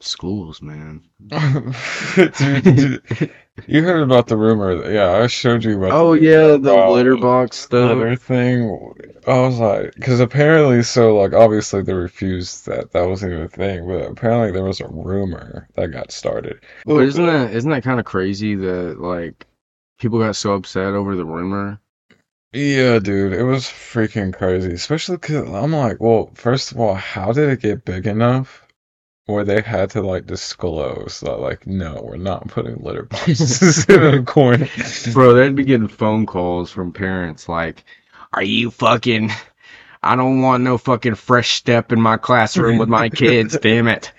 Schools, 0.00 0.60
man. 0.60 1.02
dude, 1.28 2.34
dude, 2.64 3.30
you 3.66 3.82
heard 3.82 4.02
about 4.02 4.26
the 4.26 4.36
rumor? 4.36 4.90
Yeah, 4.90 5.12
I 5.12 5.26
showed 5.28 5.64
you 5.64 5.78
about. 5.78 5.92
Oh 5.92 6.14
the 6.16 6.22
yeah, 6.22 6.46
the 6.56 6.72
about 6.72 6.92
litter 6.92 7.16
box 7.16 7.56
stuff. 7.56 7.96
litter 7.96 8.16
thing. 8.16 8.92
I 9.26 9.38
was 9.38 9.58
like, 9.58 9.94
because 9.94 10.20
apparently, 10.20 10.82
so 10.82 11.16
like 11.16 11.32
obviously 11.32 11.82
they 11.82 11.94
refused 11.94 12.66
that 12.66 12.90
that 12.92 13.08
wasn't 13.08 13.32
even 13.32 13.44
a 13.44 13.48
thing, 13.48 13.86
but 13.86 14.10
apparently 14.10 14.50
there 14.50 14.64
was 14.64 14.80
a 14.80 14.88
rumor 14.88 15.68
that 15.76 15.92
got 15.92 16.10
started. 16.12 16.60
But 16.84 17.04
isn't 17.04 17.24
that 17.26 17.54
isn't 17.54 17.70
that 17.70 17.84
kind 17.84 18.00
of 18.00 18.04
crazy 18.04 18.56
that 18.56 19.00
like 19.00 19.46
people 19.98 20.18
got 20.18 20.36
so 20.36 20.54
upset 20.54 20.92
over 20.94 21.14
the 21.16 21.24
rumor? 21.24 21.80
Yeah, 22.52 22.98
dude, 22.98 23.32
it 23.32 23.44
was 23.44 23.64
freaking 23.64 24.34
crazy. 24.34 24.72
Especially 24.72 25.16
because 25.16 25.48
I'm 25.48 25.72
like, 25.72 26.00
well, 26.00 26.30
first 26.34 26.72
of 26.72 26.78
all, 26.80 26.94
how 26.94 27.32
did 27.32 27.48
it 27.48 27.60
get 27.60 27.84
big 27.84 28.06
enough 28.06 28.63
where 29.26 29.44
they 29.44 29.60
had 29.62 29.90
to 29.90 30.02
like 30.02 30.26
disclose 30.26 31.20
that, 31.20 31.40
like, 31.40 31.66
no, 31.66 32.00
we're 32.02 32.16
not 32.16 32.48
putting 32.48 32.76
litter 32.82 33.02
boxes 33.10 33.84
in 33.88 34.02
a 34.02 34.22
corner. 34.22 34.68
Bro, 35.12 35.34
they'd 35.34 35.56
be 35.56 35.64
getting 35.64 35.88
phone 35.88 36.26
calls 36.26 36.70
from 36.70 36.92
parents 36.92 37.48
like, 37.48 37.84
"Are 38.32 38.42
you 38.42 38.70
fucking? 38.70 39.30
I 40.02 40.16
don't 40.16 40.42
want 40.42 40.62
no 40.62 40.76
fucking 40.76 41.14
fresh 41.14 41.54
step 41.54 41.90
in 41.90 42.00
my 42.00 42.18
classroom 42.18 42.78
with 42.78 42.88
my 42.88 43.08
kids. 43.08 43.58
Damn 43.62 43.88
it!" 43.88 44.12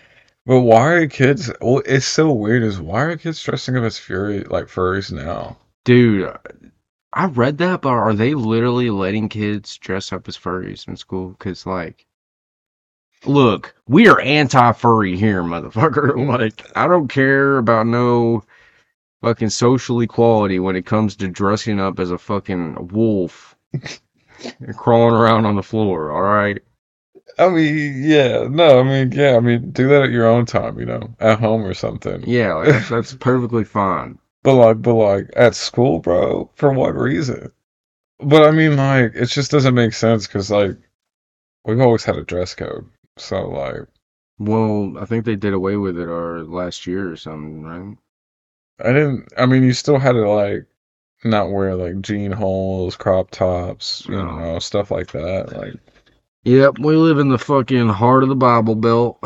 But 0.45 0.61
why 0.61 0.91
are 0.91 1.07
kids? 1.07 1.51
Well, 1.61 1.81
it's 1.85 2.05
so 2.05 2.31
weird. 2.31 2.63
Is 2.63 2.79
why 2.79 3.01
are 3.01 3.17
kids 3.17 3.41
dressing 3.41 3.77
up 3.77 3.83
as 3.83 3.97
fury 3.97 4.43
like 4.43 4.65
furries 4.65 5.11
now? 5.11 5.57
Dude, 5.85 6.31
I 7.13 7.25
read 7.27 7.59
that, 7.59 7.81
but 7.81 7.89
are 7.89 8.13
they 8.13 8.33
literally 8.33 8.89
letting 8.89 9.29
kids 9.29 9.77
dress 9.77 10.11
up 10.11 10.27
as 10.27 10.37
furries 10.37 10.87
in 10.87 10.97
school? 10.97 11.29
Because, 11.29 11.65
like, 11.65 12.05
look, 13.25 13.75
we 13.87 14.07
are 14.07 14.19
anti 14.21 14.71
furry 14.73 15.15
here, 15.15 15.43
motherfucker. 15.43 16.15
Like, 16.27 16.71
I 16.75 16.87
don't 16.87 17.07
care 17.07 17.57
about 17.57 17.87
no 17.87 18.43
fucking 19.21 19.49
social 19.49 20.01
equality 20.01 20.59
when 20.59 20.75
it 20.75 20.85
comes 20.85 21.15
to 21.15 21.27
dressing 21.27 21.79
up 21.79 21.99
as 21.99 22.11
a 22.11 22.17
fucking 22.17 22.89
wolf 22.89 23.55
and 23.73 24.77
crawling 24.77 25.15
around 25.15 25.45
on 25.45 25.55
the 25.55 25.63
floor, 25.63 26.11
alright? 26.11 26.61
I 27.37 27.49
mean, 27.49 28.03
yeah, 28.03 28.47
no, 28.49 28.79
I 28.79 28.83
mean, 28.83 29.11
yeah, 29.11 29.35
I 29.35 29.39
mean, 29.39 29.71
do 29.71 29.87
that 29.89 30.03
at 30.03 30.09
your 30.11 30.27
own 30.27 30.45
time, 30.45 30.79
you 30.79 30.85
know, 30.85 31.15
at 31.19 31.39
home 31.39 31.65
or 31.65 31.73
something. 31.73 32.23
Yeah, 32.25 32.53
like, 32.53 32.67
that's, 32.67 32.89
that's 32.89 33.13
perfectly 33.15 33.63
fine. 33.63 34.19
But 34.43 34.53
like, 34.53 34.81
but 34.83 34.93
like 34.93 35.29
at 35.35 35.55
school, 35.55 35.99
bro, 35.99 36.51
for 36.55 36.71
what 36.71 36.95
reason? 36.95 37.51
But 38.19 38.43
I 38.43 38.51
mean, 38.51 38.77
like, 38.77 39.13
it 39.15 39.25
just 39.25 39.51
doesn't 39.51 39.73
make 39.73 39.93
sense 39.93 40.27
because 40.27 40.51
like 40.51 40.77
we've 41.65 41.81
always 41.81 42.03
had 42.03 42.17
a 42.17 42.23
dress 42.23 42.53
code, 42.53 42.87
so 43.17 43.49
like, 43.49 43.87
Well, 44.39 44.97
I 44.99 45.05
think 45.05 45.25
they 45.25 45.35
did 45.35 45.53
away 45.53 45.77
with 45.77 45.97
it 45.97 46.07
or 46.07 46.43
last 46.43 46.85
year 46.87 47.11
or 47.11 47.15
something, 47.17 47.63
right? 47.63 47.97
I 48.79 48.91
didn't. 48.93 49.29
I 49.37 49.45
mean, 49.45 49.63
you 49.63 49.73
still 49.73 49.97
had 49.99 50.13
to 50.13 50.29
like 50.29 50.65
not 51.23 51.49
wear 51.51 51.75
like 51.75 52.01
jean 52.01 52.31
holes, 52.31 52.95
crop 52.95 53.31
tops, 53.31 54.05
you 54.07 54.15
No. 54.15 54.35
know, 54.37 54.59
stuff 54.59 54.91
like 54.91 55.11
that. 55.13 55.53
Like, 55.55 55.73
Yep, 56.43 56.79
we 56.79 56.95
live 56.95 57.17
in 57.17 57.29
the 57.29 57.39
fucking 57.39 57.89
heart 57.89 58.23
of 58.23 58.29
the 58.29 58.35
Bible 58.35 58.75
Belt. 58.75 59.19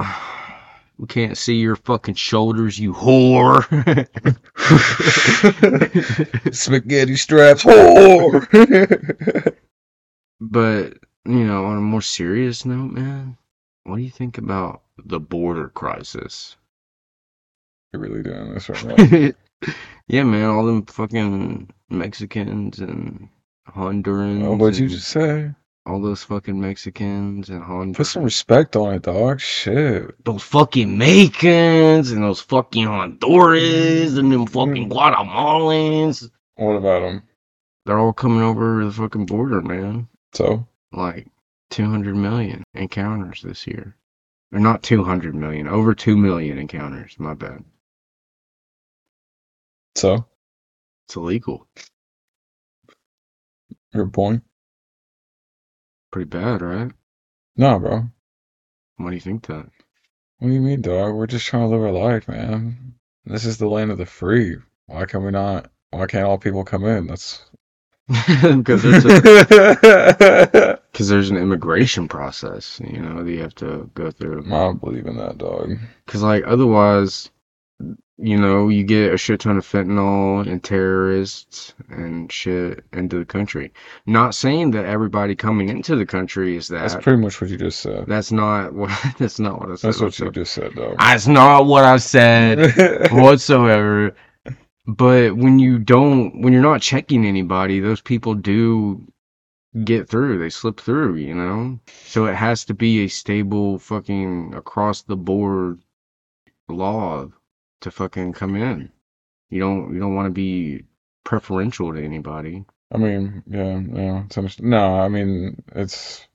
We 0.98 1.08
can't 1.08 1.38
see 1.38 1.56
your 1.56 1.76
fucking 1.78 2.16
shoulders, 2.16 2.78
you 2.78 2.94
whore. 2.94 3.64
spaghetti 6.54 7.16
straps, 7.16 7.64
whore. 7.66 8.46
but, 10.42 10.94
you 11.26 11.46
know, 11.46 11.66
on 11.66 11.78
a 11.78 11.82
more 11.82 12.02
serious 12.02 12.66
note, 12.66 12.92
man, 12.92 13.38
what 13.90 13.98
do 13.98 14.04
you 14.04 14.10
think 14.10 14.38
about 14.38 14.84
the 15.04 15.20
border 15.20 15.70
crisis? 15.70 16.56
You're 17.92 18.02
really 18.02 18.22
doing 18.22 18.54
this 18.54 18.70
right 18.70 18.86
now. 18.86 19.32
yeah, 20.08 20.24
man, 20.24 20.46
all 20.46 20.66
them 20.66 20.86
fucking 20.86 21.72
Mexicans 21.90 22.80
and 22.80 23.30
Hondurans. 23.68 24.46
Oh, 24.46 24.56
what'd 24.56 24.80
you 24.80 24.90
just 24.90 25.08
say? 25.08 25.52
All 25.86 26.02
those 26.02 26.24
fucking 26.24 26.60
Mexicans 26.60 27.50
and 27.50 27.64
Hondurans. 27.64 27.96
Put 27.96 28.08
some 28.08 28.24
respect 28.24 28.76
on 28.76 28.94
it, 28.94 29.02
dog. 29.02 29.40
Shit. 29.40 30.24
those 30.24 30.44
fucking 30.44 30.98
Mexicans 30.98 32.12
and 32.12 32.24
those 32.24 32.42
fucking 32.42 32.86
Hondurans 32.86 34.20
and 34.20 34.32
them 34.32 34.46
fucking 34.46 34.90
mm. 34.90 34.92
Guatemalans. 34.92 36.30
What 36.56 36.74
about 36.74 37.02
them? 37.02 37.24
They're 37.86 37.98
all 37.98 38.14
coming 38.14 38.44
over 38.44 38.86
the 38.86 38.92
fucking 38.92 39.26
border, 39.26 39.62
man. 39.62 40.08
So, 40.34 40.68
Like 40.92 41.28
200 41.70 42.16
million 42.16 42.64
encounters 42.74 43.42
this 43.42 43.68
year. 43.68 43.96
Or 44.52 44.60
not 44.60 44.82
200 44.82 45.36
million, 45.36 45.68
over 45.68 45.94
2 45.94 46.18
million 46.18 46.58
encounters. 46.58 47.16
My 47.20 47.36
bad. 47.36 47.64
so 49.96 50.26
It's 51.08 51.16
illegal. 51.16 51.68
your 53.94 54.08
point? 54.08 54.44
Pretty 56.12 56.28
bad, 56.30 56.62
right? 56.62 56.92
No, 57.56 57.78
bro. 57.80 58.10
What 58.98 59.10
do 59.10 59.16
you 59.16 59.22
think 59.22 59.46
that? 59.48 59.70
What 60.40 60.48
do 60.48 60.54
you 60.54 60.62
mean, 60.62 60.82
dog? 60.82 61.14
We're 61.14 61.28
just 61.28 61.46
trying 61.46 61.64
to 61.64 61.76
live 61.76 61.82
our 61.82 61.92
life, 61.92 62.28
man. 62.28 62.96
This 63.26 63.46
is 63.46 63.58
the 63.58 63.68
land 63.68 63.92
of 63.92 63.98
the 63.98 64.06
free. 64.06 64.58
Why 64.88 65.06
can 65.06 65.24
we 65.24 65.32
not? 65.32 65.70
Why 65.92 66.08
can't 66.08 66.26
all 66.26 66.38
people 66.38 66.64
come 66.64 66.86
in? 66.86 67.06
That's 67.08 67.46
Because 68.58 68.82
there's, 68.84 69.06
a- 69.06 70.80
'cause 70.94 71.08
there's 71.10 71.30
an 71.30 71.38
immigration 71.38 72.08
process, 72.08 72.82
you 72.84 73.00
know, 73.02 73.24
that 73.24 73.32
you 73.32 73.42
have 73.42 73.56
to 73.56 73.90
go 73.94 74.10
through. 74.12 74.46
I 74.48 74.50
don't 74.50 74.82
believe 74.82 75.06
in 75.06 75.18
that, 75.18 75.38
dog. 75.38 75.78
Because, 76.06 76.24
like, 76.24 76.44
otherwise, 76.48 77.30
you 78.18 78.38
know, 78.38 78.68
you 78.68 78.84
get 78.84 79.14
a 79.14 79.18
shit 79.18 79.40
ton 79.42 79.58
of 79.58 79.66
fentanyl 79.66 80.46
and 80.46 80.62
terrorists 80.64 81.74
and 81.90 82.30
shit 82.32 82.84
into 82.94 83.20
the 83.20 83.26
country. 83.26 83.72
Not 84.08 84.34
saying 84.36 84.72
that 84.72 84.86
everybody 84.86 85.36
coming 85.36 85.70
into 85.70 85.96
the 85.96 86.06
country 86.06 86.58
is 86.58 86.68
that. 86.70 86.80
That's 86.82 86.96
pretty 86.96 87.22
much 87.22 87.40
what 87.40 87.50
you 87.52 87.58
just 87.58 87.80
said. 87.80 88.06
That's 88.08 88.32
not 88.32 88.74
what. 88.74 88.90
That's 89.20 89.40
not 89.40 89.60
what 89.60 89.72
I 89.72 89.76
said. 89.76 89.88
That's 89.90 90.02
what 90.02 90.20
you 90.20 90.32
just 90.32 90.54
said, 90.54 90.74
dog. 90.76 90.98
That's 90.98 91.28
not 91.28 91.66
what 91.68 91.84
I 91.86 91.98
said 91.98 93.12
whatsoever. 93.12 94.16
But 94.88 95.36
when 95.38 95.60
you 95.60 95.80
don't, 95.80 96.42
when 96.42 96.54
you're 96.54 96.62
not 96.62 96.82
checking 96.82 97.26
anybody, 97.26 97.80
those 97.80 98.02
people 98.02 98.36
do 98.36 99.08
get 99.86 100.10
through. 100.10 100.40
They 100.40 100.50
slip 100.50 100.80
through, 100.80 101.16
you 101.18 101.36
know? 101.36 101.80
So 102.06 102.26
it 102.28 102.36
has 102.36 102.66
to 102.66 102.74
be 102.74 103.04
a 103.06 103.08
stable 103.10 103.80
fucking 103.80 104.54
across 104.56 105.04
the 105.04 105.18
board 105.18 105.82
law 106.70 107.30
to 107.82 107.92
fucking 107.92 108.34
come 108.34 108.56
in. 108.56 108.92
You 109.50 109.62
don't, 109.62 109.94
you 109.94 110.00
don't 110.00 110.16
want 110.16 110.28
to 110.28 110.32
be 110.34 110.86
preferential 111.24 111.94
to 111.94 112.04
anybody. 112.04 112.66
I 112.94 112.98
mean, 112.98 113.44
yeah, 113.48 113.80
yeah. 113.80 114.24
It's 114.26 114.38
underst- 114.38 114.62
no, 114.62 115.00
I 115.00 115.10
mean, 115.10 115.64
it's. 115.76 116.28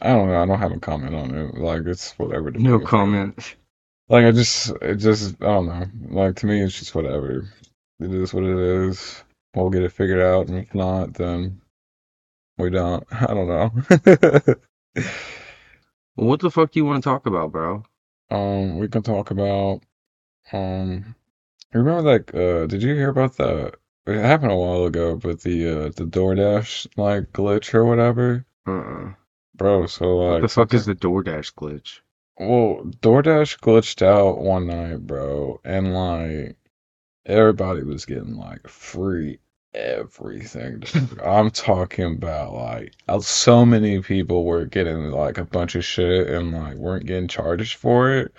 I 0.00 0.08
don't 0.10 0.28
know. 0.28 0.42
I 0.42 0.46
don't 0.46 0.58
have 0.60 0.72
a 0.72 0.80
comment 0.80 1.14
on 1.14 1.34
it. 1.34 1.54
Like, 1.56 1.82
it's 1.86 2.12
whatever. 2.18 2.52
to 2.52 2.58
No 2.58 2.78
me. 2.78 2.86
comment. 2.86 3.56
Like, 4.08 4.26
I 4.26 4.32
just, 4.32 4.70
it 4.82 4.96
just, 4.96 5.36
I 5.42 5.46
don't 5.46 5.66
know. 5.66 5.86
Like, 6.22 6.36
to 6.36 6.46
me, 6.46 6.62
it's 6.62 6.78
just 6.78 6.94
whatever. 6.94 7.48
It 8.00 8.12
is 8.14 8.32
what 8.34 8.44
it 8.44 8.58
is. 8.58 9.24
We'll 9.54 9.70
get 9.70 9.82
it 9.82 9.92
figured 9.92 10.20
out, 10.20 10.48
and 10.48 10.58
if 10.58 10.74
not, 10.74 11.14
then 11.14 11.60
we 12.58 12.70
don't. 12.70 13.04
I 13.12 13.26
don't 13.34 13.48
know. 13.48 14.54
What 16.16 16.40
the 16.40 16.50
fuck 16.50 16.72
do 16.72 16.80
you 16.80 16.84
want 16.84 17.02
to 17.02 17.08
talk 17.08 17.24
about, 17.26 17.52
bro? 17.52 17.84
um, 18.30 18.78
we 18.78 18.88
can 18.88 19.02
talk 19.02 19.30
about. 19.30 19.80
Um, 20.52 21.14
remember 21.72 22.02
like, 22.02 22.34
uh, 22.34 22.66
did 22.66 22.82
you 22.82 22.94
hear 22.94 23.10
about 23.10 23.36
the? 23.36 23.72
It 24.06 24.18
happened 24.20 24.52
a 24.52 24.56
while 24.56 24.84
ago, 24.84 25.16
but 25.16 25.40
the 25.42 25.68
uh, 25.68 25.88
the 25.90 26.04
DoorDash 26.04 26.88
like 26.96 27.32
glitch 27.32 27.72
or 27.74 27.84
whatever, 27.86 28.44
Uh-uh. 28.66 29.14
bro. 29.54 29.86
So 29.86 30.16
What 30.16 30.32
like, 30.32 30.42
the 30.42 30.48
fuck 30.48 30.74
is 30.74 30.86
the 30.86 30.94
DoorDash 30.94 31.54
glitch? 31.54 32.00
Well, 32.38 32.84
DoorDash 33.00 33.60
glitched 33.60 34.02
out 34.02 34.38
one 34.38 34.66
night, 34.66 35.06
bro, 35.06 35.60
and 35.64 35.94
like 35.94 36.56
everybody 37.26 37.82
was 37.82 38.04
getting 38.04 38.36
like 38.36 38.66
free 38.68 39.38
everything. 39.74 40.82
I'm 41.24 41.50
talking 41.50 42.16
about 42.16 42.54
like 42.54 42.94
uh, 43.08 43.20
so 43.20 43.64
many 43.64 44.00
people 44.00 44.44
were 44.44 44.64
getting 44.64 45.10
like 45.10 45.38
a 45.38 45.44
bunch 45.44 45.74
of 45.74 45.84
shit 45.84 46.28
and 46.28 46.52
like 46.52 46.76
weren't 46.76 47.06
getting 47.06 47.28
charged 47.28 47.76
for 47.76 48.10
it. 48.10 48.32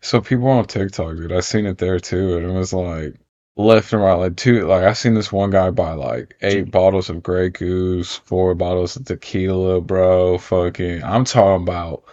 So 0.00 0.20
people 0.20 0.48
on 0.48 0.66
TikTok, 0.66 1.16
dude, 1.16 1.32
I 1.32 1.40
seen 1.40 1.66
it 1.66 1.78
there 1.78 1.98
too, 1.98 2.36
and 2.36 2.46
it 2.46 2.52
was 2.52 2.72
like 2.72 3.14
left 3.56 3.92
and 3.92 4.02
right, 4.02 4.14
like 4.14 4.36
two. 4.36 4.66
Like 4.66 4.84
I 4.84 4.92
seen 4.92 5.14
this 5.14 5.32
one 5.32 5.50
guy 5.50 5.70
buy 5.70 5.92
like 5.92 6.36
eight 6.42 6.70
bottles 6.70 7.10
of 7.10 7.22
Grey 7.22 7.50
Goose, 7.50 8.16
four 8.16 8.54
bottles 8.54 8.96
of 8.96 9.06
tequila, 9.06 9.80
bro. 9.80 10.38
Fucking, 10.38 11.02
I'm 11.02 11.24
talking 11.24 11.62
about 11.62 12.04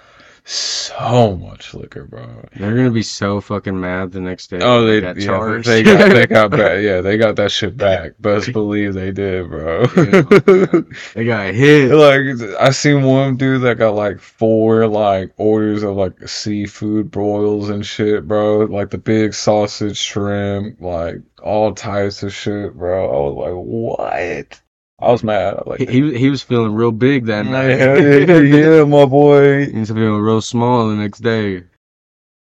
so 0.46 1.38
much 1.38 1.74
liquor, 1.74 2.04
bro. 2.04 2.46
They're 2.58 2.76
gonna 2.76 2.92
be 2.92 3.04
so 3.04 3.40
fucking 3.40 3.80
mad 3.80 4.12
the 4.12 4.20
next 4.20 4.48
day. 4.48 4.60
Oh, 4.62 4.86
they 4.86 5.00
got 5.00 5.16
yeah, 5.18 5.62
they 5.64 5.84
got 5.84 6.10
they 6.10 6.28
got 6.28 6.52
back. 6.52 6.74
Yeah, 6.84 7.02
they 7.02 7.18
got 7.18 7.38
that 7.38 7.52
shit 7.52 7.78
back. 7.78 8.14
Best 8.20 8.52
believe 8.52 8.94
they 8.94 9.12
did, 9.12 9.50
bro. 9.50 9.86
they 9.86 11.26
got 11.26 11.54
hit. 11.54 11.92
like 11.94 12.60
I 12.60 12.72
seen 12.72 13.04
one 13.04 13.38
dude 13.38 13.62
that 13.62 13.78
got 13.78 13.96
like 13.96 14.20
four 14.20 14.88
like 14.88 15.32
orders 15.38 15.84
of 15.84 15.96
like 15.96 16.28
seafood 16.28 17.10
broils 17.10 17.70
and 17.70 17.86
shit, 17.86 18.28
bro. 18.28 18.60
Like 18.66 18.90
the 18.90 18.98
big 18.98 19.34
sausage, 19.34 19.98
shrimp, 19.98 20.82
like 20.82 21.22
all 21.42 21.74
types 21.74 22.22
of 22.24 22.34
shit, 22.34 22.74
bro. 22.74 23.06
I 23.06 23.30
was 23.30 23.36
like, 23.36 24.00
what? 24.00 24.62
I 25.00 25.12
was 25.12 25.24
mad. 25.24 25.56
I 25.56 25.62
was 25.66 25.78
He, 25.78 25.86
like, 25.86 25.90
he 25.90 26.18
he 26.18 26.30
was 26.30 26.42
feeling 26.44 26.74
real 26.74 26.92
big 26.92 27.26
that 27.26 27.46
night. 27.46 27.78
yeah, 27.78 27.96
yeah, 27.98 28.38
yeah, 28.80 28.84
my 28.86 29.06
boy. 29.06 29.66
He 29.66 29.80
was 29.80 29.90
feeling 29.90 30.22
real 30.22 30.42
small 30.42 30.90
the 30.90 30.96
next 30.96 31.20
day. 31.20 31.64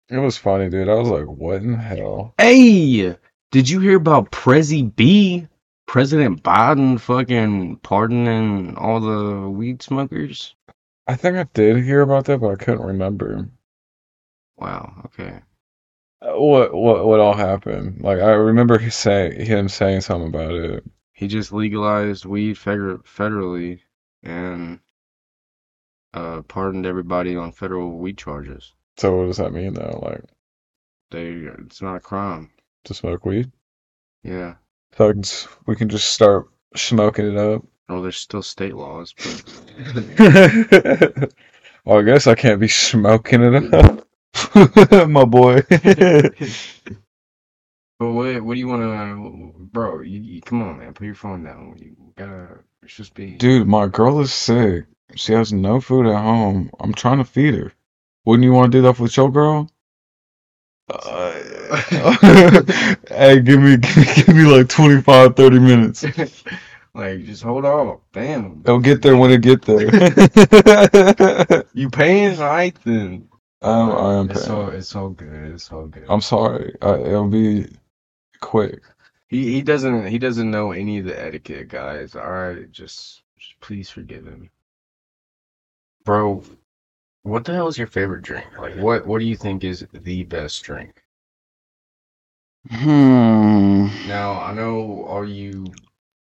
It 0.10 0.18
was 0.18 0.38
funny, 0.38 0.70
dude. 0.70 0.88
I 0.90 0.96
was 0.96 1.10
like, 1.10 1.26
what 1.26 1.58
in 1.58 1.74
the 1.74 1.78
hell? 1.78 2.36
Hey, 2.38 3.16
did 3.52 3.70
you 3.70 3.80
hear 3.80 3.98
about 3.98 4.32
Prezi 4.32 4.96
B? 4.96 5.48
President 5.88 6.42
Biden 6.44 7.00
fucking 7.00 7.78
pardoning 7.78 8.76
all 8.78 9.00
the 9.00 9.50
weed 9.50 9.82
smokers? 9.82 10.56
I 11.08 11.16
think 11.16 11.38
I 11.38 11.44
did 11.54 11.84
hear 11.84 12.02
about 12.02 12.26
that, 12.26 12.40
but 12.42 12.50
I 12.52 12.56
couldn't 12.56 12.86
remember. 12.86 13.50
Wow. 14.58 15.04
Okay. 15.06 15.42
Uh, 16.22 16.40
What 16.40 16.74
what 16.74 17.06
what 17.06 17.20
all 17.20 17.34
happened? 17.34 18.02
Like 18.02 18.20
I 18.20 18.32
remember 18.32 18.80
he 18.80 18.90
say 18.90 19.44
him 19.44 19.70
saying 19.70 20.02
something 20.02 20.30
about 20.30 20.54
it. 20.54 20.84
He 21.14 21.28
just 21.28 21.52
legalized 21.54 22.26
weed 22.26 22.56
federally 22.56 23.80
and 24.24 24.80
uh 26.14 26.42
pardoned 26.44 26.86
everybody 26.86 27.36
on 27.36 27.52
federal 27.52 27.98
weed 27.98 28.18
charges. 28.18 28.74
So 28.98 29.16
what 29.18 29.26
does 29.28 29.38
that 29.38 29.54
mean 29.54 29.74
though? 29.74 30.00
Like 30.04 30.24
They 31.12 31.30
it's 31.64 31.82
not 31.82 31.96
a 31.96 32.00
crime. 32.00 32.52
to 32.86 32.94
smoke 32.94 33.26
weed? 33.26 33.52
Yeah. 34.24 34.56
So 34.98 35.10
I 35.10 35.12
can 35.14 35.20
s- 35.22 35.48
we 35.66 35.76
can 35.76 35.90
just 35.90 36.12
start 36.12 36.48
smoking 36.76 37.28
it 37.28 37.38
up. 37.38 37.64
Well, 37.90 38.02
there's 38.02 38.18
still 38.18 38.42
state 38.44 38.76
laws, 38.76 39.14
but 39.18 39.44
well, 41.86 42.00
I 42.00 42.04
guess 42.04 42.28
I 42.28 42.36
can't 42.36 42.60
be 42.60 42.68
smoking 42.68 43.42
it 43.44 43.74
up, 43.74 44.08
my 45.10 45.26
boy. 45.26 45.62
But 48.04 48.14
what 48.14 48.42
what 48.44 48.54
do 48.56 48.60
you 48.60 48.68
want 48.68 48.82
to, 48.84 49.54
bro? 49.72 50.02
You, 50.02 50.20
you 50.22 50.42
come 50.42 50.62
on, 50.64 50.80
man. 50.80 50.94
Put 50.94 51.06
your 51.06 51.16
phone 51.16 51.44
down. 51.44 51.76
You 51.80 51.96
gotta. 52.18 52.60
It's 52.84 52.96
just 52.96 53.14
be. 53.16 53.38
Dude, 53.38 53.68
my 53.68 53.88
girl 53.88 54.22
is 54.22 54.34
sick. 54.34 54.86
She 55.16 55.34
has 55.34 55.54
no 55.54 55.82
food 55.82 56.08
at 56.08 56.22
home. 56.22 56.72
I'm 56.80 56.94
trying 56.94 57.20
to 57.20 57.26
feed 57.26 57.56
her. 57.56 57.74
Wouldn't 58.26 58.44
you 58.46 58.54
want 58.54 58.72
to 58.72 58.78
do 58.80 58.82
that 58.84 59.00
with 59.00 59.16
your 59.18 59.32
girl? 59.32 59.70
Uh, 60.90 61.34
hey, 63.10 63.42
give 63.42 63.60
me, 63.62 63.78
give 63.78 63.98
me, 63.98 64.06
give 64.16 64.36
me 64.36 64.44
like 64.46 64.70
25, 64.70 65.36
30 65.36 65.60
minutes. 65.60 66.04
like, 66.96 67.26
just 67.26 67.44
hold 67.44 67.66
on. 67.66 68.00
Damn. 68.14 68.64
It'll 68.66 68.80
get 68.80 69.02
there 69.02 69.18
when 69.18 69.32
it 69.32 69.42
get 69.42 69.64
there. 69.64 69.90
You 71.74 71.90
paying? 71.90 72.38
Right 72.40 72.78
then. 72.86 73.30
um, 73.62 73.92
I 73.92 74.16
am 74.16 74.30
It's 74.30 74.44
paying. 74.44 74.52
all. 74.52 74.70
It's 74.70 74.96
all 74.96 75.10
good. 75.10 75.52
It's 75.54 75.72
all 75.72 75.88
good. 75.88 76.06
I'm 76.10 76.22
sorry. 76.22 76.76
I, 76.82 76.96
it'll 76.96 77.28
be 77.30 77.68
quick. 78.44 78.82
He 79.28 79.54
he 79.54 79.62
doesn't 79.62 80.08
he 80.08 80.20
doesn't 80.20 80.52
know 80.52 80.74
any 80.74 81.00
of 81.00 81.06
the 81.06 81.20
etiquette, 81.20 81.70
guys. 81.70 82.16
All 82.16 82.30
right, 82.30 82.72
just, 82.72 83.24
just 83.40 83.60
please 83.62 83.90
forgive 83.90 84.26
him, 84.26 84.50
bro. 86.04 86.44
What 87.24 87.46
the 87.46 87.54
hell 87.54 87.70
is 87.70 87.78
your 87.78 87.88
favorite 87.88 88.22
drink? 88.22 88.46
Like, 88.60 88.76
what 88.76 89.08
what 89.08 89.20
do 89.20 89.26
you 89.26 89.38
think 89.38 89.64
is 89.64 89.88
the 89.94 90.24
best 90.24 90.62
drink? 90.64 91.02
Hmm. 92.70 93.88
Now 94.08 94.40
I 94.42 94.54
know 94.54 95.06
all 95.06 95.28
you, 95.28 95.66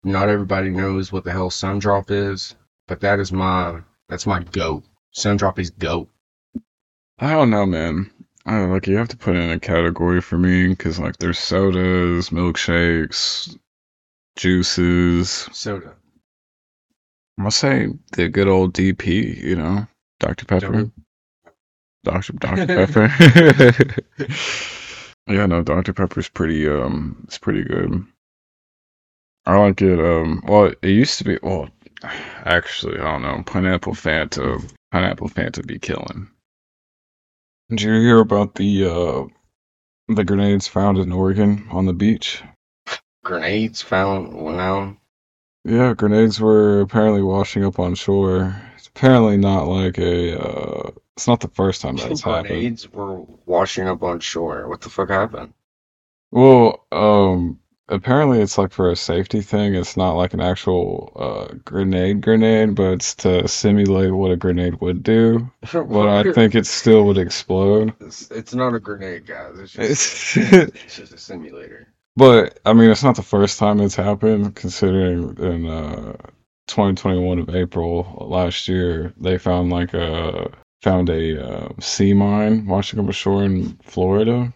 not 0.04 0.28
everybody 0.28 0.70
knows 0.70 1.12
what 1.12 1.24
the 1.24 1.32
hell 1.32 1.50
Sundrop 1.50 2.10
is, 2.10 2.54
but 2.86 3.00
that 3.00 3.18
is 3.18 3.32
my 3.32 3.80
that's 4.08 4.26
my 4.26 4.44
goat. 4.44 4.84
Sundrop 5.14 5.58
is 5.58 5.70
goat. 5.70 6.08
I 7.18 7.32
don't 7.32 7.50
know, 7.50 7.66
man. 7.66 8.11
I 8.44 8.52
don't 8.52 8.68
know, 8.68 8.74
like 8.74 8.86
you 8.86 8.96
have 8.96 9.08
to 9.08 9.16
put 9.16 9.36
in 9.36 9.50
a 9.50 9.60
category 9.60 10.20
for 10.20 10.36
me 10.36 10.68
because 10.68 10.98
like 10.98 11.16
there's 11.18 11.38
sodas, 11.38 12.30
milkshakes, 12.30 13.56
juices. 14.36 15.48
Soda. 15.52 15.94
I'm 17.38 17.44
gonna 17.44 17.50
say 17.52 17.88
the 18.12 18.28
good 18.28 18.48
old 18.48 18.74
DP, 18.74 19.36
you 19.42 19.56
know, 19.56 19.86
Dr 20.18 20.44
Pepper, 20.44 20.90
Dr 22.04 22.32
Dr 22.32 22.66
Pepper. 22.86 23.12
yeah, 25.28 25.46
no, 25.46 25.62
Dr 25.62 25.92
Pepper's 25.92 26.28
pretty 26.28 26.68
um, 26.68 27.22
it's 27.24 27.38
pretty 27.38 27.62
good. 27.62 28.04
I 29.46 29.56
like 29.56 29.82
it. 29.82 29.98
Um, 29.98 30.42
well, 30.46 30.66
it 30.66 30.88
used 30.88 31.18
to 31.18 31.24
be. 31.24 31.38
Well, 31.42 31.68
actually, 32.44 32.98
I 32.98 33.12
don't 33.12 33.22
know. 33.22 33.42
Pineapple 33.46 33.94
Fanta, 33.94 34.62
pineapple 34.90 35.28
Fanta 35.28 35.66
be 35.66 35.78
killing. 35.78 36.28
Did 37.72 37.80
you 37.80 37.94
hear 38.02 38.18
about 38.18 38.56
the 38.56 38.84
uh, 38.84 39.24
the 40.14 40.24
grenades 40.24 40.68
found 40.68 40.98
in 40.98 41.10
Oregon 41.10 41.66
on 41.70 41.86
the 41.86 41.94
beach? 41.94 42.42
Grenades 43.24 43.80
found 43.80 44.44
well. 44.44 44.94
Yeah, 45.64 45.94
grenades 45.94 46.38
were 46.38 46.82
apparently 46.82 47.22
washing 47.22 47.64
up 47.64 47.78
on 47.78 47.94
shore. 47.94 48.54
It's 48.76 48.88
apparently 48.88 49.38
not 49.38 49.68
like 49.68 49.96
a. 49.96 50.38
Uh, 50.38 50.90
it's 51.16 51.26
not 51.26 51.40
the 51.40 51.48
first 51.48 51.80
time 51.80 51.96
that's 51.96 52.20
happened. 52.20 52.48
Grenades 52.48 52.92
were 52.92 53.22
washing 53.46 53.88
up 53.88 54.02
on 54.02 54.20
shore. 54.20 54.68
What 54.68 54.82
the 54.82 54.90
fuck 54.90 55.08
happened? 55.08 55.54
Well, 56.30 56.84
um, 56.92 57.58
apparently 57.88 58.40
it's 58.40 58.58
like 58.58 58.72
for 58.72 58.90
a 58.90 58.96
safety 58.96 59.40
thing. 59.42 59.74
It's 59.74 59.96
not 59.96 60.12
like 60.12 60.34
an 60.34 60.40
actual 60.40 61.12
uh 61.16 61.54
grenade 61.64 62.20
grenade, 62.20 62.74
but 62.74 62.92
it's 62.94 63.14
to 63.16 63.46
simulate 63.48 64.12
what 64.12 64.30
a 64.30 64.36
grenade 64.36 64.80
would 64.80 65.02
do. 65.02 65.50
But 65.72 66.08
I 66.08 66.32
think 66.32 66.54
it 66.54 66.66
still 66.66 67.04
would 67.06 67.18
explode. 67.18 67.94
It's, 68.00 68.30
it's 68.30 68.54
not 68.54 68.74
a 68.74 68.80
grenade, 68.80 69.26
guys. 69.26 69.58
It's 69.58 69.72
just, 69.72 70.36
It's, 70.36 70.36
it's 70.84 70.96
just 70.96 71.12
a 71.14 71.18
simulator. 71.18 71.88
but 72.16 72.58
I 72.64 72.72
mean, 72.72 72.90
it's 72.90 73.02
not 73.04 73.16
the 73.16 73.22
first 73.22 73.58
time 73.58 73.80
it's 73.80 73.96
happened. 73.96 74.54
Considering 74.54 75.36
in 75.38 75.68
uh 75.68 76.16
2021 76.68 77.38
of 77.40 77.54
April 77.54 78.26
last 78.30 78.68
year, 78.68 79.12
they 79.18 79.36
found 79.38 79.70
like 79.70 79.94
a 79.94 80.50
found 80.82 81.08
a 81.10 81.44
uh, 81.66 81.68
sea 81.80 82.12
mine 82.12 82.66
washing 82.66 82.98
up 83.00 83.08
ashore 83.08 83.44
in 83.44 83.76
Florida, 83.84 84.52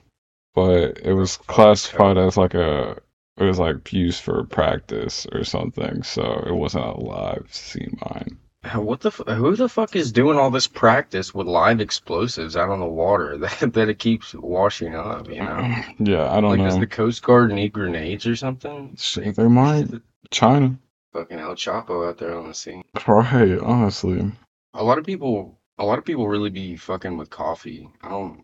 but 0.54 0.98
it 1.04 1.12
was 1.12 1.36
classified 1.36 2.16
as 2.18 2.36
like 2.36 2.54
a 2.54 2.96
it 3.38 3.44
was 3.44 3.58
like 3.58 3.92
used 3.92 4.22
for 4.22 4.42
practice 4.44 5.26
or 5.32 5.44
something, 5.44 6.02
so 6.02 6.44
it 6.46 6.54
wasn't 6.54 6.84
a 6.86 7.00
live 7.00 7.46
sea 7.50 7.86
mine. 8.00 8.38
What 8.74 9.00
the? 9.00 9.10
F- 9.10 9.36
who 9.36 9.54
the 9.54 9.68
fuck 9.68 9.94
is 9.94 10.10
doing 10.10 10.38
all 10.38 10.50
this 10.50 10.66
practice 10.66 11.32
with 11.32 11.46
live 11.46 11.80
explosives 11.80 12.56
out 12.56 12.68
on 12.70 12.80
the 12.80 12.86
water 12.86 13.36
that 13.38 13.72
that 13.74 13.88
it 13.88 13.98
keeps 14.00 14.34
washing 14.34 14.94
up? 14.96 15.28
You 15.28 15.42
know, 15.44 15.74
Yeah, 16.00 16.32
I 16.32 16.40
don't 16.40 16.58
know. 16.58 16.64
does 16.64 16.78
the 16.78 16.86
Coast 16.86 17.22
Guard 17.22 17.52
need 17.52 17.72
grenades 17.72 18.26
or 18.26 18.34
something? 18.34 18.96
Shit, 18.98 19.36
they 19.36 19.46
might 19.46 19.86
China, 20.32 20.76
Fucking 21.12 21.38
El 21.38 21.54
Chapo 21.54 22.08
out 22.08 22.18
there 22.18 22.36
on 22.36 22.48
the 22.48 22.54
scene. 22.54 22.82
right? 23.06 23.58
Honestly, 23.60 24.32
A 24.74 24.82
lot 24.82 24.98
of 24.98 25.04
people, 25.04 25.56
a 25.78 25.84
lot 25.84 25.98
of 25.98 26.04
people 26.04 26.26
really 26.26 26.50
be 26.50 26.74
fucking 26.76 27.16
with 27.16 27.30
coffee. 27.30 27.88
I 28.02 28.08
don't. 28.08 28.42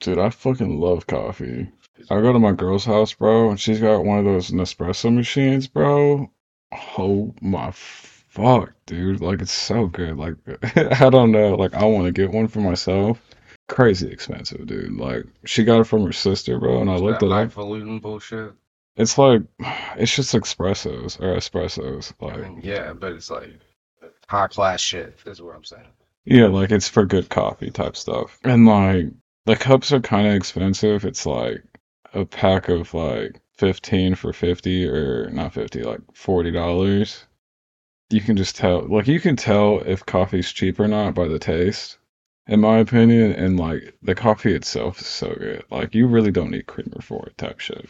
dude, 0.00 0.18
I 0.18 0.28
fucking 0.28 0.78
love 0.78 1.06
coffee. 1.06 1.70
I 2.10 2.20
go 2.20 2.32
to 2.32 2.38
my 2.38 2.52
girl's 2.52 2.84
house, 2.84 3.12
bro, 3.12 3.50
and 3.50 3.60
she's 3.60 3.80
got 3.80 4.04
one 4.04 4.18
of 4.18 4.24
those 4.24 4.50
Nespresso 4.50 5.14
machines, 5.14 5.66
bro. 5.66 6.30
Oh 6.98 7.34
my 7.40 7.70
fuck, 7.72 8.72
dude. 8.86 9.20
Like, 9.20 9.40
it's 9.40 9.52
so 9.52 9.86
good. 9.86 10.16
Like, 10.16 10.36
I 11.00 11.10
don't 11.10 11.32
know. 11.32 11.54
Like, 11.54 11.74
I 11.74 11.84
want 11.84 12.06
to 12.06 12.12
get 12.12 12.30
one 12.30 12.48
for 12.48 12.60
myself. 12.60 13.20
Crazy 13.68 14.10
expensive, 14.10 14.66
dude. 14.66 14.96
Like, 14.96 15.24
she 15.44 15.64
got 15.64 15.80
it 15.80 15.84
from 15.84 16.04
her 16.06 16.12
sister, 16.12 16.58
bro, 16.58 16.80
and 16.80 16.90
I 16.90 16.96
looked 16.96 17.22
at 17.22 17.26
it 17.26 17.32
up. 17.32 17.38
highfalutin 17.38 17.98
bullshit. 18.00 18.52
It's 18.96 19.16
like, 19.18 19.42
it's 19.96 20.14
just 20.14 20.34
espressos 20.34 21.20
or 21.20 21.36
espressos. 21.36 22.12
I 22.20 22.24
Like, 22.26 22.42
mean, 22.42 22.60
yeah, 22.62 22.92
but 22.92 23.12
it's 23.12 23.30
like 23.30 23.58
high 24.26 24.48
class 24.48 24.80
shit. 24.80 25.18
Is 25.26 25.40
what 25.42 25.54
I'm 25.56 25.64
saying. 25.64 25.86
Yeah, 26.24 26.46
like 26.46 26.70
it's 26.70 26.88
for 26.88 27.06
good 27.06 27.28
coffee 27.30 27.70
type 27.70 27.96
stuff. 27.96 28.38
And 28.44 28.66
like 28.66 29.06
the 29.46 29.56
cups 29.56 29.92
are 29.92 30.00
kind 30.00 30.26
of 30.26 30.34
expensive. 30.34 31.04
It's 31.06 31.24
like 31.24 31.62
a 32.14 32.24
pack 32.24 32.68
of 32.68 32.94
like 32.94 33.40
15 33.54 34.14
for 34.16 34.32
50 34.32 34.86
or 34.88 35.30
not 35.30 35.52
50, 35.54 35.82
like 35.82 36.00
$40. 36.14 37.24
You 38.10 38.20
can 38.20 38.36
just 38.36 38.56
tell, 38.56 38.82
like 38.86 39.08
you 39.08 39.20
can 39.20 39.36
tell 39.36 39.80
if 39.80 40.04
coffee's 40.06 40.52
cheap 40.52 40.78
or 40.80 40.88
not 40.88 41.14
by 41.14 41.28
the 41.28 41.38
taste. 41.38 41.98
in 42.48 42.60
my 42.60 42.78
opinion. 42.78 43.32
And 43.32 43.58
like 43.60 43.94
the 44.02 44.14
coffee 44.16 44.54
itself 44.54 45.00
is 45.00 45.06
so 45.06 45.34
good. 45.38 45.64
Like 45.70 45.94
you 45.94 46.06
really 46.08 46.32
don't 46.32 46.50
need 46.50 46.66
creamer 46.66 47.00
for 47.02 47.26
it, 47.26 47.38
type 47.38 47.60
shit. 47.60 47.88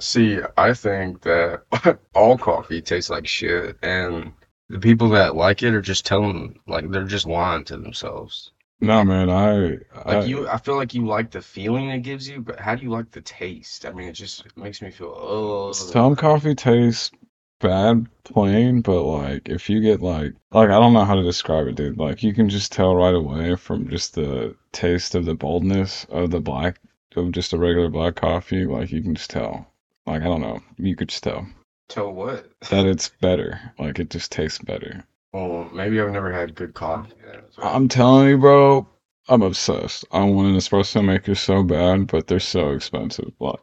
See, 0.00 0.40
I 0.58 0.74
think 0.74 1.22
that 1.22 1.62
all 2.14 2.36
coffee 2.36 2.82
tastes 2.82 3.08
like 3.10 3.26
shit, 3.26 3.78
and 3.82 4.32
the 4.68 4.78
people 4.78 5.08
that 5.10 5.34
like 5.36 5.62
it 5.62 5.74
are 5.74 5.80
just 5.80 6.04
telling, 6.06 6.58
like, 6.66 6.90
they're 6.90 7.04
just 7.04 7.26
lying 7.26 7.64
to 7.66 7.76
themselves. 7.78 8.52
No, 8.82 9.04
man, 9.04 9.30
I, 9.30 9.78
Like 10.04 10.06
I, 10.06 10.24
you, 10.24 10.48
I 10.48 10.58
feel 10.58 10.74
like 10.74 10.92
you 10.92 11.06
like 11.06 11.30
the 11.30 11.40
feeling 11.40 11.90
it 11.90 12.00
gives 12.00 12.28
you, 12.28 12.40
but 12.40 12.58
how 12.58 12.74
do 12.74 12.82
you 12.82 12.90
like 12.90 13.12
the 13.12 13.20
taste? 13.20 13.86
I 13.86 13.92
mean, 13.92 14.08
it 14.08 14.12
just 14.12 14.44
makes 14.56 14.82
me 14.82 14.90
feel, 14.90 15.14
oh, 15.16 15.70
some 15.72 16.16
coffee 16.16 16.56
tastes 16.56 17.12
bad 17.60 18.08
plain, 18.24 18.80
but 18.80 19.02
like 19.04 19.48
if 19.48 19.70
you 19.70 19.80
get 19.80 20.02
like, 20.02 20.34
like 20.50 20.68
I 20.68 20.80
don't 20.80 20.92
know 20.92 21.04
how 21.04 21.14
to 21.14 21.22
describe 21.22 21.68
it, 21.68 21.76
dude. 21.76 21.96
Like 21.96 22.24
you 22.24 22.34
can 22.34 22.48
just 22.48 22.72
tell 22.72 22.96
right 22.96 23.14
away 23.14 23.54
from 23.54 23.88
just 23.88 24.14
the 24.14 24.56
taste 24.72 25.14
of 25.14 25.24
the 25.24 25.34
boldness 25.34 26.04
of 26.10 26.32
the 26.32 26.40
black, 26.40 26.80
of 27.14 27.30
just 27.30 27.52
a 27.52 27.58
regular 27.58 27.88
black 27.88 28.16
coffee. 28.16 28.66
Like 28.66 28.90
you 28.90 29.00
can 29.00 29.14
just 29.14 29.30
tell. 29.30 29.66
Like 30.06 30.22
I 30.22 30.24
don't 30.24 30.40
know, 30.40 30.60
you 30.76 30.96
could 30.96 31.08
just 31.08 31.22
tell 31.22 31.46
tell 31.86 32.12
what? 32.12 32.50
that 32.70 32.84
it's 32.84 33.08
better. 33.20 33.60
Like 33.78 34.00
it 34.00 34.10
just 34.10 34.32
tastes 34.32 34.58
better. 34.58 35.04
Well, 35.32 35.70
maybe 35.72 36.00
I've 36.00 36.10
never 36.10 36.32
had 36.32 36.54
good 36.54 36.74
coffee. 36.74 37.12
then, 37.24 37.36
as 37.48 37.56
well. 37.56 37.74
I'm 37.74 37.88
telling 37.88 38.28
you, 38.28 38.38
bro, 38.38 38.86
I'm 39.28 39.42
obsessed. 39.42 40.04
I 40.12 40.24
want 40.24 40.48
an 40.48 40.56
espresso 40.56 41.04
maker 41.04 41.34
so 41.34 41.62
bad, 41.62 42.06
but 42.08 42.26
they're 42.26 42.40
so 42.40 42.72
expensive. 42.72 43.32
Like, 43.40 43.60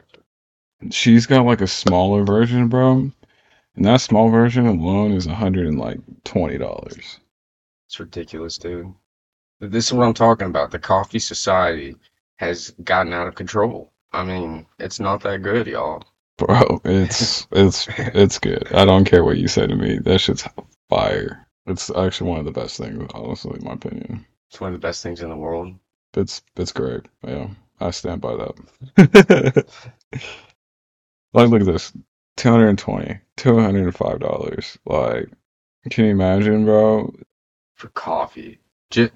she's 0.89 1.25
got 1.27 1.45
like 1.45 1.61
a 1.61 1.67
smaller 1.67 2.23
version, 2.23 2.69
bro, 2.69 3.11
and 3.75 3.85
that 3.85 4.01
small 4.01 4.29
version 4.29 4.65
alone 4.65 5.11
is 5.11 5.27
a 5.27 5.35
hundred 5.35 5.67
and 5.67 5.77
like 5.77 5.99
twenty 6.23 6.57
dollars. 6.57 7.19
It's 7.87 7.99
ridiculous, 7.99 8.57
dude. 8.57 8.93
This 9.59 9.87
is 9.87 9.93
what 9.93 10.05
I'm 10.05 10.13
talking 10.13 10.47
about. 10.47 10.71
The 10.71 10.79
coffee 10.79 11.19
society 11.19 11.95
has 12.37 12.71
gotten 12.83 13.13
out 13.13 13.27
of 13.27 13.35
control. 13.35 13.91
I 14.11 14.23
mean, 14.23 14.65
it's 14.79 14.99
not 14.99 15.21
that 15.23 15.43
good, 15.43 15.67
y'all. 15.67 16.03
Bro, 16.37 16.81
it's 16.85 17.45
it's 17.51 17.87
it's 17.97 18.39
good. 18.39 18.71
I 18.73 18.85
don't 18.85 19.05
care 19.05 19.23
what 19.23 19.37
you 19.37 19.47
say 19.47 19.67
to 19.67 19.75
me. 19.75 19.99
That 19.99 20.19
shit's 20.19 20.47
fire. 20.89 21.45
It's 21.69 21.89
actually 21.89 22.29
one 22.29 22.39
of 22.39 22.45
the 22.45 22.51
best 22.51 22.77
things, 22.77 23.09
honestly, 23.13 23.57
in 23.59 23.65
my 23.65 23.73
opinion. 23.73 24.25
It's 24.49 24.59
one 24.59 24.73
of 24.73 24.79
the 24.81 24.87
best 24.87 25.03
things 25.03 25.21
in 25.21 25.29
the 25.29 25.35
world. 25.37 25.75
It's 26.15 26.41
it's 26.55 26.71
great. 26.71 27.01
Yeah, 27.23 27.49
I 27.79 27.91
stand 27.91 28.21
by 28.21 28.35
that. 28.35 29.65
like, 31.33 31.49
look 31.49 31.61
at 31.61 31.67
this. 31.67 31.93
220 32.37 33.19
$205. 33.37 34.77
Like, 34.85 35.29
can 35.89 36.05
you 36.05 36.11
imagine, 36.11 36.65
bro? 36.65 37.13
for 37.75 37.87
coffee. 37.89 38.59
Just 38.91 39.13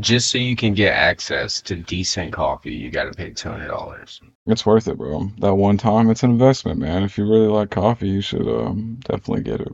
just 0.00 0.30
so 0.30 0.38
you 0.38 0.56
can 0.56 0.74
get 0.74 0.92
access 0.92 1.60
to 1.62 1.76
decent 1.76 2.32
coffee, 2.32 2.74
you 2.74 2.90
got 2.90 3.04
to 3.04 3.12
pay 3.12 3.30
two 3.30 3.50
hundred 3.50 3.68
dollars. 3.68 4.20
It's 4.46 4.66
worth 4.66 4.88
it, 4.88 4.98
bro. 4.98 5.30
That 5.38 5.54
one 5.54 5.78
time, 5.78 6.10
it's 6.10 6.22
an 6.22 6.30
investment, 6.30 6.80
man. 6.80 7.02
If 7.02 7.18
you 7.18 7.24
really 7.28 7.48
like 7.48 7.70
coffee, 7.70 8.08
you 8.08 8.20
should 8.20 8.48
um 8.48 8.98
definitely 9.04 9.42
get 9.42 9.60
it. 9.60 9.72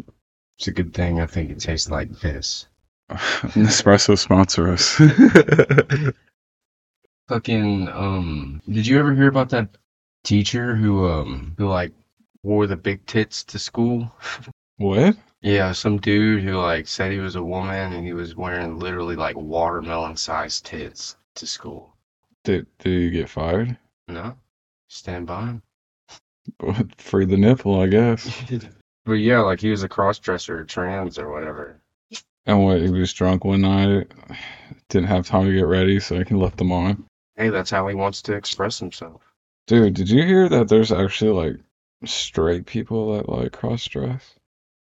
It's 0.59 0.68
a 0.68 0.72
good 0.72 0.94
thing. 0.94 1.20
I 1.20 1.26
think 1.26 1.50
it 1.50 1.61
tastes 1.61 1.90
like 1.90 2.20
piss. 2.20 2.66
Nespresso 3.11 4.16
sponsor 4.16 4.68
us. 4.70 4.96
Fucking 7.28 7.88
um, 7.88 8.62
did 8.68 8.86
you 8.86 8.98
ever 8.98 9.14
hear 9.14 9.28
about 9.28 9.50
that 9.50 9.68
teacher 10.24 10.74
who 10.76 11.09
um 11.09 11.55
who 11.59 11.68
like 11.68 11.92
wore 12.42 12.66
the 12.66 12.76
big 12.76 13.05
tits 13.07 13.44
to 13.44 13.59
school? 13.59 14.12
what? 14.76 15.16
Yeah, 15.40 15.72
some 15.72 15.98
dude 15.98 16.44
who 16.44 16.57
like 16.59 16.86
said 16.86 17.12
he 17.12 17.18
was 17.18 17.36
a 17.36 17.42
woman 17.42 17.92
and 17.92 18.07
he 18.07 18.12
was 18.12 18.36
wearing 18.36 18.78
literally 18.78 19.16
like 19.16 19.36
watermelon 19.36 20.16
sized 20.16 20.66
tits 20.66 21.16
to 21.34 21.46
school. 21.46 21.96
Did 22.44 22.66
did 22.78 22.90
you 22.90 23.11
get 23.11 23.28
fired? 23.28 23.76
No, 24.09 24.36
stand 24.88 25.26
by 25.26 25.46
him. 25.46 25.62
Free 26.98 27.24
the 27.24 27.36
nipple, 27.36 27.80
I 27.80 27.86
guess. 27.86 28.26
But 29.05 29.14
yeah, 29.14 29.40
like 29.40 29.61
he 29.61 29.70
was 29.70 29.82
a 29.82 29.88
cross 29.88 30.18
dresser, 30.18 30.64
trans 30.64 31.18
or 31.18 31.30
whatever. 31.30 31.80
And 32.46 32.64
what? 32.64 32.80
He 32.80 32.90
was 32.90 33.12
drunk 33.12 33.44
one 33.44 33.62
night, 33.62 34.11
didn't 34.88 35.09
have 35.09 35.26
time 35.26 35.46
to 35.46 35.53
get 35.53 35.66
ready, 35.66 36.00
so 36.00 36.22
he 36.22 36.34
left 36.34 36.59
them 36.59 36.72
on. 36.72 37.05
Hey, 37.36 37.48
that's 37.48 37.70
how 37.70 37.88
he 37.88 37.94
wants 37.94 38.22
to 38.22 38.34
express 38.34 38.78
himself. 38.78 39.22
Dude, 39.66 39.94
did 39.94 40.11
you 40.11 40.22
hear 40.24 40.48
that 40.48 40.68
there's 40.68 40.92
actually 40.92 41.30
like 41.30 41.61
straight 42.05 42.66
people 42.66 43.14
that 43.14 43.28
like 43.28 43.53
cross 43.53 43.84
dress? 43.86 44.34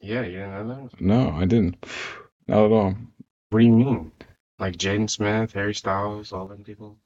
Yeah, 0.01 0.22
you 0.22 0.38
didn't 0.38 0.68
know 0.68 0.89
that? 0.91 1.01
No, 1.01 1.32
I 1.32 1.45
didn't. 1.45 1.86
Not 2.47 2.66
at 2.66 2.72
all. 2.72 2.95
What 3.49 3.59
do 3.59 3.66
you 3.66 3.72
mean? 3.72 4.11
Like 4.59 4.78
Jaden 4.78 5.09
Smith, 5.09 5.53
Harry 5.53 5.74
Styles, 5.74 6.32
all 6.32 6.47
them 6.47 6.63
people? 6.63 6.97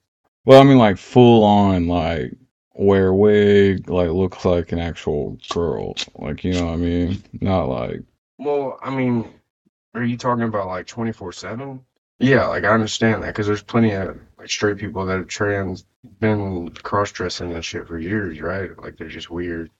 Well, 0.44 0.60
I 0.60 0.64
mean 0.64 0.78
like 0.78 0.98
full 0.98 1.44
on 1.44 1.86
like 1.86 2.32
wear 2.80 3.12
wig, 3.12 3.90
like 3.90 4.08
looks 4.10 4.44
like 4.44 4.72
an 4.72 4.78
actual 4.78 5.38
girl. 5.50 5.94
Like, 6.14 6.42
you 6.44 6.54
know 6.54 6.66
what 6.66 6.74
I 6.74 6.76
mean? 6.76 7.22
Not 7.40 7.64
like 7.64 8.02
Well, 8.38 8.78
I 8.82 8.90
mean, 8.90 9.28
are 9.94 10.02
you 10.02 10.16
talking 10.16 10.44
about 10.44 10.66
like 10.66 10.86
24 10.86 11.32
7? 11.32 11.80
Yeah, 12.18 12.46
like 12.46 12.64
I 12.64 12.68
understand 12.68 13.22
that 13.22 13.28
because 13.28 13.46
there's 13.46 13.62
plenty 13.62 13.92
of 13.92 14.18
like 14.38 14.50
straight 14.50 14.78
people 14.78 15.04
that 15.06 15.18
have 15.18 15.28
trans 15.28 15.84
been 16.20 16.70
cross 16.70 17.12
dressing 17.12 17.52
and 17.52 17.64
shit 17.64 17.86
for 17.86 17.98
years, 17.98 18.40
right? 18.40 18.76
Like 18.78 18.96
they're 18.96 19.08
just 19.08 19.30
weird 19.30 19.70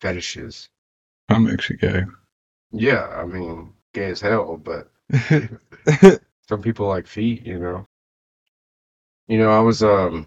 fetishes. 0.00 0.68
I'm 1.28 1.48
actually 1.48 1.78
gay. 1.78 2.04
Yeah, 2.72 3.06
I 3.06 3.24
mean, 3.24 3.72
gay 3.94 4.10
as 4.10 4.20
hell, 4.20 4.56
but 4.56 4.90
some 6.48 6.62
people 6.62 6.86
like 6.86 7.06
feet, 7.06 7.46
you 7.46 7.58
know. 7.58 7.86
You 9.26 9.38
know, 9.38 9.50
I 9.50 9.60
was 9.60 9.82
um 9.82 10.26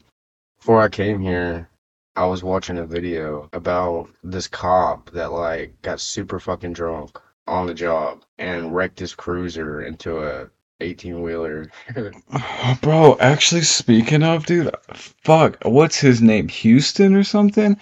before 0.59 0.81
I 0.81 0.89
came 0.89 1.19
here, 1.21 1.69
I 2.15 2.25
was 2.25 2.43
watching 2.43 2.77
a 2.77 2.85
video 2.85 3.49
about 3.53 4.09
this 4.23 4.47
cop 4.47 5.11
that 5.11 5.31
like 5.31 5.81
got 5.81 6.01
super 6.01 6.39
fucking 6.39 6.73
drunk 6.73 7.19
on 7.47 7.67
the 7.67 7.73
job 7.73 8.23
and 8.37 8.75
wrecked 8.75 8.99
his 8.99 9.15
cruiser 9.15 9.81
into 9.81 10.21
a 10.21 10.49
18 10.81 11.21
wheeler. 11.21 11.71
Bro, 12.81 13.17
actually 13.19 13.61
speaking 13.61 14.23
of, 14.23 14.45
dude, 14.45 14.75
fuck, 14.93 15.57
what's 15.63 15.99
his 15.99 16.21
name? 16.21 16.47
Houston 16.49 17.15
or 17.15 17.23
something? 17.23 17.77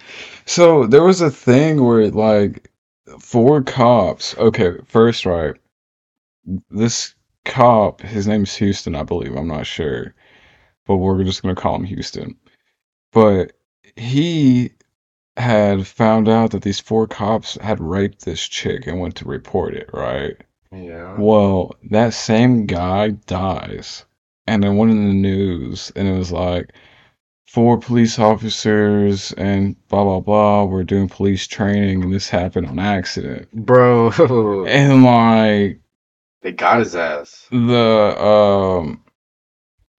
So 0.45 0.85
there 0.85 1.03
was 1.03 1.21
a 1.21 1.31
thing 1.31 1.83
where 1.83 2.09
like 2.09 2.69
four 3.19 3.63
cops. 3.63 4.37
Okay, 4.37 4.77
first 4.85 5.25
right. 5.25 5.55
This 6.69 7.15
cop, 7.45 8.01
his 8.01 8.27
name's 8.27 8.55
Houston, 8.55 8.95
I 8.95 9.03
believe. 9.03 9.35
I'm 9.35 9.47
not 9.47 9.65
sure. 9.65 10.13
But 10.85 10.97
we're 10.97 11.23
just 11.23 11.41
gonna 11.41 11.55
call 11.55 11.75
him 11.75 11.83
Houston. 11.83 12.37
But 13.11 13.53
he 13.95 14.71
had 15.37 15.87
found 15.87 16.27
out 16.27 16.51
that 16.51 16.63
these 16.63 16.79
four 16.79 17.07
cops 17.07 17.57
had 17.61 17.79
raped 17.79 18.25
this 18.25 18.45
chick 18.47 18.87
and 18.87 18.99
went 18.99 19.15
to 19.15 19.25
report 19.25 19.73
it, 19.73 19.89
right? 19.93 20.35
yeah. 20.71 21.15
Well, 21.17 21.75
that 21.91 22.13
same 22.13 22.65
guy 22.65 23.09
dies. 23.09 24.05
And 24.47 24.63
then 24.63 24.77
went 24.77 24.91
in 24.91 25.07
the 25.07 25.13
news, 25.13 25.91
and 25.95 26.07
it 26.07 26.17
was 26.17 26.31
like 26.31 26.73
four 27.47 27.77
police 27.79 28.17
officers 28.19 29.31
and 29.33 29.75
blah 29.87 30.03
blah 30.03 30.19
blah 30.19 30.65
were 30.65 30.83
doing 30.83 31.07
police 31.07 31.47
training, 31.47 32.03
and 32.03 32.13
this 32.13 32.29
happened 32.29 32.67
on 32.67 32.79
accident. 32.79 33.51
Bro, 33.53 34.65
And 34.67 35.03
like 35.03 35.79
they 36.41 36.51
got 36.51 36.79
his 36.79 36.95
ass. 36.95 37.47
the 37.51 38.23
um 38.23 39.03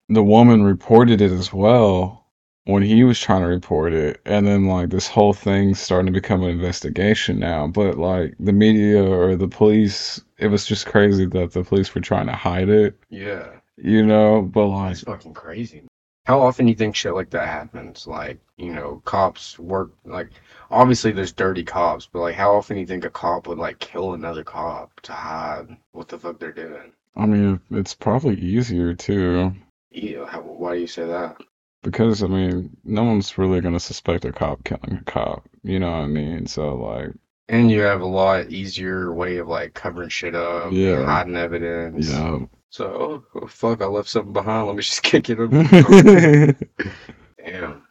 the 0.10 0.24
woman 0.24 0.64
reported 0.64 1.22
it 1.22 1.32
as 1.32 1.54
well 1.54 2.19
when 2.66 2.84
he 2.84 3.04
was 3.04 3.20
trying 3.20 3.42
to 3.42 3.48
report 3.48 3.94
it 3.94 4.22
and 4.26 4.46
then 4.46 4.68
like 4.68 4.90
this 4.90 5.08
whole 5.08 5.34
thing's 5.34 5.80
starting 5.80 6.06
to 6.06 6.12
become 6.12 6.44
an 6.44 6.50
investigation 6.50 7.40
now 7.40 7.66
but 7.68 7.98
like 7.98 8.36
the 8.40 8.54
media 8.54 9.04
or 9.04 9.36
the 9.36 9.48
police 9.48 10.22
it 10.38 10.48
was 10.48 10.66
just 10.66 10.86
crazy 10.86 11.26
that 11.26 11.52
the 11.54 11.64
police 11.64 11.94
were 11.96 12.02
trying 12.02 12.28
to 12.28 12.34
hide 12.34 12.70
it 12.70 12.98
Yeah. 13.10 13.48
you 13.78 14.06
know 14.06 14.42
but 14.42 14.68
like 14.68 14.90
That's 14.90 15.04
fucking 15.04 15.34
crazy. 15.34 15.84
How 16.26 16.42
often 16.42 16.66
do 16.66 16.70
you 16.70 16.76
think 16.76 16.96
shit 16.96 17.16
like 17.16 17.32
that 17.32 17.48
happens? 17.48 18.06
Like, 18.06 18.38
you 18.56 18.72
know, 18.72 19.02
cops 19.04 19.58
work 19.58 19.94
like 20.06 20.30
obviously 20.70 21.12
there's 21.12 21.32
dirty 21.32 21.64
cops, 21.64 22.06
but 22.06 22.20
like 22.20 22.36
how 22.36 22.56
often 22.56 22.76
do 22.76 22.82
you 22.82 22.86
think 22.86 23.04
a 23.04 23.10
cop 23.10 23.48
would 23.48 23.58
like 23.58 23.80
kill 23.80 24.14
another 24.14 24.44
cop 24.44 25.00
to 25.02 25.12
hide 25.14 25.76
what 25.92 26.08
the 26.08 26.20
fuck 26.20 26.38
they're 26.38 26.52
doing? 26.52 26.92
i 27.16 27.26
mean 27.26 27.60
it's 27.72 27.96
probably 27.96 28.36
easier 28.40 28.94
too 28.94 29.52
Yeah, 29.90 30.26
how, 30.28 30.42
why 30.42 30.76
do 30.76 30.82
you 30.82 30.88
say 30.88 31.06
that? 31.08 31.42
Because 31.84 32.22
i 32.24 32.28
mean 32.28 32.76
no 32.84 33.04
one's 33.04 33.38
really 33.38 33.62
going 33.62 33.74
to 33.74 33.80
suspect 33.80 34.26
a 34.26 34.32
cop 34.32 34.64
killing 34.64 34.98
a 35.00 35.04
cop 35.12 35.48
you 35.64 35.80
know 35.80 35.90
what 35.92 35.98
i 36.02 36.08
mean 36.08 36.46
so 36.48 36.76
like 36.76 37.12
And 37.50 37.72
you 37.72 37.82
have 37.82 38.02
a 38.02 38.06
lot 38.06 38.52
easier 38.52 39.14
way 39.14 39.38
of 39.38 39.48
like 39.48 39.74
covering 39.74 40.10
shit 40.10 40.36
up, 40.36 40.72
Yeah. 40.72 41.04
hiding 41.06 41.36
evidence. 41.36 42.10
yeah 42.12 42.40
So, 42.70 42.86
oh, 42.86 43.42
oh, 43.42 43.48
fuck, 43.48 43.82
I 43.82 43.86
left 43.88 44.08
something 44.10 44.34
behind. 44.34 44.68
Let 44.68 44.76
me 44.76 44.84
just 44.84 45.02
kick 45.10 45.30
it 45.32 45.40
up. 45.40 45.50
Damn, 47.44 47.82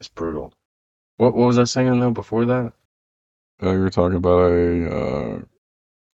it's 0.00 0.08
brutal. 0.08 0.52
What 1.18 1.34
what 1.36 1.46
was 1.46 1.58
I 1.58 1.64
saying 1.64 2.00
though 2.00 2.10
before 2.10 2.44
that? 2.46 2.72
Uh, 3.62 3.70
you 3.72 3.78
were 3.78 3.90
talking 3.90 4.16
about 4.16 4.50
a, 4.50 4.90
uh, 4.90 5.38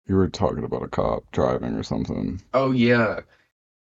you 0.07 0.15
were 0.15 0.29
talking 0.29 0.63
about 0.63 0.83
a 0.83 0.87
cop 0.87 1.29
driving 1.31 1.73
or 1.73 1.83
something. 1.83 2.41
Oh 2.53 2.71
yeah, 2.71 3.19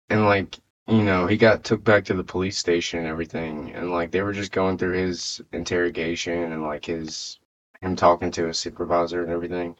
and 0.08 0.24
like 0.24 0.58
you 0.88 1.02
know, 1.02 1.26
he 1.26 1.36
got 1.36 1.64
took 1.64 1.84
back 1.84 2.04
to 2.06 2.14
the 2.14 2.24
police 2.24 2.58
station 2.58 3.00
and 3.00 3.08
everything, 3.08 3.72
and 3.72 3.90
like 3.90 4.10
they 4.10 4.22
were 4.22 4.32
just 4.32 4.52
going 4.52 4.78
through 4.78 4.94
his 4.94 5.40
interrogation 5.52 6.52
and 6.52 6.62
like 6.62 6.84
his 6.84 7.38
him 7.80 7.96
talking 7.96 8.30
to 8.32 8.46
his 8.46 8.58
supervisor 8.58 9.22
and 9.22 9.32
everything. 9.32 9.76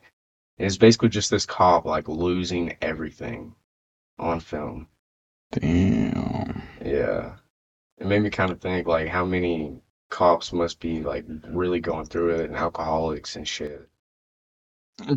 And 0.59 0.67
it's 0.67 0.77
basically 0.77 1.09
just 1.09 1.31
this 1.31 1.47
cop 1.47 1.85
like 1.85 2.09
losing 2.09 2.77
everything 2.83 3.55
on 4.19 4.41
film. 4.41 4.89
Damn. 5.53 6.63
Yeah. 6.85 7.37
It 7.99 8.07
made 8.07 8.23
me 8.23 8.31
kind 8.31 8.51
of 8.51 8.61
think 8.61 8.87
like 8.87 9.09
how 9.09 9.25
many 9.25 9.81
cops 10.11 10.53
must 10.53 10.81
be 10.81 11.03
like 11.03 11.25
really 11.49 11.81
going 11.81 12.07
through 12.07 12.35
it 12.37 12.47
and 12.47 12.57
alcoholics 12.57 13.37
and 13.37 13.47
shit. 13.47 13.89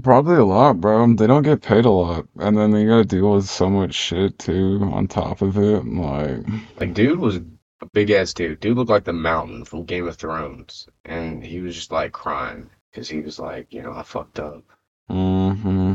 Probably 0.04 0.36
a 0.36 0.46
lot, 0.46 0.80
bro. 0.82 1.14
They 1.14 1.28
don't 1.28 1.44
get 1.44 1.62
paid 1.62 1.86
a 1.86 1.90
lot, 1.90 2.28
and 2.40 2.58
then 2.58 2.72
they 2.72 2.86
gotta 2.86 3.06
deal 3.06 3.34
with 3.34 3.48
so 3.48 3.70
much 3.70 3.94
shit 3.94 4.40
too 4.40 4.80
on 4.94 5.08
top 5.08 5.42
of 5.42 5.58
it. 5.58 5.86
Like, 5.86 6.46
Like 6.80 6.94
dude 6.94 7.20
was 7.20 7.38
a 7.38 7.86
big 7.94 8.10
ass 8.12 8.34
dude. 8.34 8.60
Dude 8.60 8.78
looked 8.78 8.90
like 8.90 9.04
the 9.04 9.14
mountain 9.14 9.66
from 9.66 9.86
Game 9.86 10.08
of 10.08 10.16
Thrones. 10.16 10.88
And 11.04 11.44
he 11.44 11.60
was 11.60 11.76
just 11.76 11.92
like 11.92 12.14
crying 12.14 12.70
because 12.92 13.10
he 13.10 13.20
was 13.20 13.38
like, 13.38 13.74
you 13.74 13.82
know, 13.82 13.94
I 13.94 14.04
fucked 14.04 14.40
up. 14.40 14.64
mm-hmm. 15.10 15.94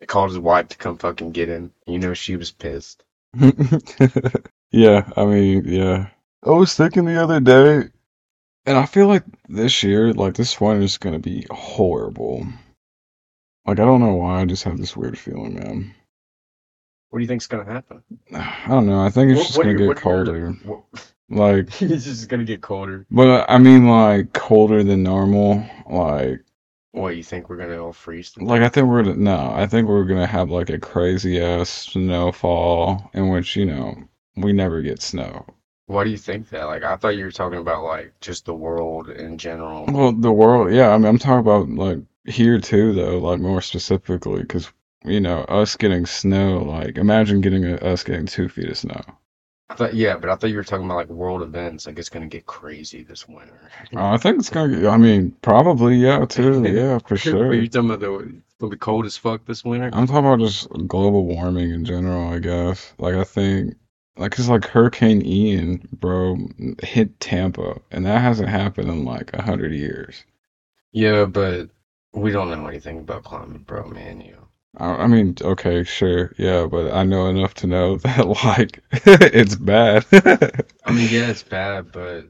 They 0.00 0.06
called 0.06 0.30
his 0.30 0.38
wife 0.38 0.68
to 0.68 0.76
come 0.76 0.98
fucking 0.98 1.30
get 1.30 1.48
him. 1.48 1.72
You 1.86 2.00
know, 2.00 2.14
she 2.14 2.36
was 2.36 2.50
pissed. 2.50 3.04
Yeah, 4.72 5.06
I 5.18 5.26
mean, 5.26 5.64
yeah. 5.66 6.08
I 6.42 6.50
was 6.50 6.74
thinking 6.74 7.04
the 7.04 7.22
other 7.22 7.40
day, 7.40 7.90
and 8.64 8.78
I 8.78 8.86
feel 8.86 9.06
like 9.06 9.24
this 9.48 9.82
year, 9.82 10.14
like 10.14 10.34
this 10.34 10.58
one 10.60 10.82
is 10.82 10.96
gonna 10.96 11.18
be 11.18 11.46
horrible. 11.50 12.46
Like, 13.66 13.78
I 13.78 13.84
don't 13.84 14.00
know 14.00 14.14
why, 14.14 14.40
I 14.40 14.44
just 14.44 14.64
have 14.64 14.78
this 14.78 14.96
weird 14.96 15.18
feeling, 15.18 15.54
man. 15.54 15.94
What 17.10 17.18
do 17.18 17.22
you 17.22 17.28
think's 17.28 17.46
gonna 17.46 17.64
happen? 17.64 18.02
I 18.34 18.64
don't 18.68 18.86
know. 18.86 19.00
I 19.04 19.10
think 19.10 19.30
it's 19.30 19.38
What, 19.38 19.46
just 19.46 19.58
what, 19.58 19.64
gonna 19.64 19.78
get 19.78 19.96
colder. 19.96 20.56
your- 20.64 20.84
Like, 21.28 21.66
it's 21.82 22.04
just 22.04 22.28
gonna 22.28 22.44
get 22.44 22.60
colder. 22.60 23.06
but 23.10 23.46
I 23.48 23.58
mean, 23.58 23.86
like 23.86 24.32
colder 24.32 24.82
than 24.82 25.02
normal. 25.02 25.64
Like, 25.88 26.40
What, 26.92 27.16
you 27.16 27.22
think 27.22 27.48
we're 27.48 27.56
gonna 27.56 27.82
all 27.82 27.92
freeze? 27.92 28.36
like 28.38 28.62
I 28.62 28.68
think 28.68 28.88
we're 28.88 29.02
gonna 29.02 29.16
no, 29.16 29.52
I 29.54 29.66
think 29.66 29.88
we're 29.88 30.04
gonna 30.04 30.26
have 30.26 30.50
like 30.50 30.70
a 30.70 30.78
crazy 30.78 31.40
ass 31.40 31.68
snowfall 31.70 33.10
in 33.14 33.28
which 33.30 33.56
you 33.56 33.64
know 33.66 33.94
we 34.36 34.52
never 34.52 34.82
get 34.82 35.00
snow. 35.02 35.46
Why 35.86 36.04
do 36.04 36.10
you 36.10 36.16
think 36.18 36.48
that? 36.50 36.64
Like, 36.64 36.84
I 36.84 36.96
thought 36.96 37.16
you 37.16 37.24
were 37.24 37.30
talking 37.30 37.58
about 37.58 37.84
like 37.84 38.12
just 38.20 38.44
the 38.46 38.54
world 38.54 39.08
in 39.10 39.36
general. 39.38 39.84
Well, 39.86 40.12
the 40.12 40.32
world, 40.32 40.72
yeah. 40.72 40.90
I 40.90 40.96
mean, 40.98 41.06
I'm 41.06 41.18
talking 41.18 41.40
about 41.40 41.68
like 41.68 41.98
here 42.24 42.60
too, 42.60 42.92
though, 42.92 43.18
like 43.18 43.40
more 43.40 43.60
specifically, 43.60 44.42
because 44.42 44.70
you 45.04 45.20
know 45.20 45.40
us 45.42 45.76
getting 45.76 46.06
snow. 46.06 46.58
Like, 46.58 46.98
imagine 46.98 47.40
getting 47.40 47.64
a, 47.64 47.76
us 47.76 48.04
getting 48.04 48.26
two 48.26 48.48
feet 48.48 48.68
of 48.68 48.78
snow. 48.78 49.00
I 49.70 49.74
thought, 49.74 49.94
yeah, 49.94 50.18
but 50.18 50.28
I 50.28 50.36
thought 50.36 50.50
you 50.50 50.56
were 50.56 50.64
talking 50.64 50.84
about 50.84 50.96
like 50.96 51.08
world 51.08 51.42
events. 51.42 51.86
Like, 51.86 51.98
it's 51.98 52.10
gonna 52.10 52.26
get 52.26 52.46
crazy 52.46 53.02
this 53.02 53.26
winter. 53.26 53.58
Uh, 53.94 54.10
I 54.10 54.18
think 54.18 54.38
it's 54.38 54.50
gonna. 54.50 54.80
Get, 54.80 54.86
I 54.86 54.96
mean, 54.96 55.34
probably 55.42 55.96
yeah, 55.96 56.26
too. 56.26 56.62
Yeah, 56.62 56.98
for 57.06 57.14
Are 57.14 57.18
sure. 57.18 57.54
you 57.54 57.68
talking 57.68 57.90
about 57.90 58.00
the 58.00 58.42
gonna 58.60 58.70
be 58.70 58.76
cold 58.76 59.06
as 59.06 59.16
fuck 59.16 59.44
this 59.46 59.64
winter? 59.64 59.90
I'm 59.92 60.06
talking 60.06 60.26
about 60.26 60.40
just 60.40 60.68
global 60.86 61.24
warming 61.24 61.70
in 61.70 61.84
general, 61.84 62.32
I 62.32 62.38
guess. 62.38 62.92
Like, 62.98 63.14
I 63.14 63.24
think, 63.24 63.74
like, 64.16 64.38
it's 64.38 64.48
like 64.48 64.66
Hurricane 64.66 65.24
Ian, 65.24 65.88
bro, 65.90 66.36
hit 66.82 67.18
Tampa, 67.18 67.80
and 67.90 68.04
that 68.06 68.20
hasn't 68.20 68.50
happened 68.50 68.90
in 68.90 69.04
like 69.04 69.32
a 69.32 69.42
hundred 69.42 69.72
years. 69.72 70.24
Yeah, 70.92 71.24
but 71.24 71.70
we 72.14 72.30
don't 72.30 72.50
know 72.50 72.66
anything 72.66 72.98
about 72.98 73.24
climate, 73.24 73.66
bro, 73.66 73.86
man. 73.88 74.20
You. 74.20 74.36
I, 74.76 75.04
I 75.04 75.06
mean, 75.06 75.36
okay, 75.40 75.84
sure, 75.84 76.32
yeah, 76.38 76.66
but 76.66 76.92
I 76.92 77.04
know 77.04 77.26
enough 77.28 77.54
to 77.54 77.66
know 77.66 77.96
that 77.98 78.26
like 78.26 78.82
it's 78.92 79.56
bad. 79.56 80.04
I 80.84 80.92
mean, 80.92 81.08
yeah, 81.10 81.30
it's 81.30 81.42
bad, 81.42 81.92
but 81.92 82.26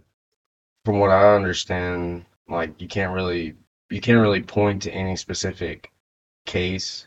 from 0.85 0.99
what 0.99 1.11
I 1.11 1.35
understand, 1.35 2.25
like 2.49 2.81
you 2.81 2.89
can't 2.89 3.15
really 3.15 3.57
you 3.91 4.01
can't 4.01 4.21
really 4.21 4.43
point 4.43 4.83
to 4.83 4.93
any 4.93 5.17
specific 5.17 5.93
case 6.47 7.07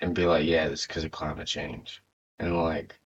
and 0.00 0.14
be 0.14 0.26
like, 0.26 0.46
yeah, 0.46 0.68
this 0.68 0.80
is 0.80 0.86
because 0.86 1.04
of 1.04 1.10
climate 1.10 1.46
change. 1.46 2.02
And 2.38 2.56
like, 2.56 2.98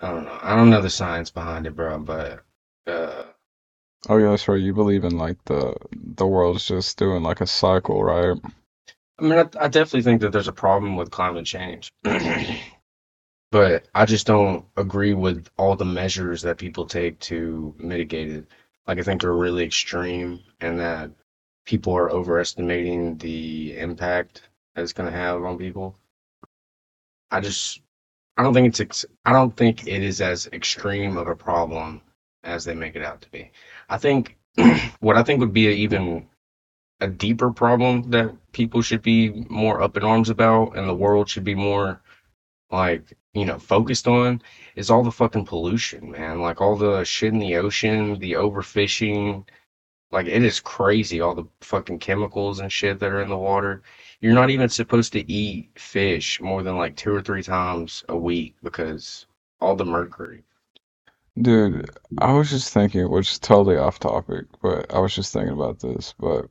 I 0.00 0.10
don't 0.10 0.24
know. 0.24 0.38
I 0.42 0.56
don't 0.56 0.70
know 0.70 0.82
the 0.82 0.90
science 0.90 1.30
behind 1.30 1.66
it, 1.66 1.76
bro, 1.76 1.98
but 1.98 2.44
uh, 2.86 3.24
Oh 4.08 4.16
yeah, 4.16 4.30
that's 4.30 4.46
right. 4.48 4.60
You 4.60 4.74
believe 4.74 5.04
in 5.04 5.18
like 5.18 5.44
the 5.46 5.74
the 5.92 6.26
world's 6.26 6.66
just 6.68 6.98
doing 6.98 7.22
like 7.24 7.40
a 7.40 7.46
cycle, 7.48 8.02
right? 8.04 8.36
I 9.18 9.22
mean, 9.22 9.38
I, 9.38 9.48
I 9.60 9.68
definitely 9.68 10.02
think 10.02 10.20
that 10.22 10.32
there's 10.32 10.48
a 10.48 10.52
problem 10.52 10.96
with 10.96 11.10
climate 11.10 11.46
change. 11.46 11.92
but 13.50 13.86
I 13.94 14.04
just 14.06 14.26
don't 14.26 14.64
agree 14.76 15.14
with 15.14 15.48
all 15.58 15.76
the 15.76 15.84
measures 15.84 16.42
that 16.42 16.58
people 16.58 16.86
take 16.86 17.18
to 17.20 17.74
mitigate 17.78 18.30
it. 18.32 18.46
Like, 18.86 18.98
I 18.98 19.02
think 19.02 19.20
they're 19.20 19.32
really 19.32 19.64
extreme 19.64 20.40
and 20.60 20.80
that 20.80 21.10
people 21.64 21.94
are 21.96 22.10
overestimating 22.10 23.18
the 23.18 23.78
impact 23.78 24.48
that 24.74 24.82
it's 24.82 24.92
going 24.92 25.10
to 25.10 25.16
have 25.16 25.44
on 25.44 25.58
people. 25.58 25.96
I 27.32 27.40
just, 27.40 27.80
I 28.36 28.42
don't 28.44 28.54
think 28.54 28.68
it's, 28.68 28.80
ex- 28.80 29.06
I 29.24 29.32
don't 29.32 29.56
think 29.56 29.86
it 29.86 30.02
is 30.02 30.20
as 30.20 30.48
extreme 30.52 31.16
of 31.16 31.28
a 31.28 31.36
problem 31.36 32.02
as 32.44 32.64
they 32.64 32.74
make 32.74 32.96
it 32.96 33.04
out 33.04 33.20
to 33.22 33.30
be. 33.30 33.50
I 33.88 33.98
think 33.98 34.36
what 35.00 35.16
I 35.16 35.22
think 35.22 35.40
would 35.40 35.52
be 35.52 35.68
even 35.68 36.28
a 37.00 37.08
deeper 37.08 37.50
problem 37.50 38.10
that 38.10 38.32
people 38.52 38.82
should 38.82 39.02
be 39.02 39.30
more 39.48 39.82
up 39.82 39.96
in 39.96 40.04
arms 40.04 40.30
about 40.30 40.76
and 40.76 40.88
the 40.88 40.94
world 40.94 41.28
should 41.28 41.44
be 41.44 41.54
more 41.54 42.00
like 42.70 43.02
you 43.34 43.44
know 43.44 43.58
focused 43.58 44.06
on 44.06 44.40
is 44.76 44.90
all 44.90 45.02
the 45.02 45.10
fucking 45.10 45.44
pollution 45.44 46.10
man. 46.10 46.40
Like 46.40 46.60
all 46.60 46.76
the 46.76 47.04
shit 47.04 47.32
in 47.32 47.38
the 47.38 47.56
ocean 47.56 48.18
the 48.18 48.32
overfishing. 48.32 49.46
Like 50.10 50.26
it 50.26 50.44
is 50.44 50.60
crazy 50.60 51.20
all 51.20 51.34
the 51.34 51.46
fucking 51.62 51.98
chemicals 51.98 52.60
and 52.60 52.70
shit 52.70 52.98
that 53.00 53.12
are 53.12 53.22
in 53.22 53.30
the 53.30 53.36
water. 53.38 53.82
You're 54.20 54.34
not 54.34 54.50
even 54.50 54.68
supposed 54.68 55.12
to 55.14 55.30
eat 55.30 55.70
fish 55.76 56.40
more 56.40 56.62
than 56.62 56.76
like 56.76 56.96
two 56.96 57.14
or 57.14 57.22
three 57.22 57.42
times 57.42 58.04
a 58.08 58.16
week 58.16 58.56
because 58.62 59.26
all 59.60 59.74
the 59.74 59.84
mercury 59.84 60.44
Dude, 61.40 61.90
I 62.18 62.32
was 62.32 62.50
just 62.50 62.72
thinking, 62.72 63.10
which 63.10 63.32
is 63.32 63.38
totally 63.38 63.76
off 63.76 63.98
topic, 63.98 64.46
but 64.62 64.92
I 64.94 64.98
was 64.98 65.14
just 65.14 65.32
thinking 65.32 65.52
about 65.54 65.80
this, 65.80 66.14
but 66.18 66.42
you 66.44 66.48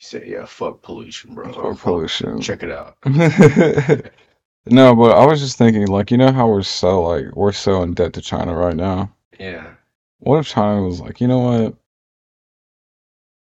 say 0.00 0.24
yeah 0.28 0.44
fuck 0.46 0.82
pollution 0.82 1.34
bro 1.34 1.52
fuck- 1.52 1.78
pollution. 1.80 2.40
check 2.40 2.62
it 2.62 2.70
out 2.70 2.96
No, 4.66 4.94
but 4.94 5.16
I 5.16 5.26
was 5.26 5.40
just 5.40 5.58
thinking, 5.58 5.86
like, 5.88 6.10
you 6.10 6.18
know 6.18 6.32
how 6.32 6.48
we're 6.48 6.62
so 6.62 7.02
like 7.02 7.34
we're 7.34 7.52
so 7.52 7.82
in 7.82 7.94
debt 7.94 8.12
to 8.14 8.20
China 8.22 8.54
right 8.56 8.76
now? 8.76 9.14
yeah 9.38 9.74
What 10.20 10.38
if 10.38 10.46
China 10.48 10.82
was 10.82 11.00
like, 11.00 11.20
you 11.20 11.28
know 11.28 11.38
what? 11.40 11.76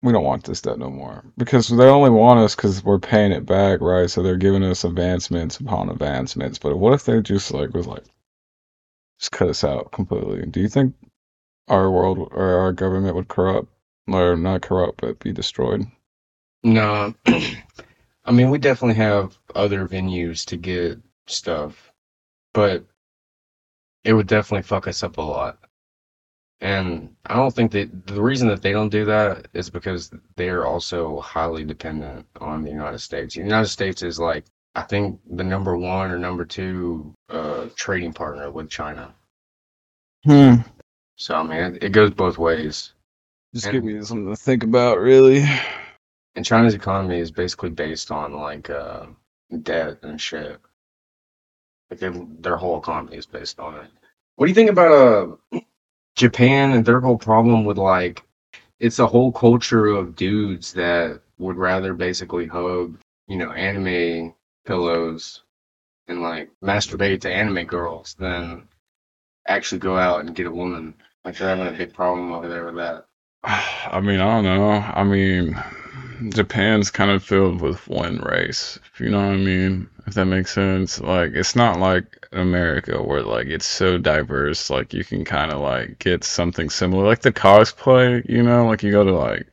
We 0.02 0.12
don't 0.14 0.24
want 0.24 0.44
this 0.46 0.62
debt 0.62 0.78
no 0.80 0.90
more 0.90 1.26
because 1.38 1.68
they 1.68 1.86
only 1.90 2.12
want 2.12 2.40
us 2.40 2.56
because 2.56 2.84
we're 2.84 3.00
paying 3.00 3.32
it 3.32 3.46
back, 3.46 3.82
right? 3.82 4.10
So 4.10 4.22
they're 4.24 4.38
giving 4.38 4.64
us 4.64 4.84
advancements 4.84 5.60
upon 5.60 5.90
advancements. 5.90 6.60
But 6.60 6.78
what 6.78 6.94
if 6.94 7.06
they 7.06 7.22
just 7.22 7.52
like 7.52 7.74
was 7.74 7.88
like, 7.88 8.04
just 9.26 9.32
cut 9.32 9.50
us 9.50 9.64
out 9.64 9.92
completely? 9.92 10.46
Do 10.46 10.60
you 10.62 10.70
think 10.70 10.94
our 11.68 11.90
world 11.90 12.20
or 12.32 12.60
our 12.60 12.72
government 12.72 13.16
would 13.16 13.28
corrupt, 13.28 13.70
or 14.08 14.36
not 14.36 14.62
corrupt, 14.62 15.02
but 15.02 15.20
be 15.20 15.32
destroyed? 15.32 15.86
No, 16.64 17.16
I 17.26 18.32
mean 18.32 18.52
we 18.52 18.60
definitely 18.60 18.96
have 18.96 19.38
other 19.56 19.88
venues 19.88 20.46
to 20.46 20.58
get 20.58 21.00
stuff, 21.26 21.92
but 22.54 22.86
it 24.04 24.14
would 24.14 24.28
definitely 24.28 24.62
fuck 24.62 24.88
us 24.88 25.02
up 25.02 25.18
a 25.18 25.22
lot. 25.22 25.58
And 26.62 27.16
I 27.26 27.36
don't 27.36 27.54
think 27.54 27.72
that 27.72 28.08
the 28.08 28.22
reason 28.22 28.48
that 28.50 28.62
they 28.62 28.72
don't 28.74 28.90
do 28.90 29.06
that 29.06 29.48
is 29.54 29.72
because 29.72 30.12
they're 30.36 30.66
also 30.66 31.20
highly 31.20 31.66
dependent 31.66 32.28
on 32.40 32.64
the 32.64 32.70
United 32.70 33.00
States. 33.00 33.34
The 33.34 33.42
United 33.42 33.70
States 33.70 34.04
is 34.04 34.20
like 34.20 34.46
I 34.76 34.84
think 34.84 35.20
the 35.30 35.44
number 35.44 35.76
one 35.78 36.12
or 36.12 36.20
number 36.20 36.46
two 36.46 37.14
uh, 37.30 37.45
trading 37.76 38.14
partner 38.14 38.50
with 38.52 38.70
China. 38.70 39.14
Hmm. 40.24 40.56
So 41.18 41.36
I 41.36 41.44
mean 41.44 41.76
it, 41.76 41.84
it 41.84 41.92
goes 41.92 42.12
both 42.12 42.38
ways. 42.38 42.94
Just 43.54 43.68
And- 43.68 43.74
give 43.74 43.84
me 43.84 44.02
something 44.04 44.30
to 44.30 44.36
think 44.36 44.64
about, 44.64 45.00
really. 45.00 45.46
And 46.36 46.44
China's 46.44 46.74
economy 46.74 47.20
is 47.20 47.32
basically 47.32 47.70
based 47.70 48.12
on 48.12 48.34
like 48.34 48.70
uh, 48.70 49.06
debt 49.64 50.00
and 50.02 50.20
shit. 50.20 50.60
Like 51.90 52.00
they, 52.00 52.10
their 52.40 52.58
whole 52.58 52.78
economy 52.78 53.16
is 53.16 53.26
based 53.26 53.58
on 53.60 53.76
it. 53.76 53.90
What 54.36 54.48
do 54.48 54.50
you 54.50 54.56
think 54.56 54.70
about 54.70 55.40
uh 55.54 55.60
Japan 56.18 56.72
and 56.74 56.86
their 56.86 57.00
whole 57.00 57.18
problem 57.18 57.64
with 57.64 57.78
like 57.78 58.24
it's 58.82 59.00
a 59.00 59.08
whole 59.08 59.32
culture 59.32 59.88
of 59.88 60.18
dudes 60.18 60.74
that 60.74 61.22
would 61.38 61.56
rather 61.56 61.94
basically 61.94 62.46
hug, 62.48 62.98
you 63.28 63.38
know, 63.38 63.52
anime 63.52 64.34
pillows 64.66 65.44
and 66.08 66.22
like 66.22 66.50
masturbate 66.64 67.22
to 67.22 67.32
anime 67.34 67.66
girls 67.66 68.16
than 68.20 68.68
actually 69.48 69.80
go 69.80 69.98
out 69.98 70.22
and 70.22 70.36
get 70.36 70.48
a 70.48 70.52
woman. 70.52 70.94
Like 71.24 71.38
they're 71.38 71.50
having 71.56 71.68
a 71.74 71.78
big 71.78 71.94
problem 71.94 72.32
over 72.34 72.48
there 72.48 72.66
with 72.66 72.76
that. 72.76 73.06
I 73.44 74.00
mean, 74.02 74.20
I 74.20 74.42
don't 74.42 74.44
know. 74.44 74.72
I 74.72 75.04
mean, 75.04 75.56
Japan's 76.30 76.92
kind 76.92 77.12
of 77.12 77.24
filled 77.24 77.62
with 77.62 77.88
one 77.88 78.18
race. 78.20 78.80
If 78.94 79.00
you 79.00 79.10
know 79.10 79.20
what 79.20 79.34
I 79.34 79.38
mean, 79.38 79.90
if 80.08 80.14
that 80.16 80.26
makes 80.26 80.54
sense. 80.54 81.00
Like 81.00 81.32
it's 81.34 81.56
not 81.56 81.80
like 81.80 82.28
America 82.32 83.02
where 83.02 83.24
like 83.24 83.48
it's 83.48 83.66
so 83.66 83.98
diverse. 83.98 84.70
Like 84.70 84.94
you 84.94 85.04
can 85.04 85.26
kind 85.26 85.52
of 85.52 85.60
like 85.62 86.00
get 86.00 86.24
something 86.24 86.70
similar, 86.70 87.06
like 87.06 87.22
the 87.22 87.34
cosplay. 87.34 88.28
You 88.30 88.44
know, 88.44 88.66
like 88.68 88.84
you 88.84 88.92
go 88.92 89.04
to 89.04 89.14
like 89.14 89.48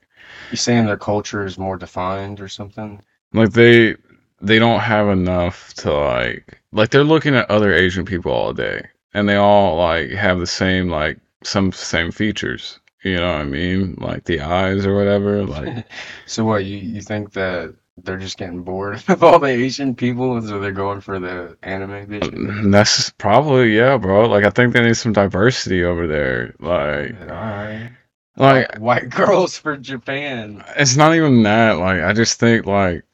You 0.51 0.57
saying 0.57 0.87
their 0.87 0.97
culture 0.99 1.45
is 1.45 1.59
more 1.59 1.77
defined 1.77 2.41
or 2.41 2.49
something? 2.49 3.03
like 3.33 3.51
they 3.53 3.97
they 4.43 4.59
don't 4.59 4.81
have 4.81 5.09
enough 5.09 5.73
to 5.75 5.93
like 5.93 6.61
like 6.73 6.91
they're 6.91 7.05
looking 7.05 7.35
at 7.35 7.51
other 7.51 7.73
Asian 7.73 8.05
people 8.05 8.33
all 8.33 8.53
day, 8.53 8.83
and 9.15 9.29
they 9.29 9.37
all 9.37 9.77
like 9.77 10.11
have 10.11 10.41
the 10.41 10.47
same 10.47 10.89
like 10.91 11.19
some 11.45 11.73
same 11.73 12.11
features. 12.11 12.81
You 13.05 13.17
know 13.17 13.33
what 13.33 13.41
I 13.41 13.45
mean? 13.45 13.97
Like 13.99 14.25
the 14.25 14.41
eyes 14.41 14.87
or 14.87 14.95
whatever. 14.95 15.45
Like 15.45 15.87
So 16.27 16.45
what, 16.45 16.65
you, 16.65 16.77
you 16.79 17.01
think 17.01 17.33
that 17.33 17.75
they're 18.05 18.17
just 18.19 18.39
getting 18.39 18.63
bored 18.63 19.03
of 19.09 19.23
all 19.23 19.39
the 19.39 19.49
Asian 19.49 19.95
people, 19.95 20.41
so 20.43 20.59
they're 20.61 20.73
going 20.73 21.01
for 21.01 21.19
the 21.19 21.57
anime 21.63 22.07
vision. 22.07 22.71
that's 22.71 23.11
probably 23.11 23.77
yeah, 23.77 23.97
bro. 23.97 24.29
Like 24.29 24.45
I 24.45 24.51
think 24.51 24.73
they 24.73 24.83
need 24.83 24.97
some 24.97 25.13
diversity 25.13 25.85
over 25.85 26.07
there. 26.07 26.55
Like 26.61 27.21
Alright. 27.23 27.91
like 28.37 28.77
White 28.79 29.11
girls 29.11 29.57
for 29.59 29.77
Japan. 29.77 30.65
it's 30.77 30.97
not 30.97 31.15
even 31.15 31.43
that. 31.45 31.73
Like 31.79 32.03
I 32.03 32.13
just 32.13 32.39
think 32.41 32.67
like 32.67 33.05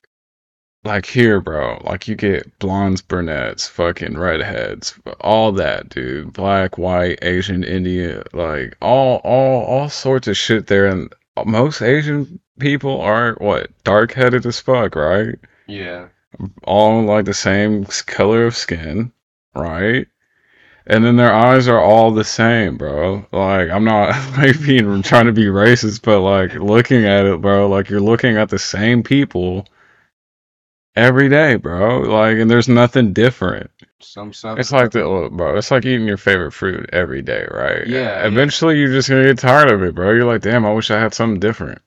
like 0.88 1.06
here, 1.06 1.40
bro. 1.40 1.80
Like 1.84 2.08
you 2.08 2.16
get 2.16 2.58
blondes, 2.58 3.02
brunettes, 3.02 3.68
fucking 3.68 4.16
redheads, 4.16 4.98
all 5.20 5.52
that, 5.52 5.90
dude. 5.90 6.32
Black, 6.32 6.78
white, 6.78 7.18
Asian, 7.22 7.62
Indian, 7.62 8.22
like 8.32 8.74
all 8.80 9.20
all 9.22 9.64
all 9.64 9.88
sorts 9.90 10.28
of 10.28 10.36
shit 10.36 10.66
there. 10.66 10.86
And 10.86 11.12
most 11.44 11.82
Asian 11.82 12.40
people 12.58 13.00
are 13.02 13.34
what 13.34 13.70
dark 13.84 14.12
headed 14.12 14.46
as 14.46 14.60
fuck, 14.60 14.96
right? 14.96 15.36
Yeah. 15.66 16.08
all 16.64 17.02
like 17.02 17.26
the 17.26 17.34
same 17.34 17.84
color 18.06 18.46
of 18.46 18.56
skin, 18.56 19.12
right? 19.54 20.06
And 20.86 21.04
then 21.04 21.16
their 21.16 21.34
eyes 21.34 21.68
are 21.68 21.80
all 21.80 22.12
the 22.12 22.24
same, 22.24 22.78
bro. 22.78 23.26
Like 23.30 23.68
I'm 23.68 23.84
not 23.84 24.08
like 24.38 24.58
being 24.64 25.02
trying 25.02 25.26
to 25.26 25.32
be 25.32 25.46
racist, 25.46 26.00
but 26.02 26.20
like 26.20 26.54
looking 26.54 27.04
at 27.04 27.26
it, 27.26 27.42
bro, 27.42 27.68
like 27.68 27.90
you're 27.90 28.00
looking 28.00 28.38
at 28.38 28.48
the 28.48 28.58
same 28.58 29.02
people 29.02 29.66
every 30.98 31.28
day, 31.28 31.56
bro. 31.56 32.00
Like 32.00 32.38
and 32.38 32.50
there's 32.50 32.68
nothing 32.68 33.12
different. 33.12 33.70
Some 34.00 34.32
stuff. 34.32 34.58
It's 34.58 34.72
like 34.72 34.90
the 34.90 35.08
look, 35.08 35.32
oh, 35.32 35.36
bro. 35.36 35.56
It's 35.56 35.70
like 35.70 35.84
eating 35.84 36.06
your 36.06 36.16
favorite 36.16 36.52
fruit 36.52 36.90
every 36.92 37.22
day, 37.22 37.46
right? 37.50 37.86
Yeah, 37.86 38.00
yeah. 38.00 38.26
Eventually, 38.26 38.78
you're 38.78 38.92
just 38.92 39.08
gonna 39.08 39.24
get 39.24 39.38
tired 39.38 39.70
of 39.70 39.82
it, 39.82 39.94
bro. 39.94 40.12
You're 40.12 40.26
like, 40.26 40.42
damn, 40.42 40.66
I 40.66 40.72
wish 40.72 40.90
I 40.90 41.00
had 41.00 41.14
something 41.14 41.40
different. 41.40 41.80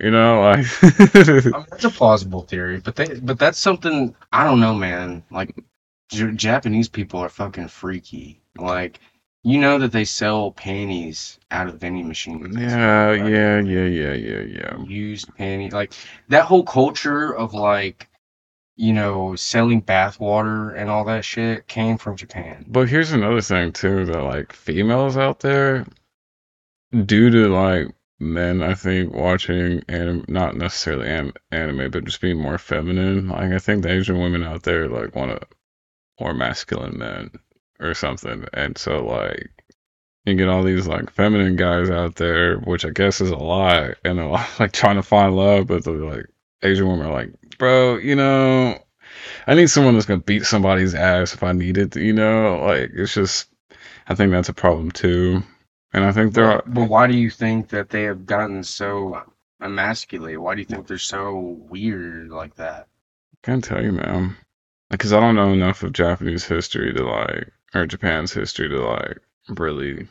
You 0.00 0.12
know, 0.12 0.40
like 0.42 0.66
I 0.82 1.58
mean, 1.58 1.66
that's 1.70 1.84
a 1.84 1.90
plausible 1.90 2.42
theory, 2.42 2.78
but 2.78 2.94
they, 2.94 3.18
but 3.18 3.38
that's 3.38 3.58
something 3.58 4.14
I 4.32 4.44
don't 4.44 4.60
know, 4.60 4.74
man. 4.74 5.24
Like 5.30 5.56
J- 6.10 6.32
Japanese 6.32 6.88
people 6.88 7.20
are 7.20 7.28
fucking 7.28 7.68
freaky. 7.68 8.40
Like 8.56 9.00
you 9.42 9.58
know 9.58 9.78
that 9.78 9.92
they 9.92 10.04
sell 10.04 10.50
panties 10.52 11.38
out 11.50 11.68
of 11.68 11.80
vending 11.80 12.08
machines. 12.08 12.56
Yeah, 12.56 13.06
right? 13.06 13.30
yeah, 13.30 13.60
yeah, 13.60 13.84
yeah, 13.84 14.12
yeah, 14.12 14.40
yeah. 14.40 14.84
Used 14.84 15.34
panties, 15.36 15.72
like 15.72 15.92
that 16.28 16.44
whole 16.44 16.64
culture 16.64 17.34
of 17.34 17.54
like, 17.54 18.08
you 18.76 18.92
know, 18.92 19.36
selling 19.36 19.82
bathwater 19.82 20.76
and 20.76 20.90
all 20.90 21.04
that 21.04 21.24
shit 21.24 21.66
came 21.68 21.98
from 21.98 22.16
Japan. 22.16 22.64
But 22.68 22.88
here's 22.88 23.12
another 23.12 23.40
thing 23.40 23.72
too 23.72 24.04
that 24.06 24.22
like 24.22 24.52
females 24.52 25.16
out 25.16 25.40
there, 25.40 25.86
due 27.04 27.30
to 27.30 27.48
like 27.48 27.88
men, 28.18 28.62
I 28.62 28.74
think 28.74 29.14
watching 29.14 29.82
anime, 29.88 30.24
not 30.26 30.56
necessarily 30.56 31.08
an- 31.08 31.32
anime, 31.52 31.90
but 31.90 32.04
just 32.04 32.20
being 32.20 32.40
more 32.40 32.58
feminine. 32.58 33.28
Like 33.28 33.52
I 33.52 33.58
think 33.58 33.82
the 33.82 33.92
Asian 33.92 34.18
women 34.18 34.42
out 34.42 34.64
there 34.64 34.88
like 34.88 35.14
want 35.14 35.30
a 35.30 35.40
more 36.20 36.34
masculine 36.34 36.98
men 36.98 37.30
or 37.80 37.94
something, 37.94 38.46
and 38.52 38.76
so 38.76 39.04
like 39.04 39.50
you 40.28 40.34
get 40.34 40.48
all 40.48 40.62
these 40.62 40.86
like 40.86 41.10
feminine 41.10 41.56
guys 41.56 41.90
out 41.90 42.16
there, 42.16 42.58
which 42.58 42.84
I 42.84 42.90
guess 42.90 43.20
is 43.20 43.30
a 43.30 43.36
lot, 43.36 43.94
and 44.04 44.18
they're 44.18 44.26
like 44.60 44.72
trying 44.72 44.96
to 44.96 45.02
find 45.02 45.36
love, 45.36 45.66
but 45.66 45.84
the 45.84 45.92
like 45.92 46.26
Asian 46.62 46.88
women 46.88 47.06
are 47.06 47.12
like, 47.12 47.32
bro, 47.58 47.96
you 47.96 48.14
know, 48.14 48.78
I 49.46 49.54
need 49.54 49.70
someone 49.70 49.94
that's 49.94 50.06
gonna 50.06 50.20
beat 50.20 50.44
somebody's 50.44 50.94
ass 50.94 51.34
if 51.34 51.42
I 51.42 51.52
need 51.52 51.78
it. 51.78 51.96
You 51.96 52.12
know, 52.12 52.64
like 52.66 52.90
it's 52.94 53.14
just, 53.14 53.48
I 54.06 54.14
think 54.14 54.32
that's 54.32 54.48
a 54.48 54.54
problem 54.54 54.90
too, 54.90 55.42
and 55.92 56.04
I 56.04 56.12
think 56.12 56.34
there 56.34 56.50
are. 56.50 56.62
But, 56.66 56.88
why 56.88 57.06
do 57.06 57.16
you 57.16 57.30
think 57.30 57.68
that 57.68 57.90
they 57.90 58.02
have 58.04 58.26
gotten 58.26 58.62
so 58.64 59.22
emasculated? 59.62 60.38
Why 60.38 60.54
do 60.54 60.60
you 60.60 60.66
think 60.66 60.86
they're 60.86 60.98
so 60.98 61.58
weird 61.70 62.28
like 62.28 62.56
that? 62.56 62.86
I 63.32 63.36
Can't 63.46 63.64
tell 63.64 63.82
you, 63.82 63.92
man, 63.92 64.36
because 64.90 65.12
I 65.12 65.20
don't 65.20 65.36
know 65.36 65.52
enough 65.52 65.82
of 65.82 65.92
Japanese 65.92 66.44
history 66.44 66.92
to 66.92 67.04
like, 67.04 67.50
or 67.74 67.86
Japan's 67.86 68.32
history 68.32 68.68
to 68.68 68.80
like 68.80 69.18
really 69.48 70.08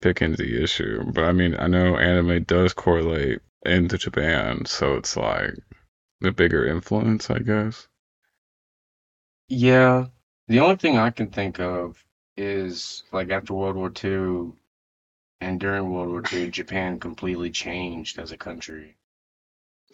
pick 0.00 0.22
into 0.22 0.36
the 0.36 0.62
issue. 0.62 1.02
But 1.12 1.24
I 1.24 1.32
mean, 1.32 1.56
I 1.58 1.66
know 1.66 1.96
anime 1.96 2.44
does 2.44 2.72
correlate 2.72 3.40
into 3.64 3.98
Japan, 3.98 4.64
so 4.66 4.96
it's 4.96 5.16
like 5.16 5.54
the 6.20 6.32
bigger 6.32 6.66
influence, 6.66 7.30
I 7.30 7.40
guess. 7.40 7.88
Yeah, 9.48 10.08
the 10.48 10.60
only 10.60 10.76
thing 10.76 10.98
I 10.98 11.08
can 11.10 11.30
think 11.30 11.58
of 11.58 12.04
is 12.36 13.04
like 13.12 13.30
after 13.30 13.54
World 13.54 13.76
War 13.76 13.90
II 13.90 14.52
and 15.40 15.60
during 15.60 15.90
World 15.90 16.10
War 16.10 16.22
II, 16.22 16.50
Japan 16.50 17.00
completely 17.00 17.50
changed 17.50 18.18
as 18.18 18.32
a 18.32 18.36
country. 18.36 18.96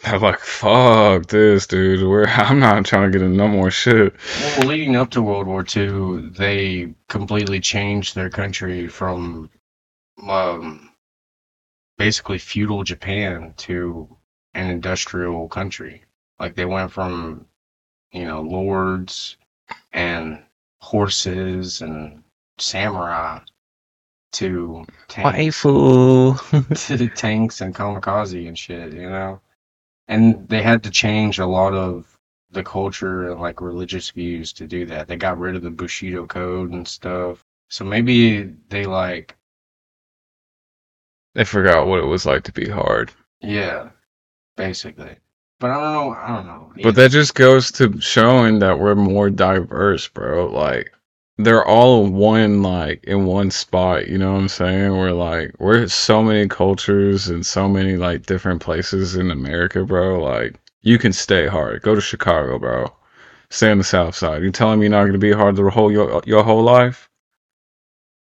I'm 0.05 0.22
like, 0.22 0.40
fuck 0.40 1.26
this, 1.26 1.66
dude. 1.66 2.09
We're, 2.09 2.26
I'm 2.28 2.59
not 2.59 2.84
trying 2.84 3.11
to 3.11 3.18
get 3.18 3.24
in 3.24 3.36
no 3.36 3.48
more 3.48 3.70
shit. 3.70 4.14
Well, 4.40 4.68
leading 4.68 4.96
up 4.96 5.11
to 5.11 5.22
World 5.22 5.46
War 5.46 5.64
II, 5.64 6.30
they 6.30 6.94
completely 7.09 7.61
changed 7.61 8.14
their 8.14 8.30
country 8.30 8.88
from 8.88 9.51
um, 10.26 10.90
basically 11.98 12.38
feudal 12.38 12.82
Japan 12.82 13.53
to 13.59 14.09
an 14.55 14.70
industrial 14.70 15.48
country. 15.48 16.03
Like 16.38 16.55
they 16.55 16.64
went 16.64 16.90
from, 16.92 17.46
you 18.12 18.24
know, 18.24 18.40
lords 18.40 19.36
and 19.92 20.42
horses 20.80 21.82
and 21.82 22.22
samurai 22.59 23.40
to 24.32 24.86
tanks, 25.09 25.28
to 26.86 27.09
tanks 27.09 27.61
and 27.61 27.74
kamikaze 27.74 28.48
and 28.48 28.59
shit, 28.59 28.94
you 28.94 29.11
know? 29.11 29.40
And 30.11 30.46
they 30.48 30.61
had 30.61 30.82
to 30.82 30.90
change 30.90 31.38
a 31.38 31.46
lot 31.46 31.72
of 31.72 32.18
the 32.50 32.64
culture 32.64 33.30
and 33.30 33.40
like 33.40 33.61
religious 33.62 34.11
views 34.11 34.52
to 34.54 34.66
do 34.66 34.84
that. 34.86 35.06
They 35.08 35.16
got 35.16 35.38
rid 35.38 35.54
of 35.56 35.62
the 35.62 35.70
Bushido 35.70 36.26
code 36.26 36.72
and 36.72 36.86
stuff. 36.86 37.44
So 37.68 37.84
maybe 37.84 38.42
they 38.68 38.84
like, 38.84 39.36
They 41.34 41.44
forgot 41.44 41.86
what 41.86 42.00
it 42.00 42.06
was 42.06 42.26
like 42.26 42.42
to 42.44 42.52
be 42.52 42.68
hard. 42.68 43.12
yeah, 43.40 43.90
basically. 44.56 45.16
But 45.61 45.70
I 45.70 45.74
don't 45.74 45.92
know. 45.92 46.11
I 46.14 46.28
don't 46.28 46.46
know. 46.46 46.72
But 46.82 46.94
that 46.96 47.11
just 47.12 47.34
goes 47.34 47.70
to 47.72 48.00
showing 48.00 48.58
that 48.61 48.78
we're 48.80 48.94
more 48.96 49.30
diverse, 49.30 50.08
bro. 50.08 50.46
Like 50.48 50.92
they're 51.45 51.64
all 51.64 52.05
in 52.05 52.14
one 52.14 52.62
like 52.62 53.05
in 53.05 53.24
one 53.26 53.51
spot, 53.51 54.09
you 54.09 54.18
know 54.18 54.32
what 54.32 54.41
I'm 54.41 54.49
saying? 54.49 54.97
We're 54.97 55.12
like 55.12 55.55
we're 55.59 55.86
so 55.88 56.22
many 56.22 56.49
cultures 56.49 57.28
and 57.28 57.45
so 57.45 57.68
many 57.68 57.97
like 57.97 58.26
different 58.26 58.62
places 58.62 59.16
in 59.16 59.30
America, 59.30 59.84
bro. 59.84 60.22
Like 60.22 60.61
you 60.82 60.99
can 60.99 61.12
stay 61.12 61.47
hard. 61.47 61.82
Go 61.82 61.95
to 61.95 62.01
Chicago, 62.01 62.59
bro. 62.59 62.93
Stay 63.51 63.70
on 63.70 63.78
the 63.78 63.84
south 63.84 64.14
side. 64.14 64.43
You 64.43 64.51
telling 64.51 64.78
me 64.78 64.86
you're 64.86 64.91
not 64.91 65.07
gonna 65.07 65.18
be 65.18 65.32
hard 65.32 65.57
the 65.57 65.68
whole 65.70 65.91
your 65.91 66.22
your 66.26 66.45
whole 66.45 66.62
life? 66.62 67.09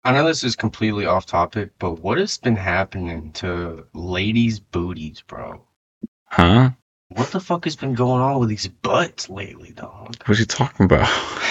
I 0.02 0.12
know 0.12 0.26
this 0.26 0.44
is 0.44 0.56
completely 0.56 1.04
off 1.04 1.26
topic, 1.26 1.72
but 1.78 2.00
what 2.00 2.16
has 2.16 2.38
been 2.38 2.56
happening 2.56 3.32
to 3.32 3.86
ladies' 3.92 4.58
booties, 4.58 5.20
bro? 5.20 5.62
Huh? 6.24 6.70
What 7.12 7.32
the 7.32 7.40
fuck 7.40 7.64
has 7.64 7.74
been 7.74 7.94
going 7.94 8.22
on 8.22 8.38
with 8.38 8.48
these 8.48 8.68
butts 8.68 9.28
lately, 9.28 9.72
dog? 9.72 10.14
What 10.26 10.38
are 10.38 10.40
you 10.40 10.46
talking 10.46 10.84
about? 10.84 11.08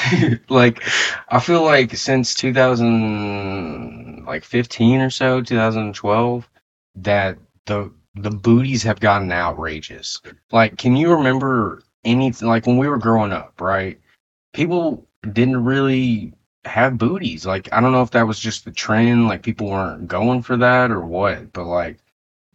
like, 0.50 0.82
I 1.28 1.42
feel 1.42 1.64
like 1.64 1.98
since 1.98 2.34
2000, 2.34 4.24
like 4.26 4.46
15 4.46 5.02
or 5.02 5.10
so, 5.10 5.42
2012, 5.42 6.50
that 6.96 7.38
the 7.66 7.92
the 8.16 8.32
booties 8.32 8.84
have 8.84 9.02
gotten 9.02 9.32
outrageous. 9.32 10.22
Like, 10.52 10.78
can 10.78 10.96
you 10.96 11.12
remember 11.12 11.84
anything? 12.06 12.48
Like 12.48 12.66
when 12.66 12.78
we 12.78 12.88
were 12.88 12.98
growing 12.98 13.34
up, 13.34 13.60
right? 13.60 14.00
People 14.54 15.08
didn't 15.34 15.66
really 15.66 16.34
have 16.64 16.98
booties. 16.98 17.46
Like, 17.46 17.72
I 17.74 17.82
don't 17.82 17.92
know 17.92 18.02
if 18.02 18.12
that 18.12 18.28
was 18.28 18.40
just 18.40 18.64
the 18.64 18.72
trend, 18.72 19.28
like 19.28 19.44
people 19.44 19.68
weren't 19.68 20.08
going 20.08 20.42
for 20.42 20.56
that 20.58 20.90
or 20.92 21.02
what, 21.02 21.52
but 21.52 21.66
like 21.66 22.00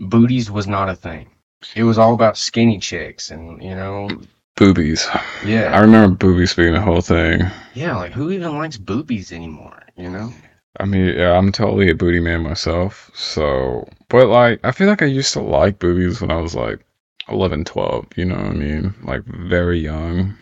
booties 0.00 0.50
was 0.50 0.66
not 0.66 0.88
a 0.88 0.94
thing. 0.96 1.28
It 1.74 1.84
was 1.84 1.98
all 1.98 2.14
about 2.14 2.36
skinny 2.36 2.78
chicks 2.78 3.30
and 3.30 3.62
you 3.62 3.74
know, 3.74 4.08
Boobies. 4.56 5.08
Yeah, 5.44 5.74
I 5.74 5.80
remember 5.80 6.16
boobies 6.16 6.54
being 6.54 6.76
a 6.76 6.80
whole 6.80 7.00
thing. 7.00 7.42
Yeah, 7.74 7.96
like 7.96 8.12
who 8.12 8.30
even 8.30 8.56
likes 8.56 8.76
boobies 8.76 9.32
anymore, 9.32 9.82
you 9.96 10.08
know? 10.08 10.32
I 10.78 10.84
mean, 10.84 11.16
yeah, 11.16 11.32
I'm 11.32 11.50
totally 11.50 11.90
a 11.90 11.94
booty 11.94 12.20
man 12.20 12.42
myself. 12.42 13.10
So, 13.14 13.88
but 14.08 14.28
like, 14.28 14.60
I 14.62 14.70
feel 14.70 14.86
like 14.86 15.02
I 15.02 15.06
used 15.06 15.32
to 15.32 15.40
like 15.40 15.80
boobies 15.80 16.20
when 16.20 16.30
I 16.30 16.36
was 16.36 16.54
like 16.54 16.84
11, 17.28 17.64
12, 17.64 18.06
you 18.16 18.26
know 18.26 18.36
what 18.36 18.46
I 18.46 18.50
mean? 18.50 18.94
Like 19.02 19.24
very 19.24 19.80
young. 19.80 20.36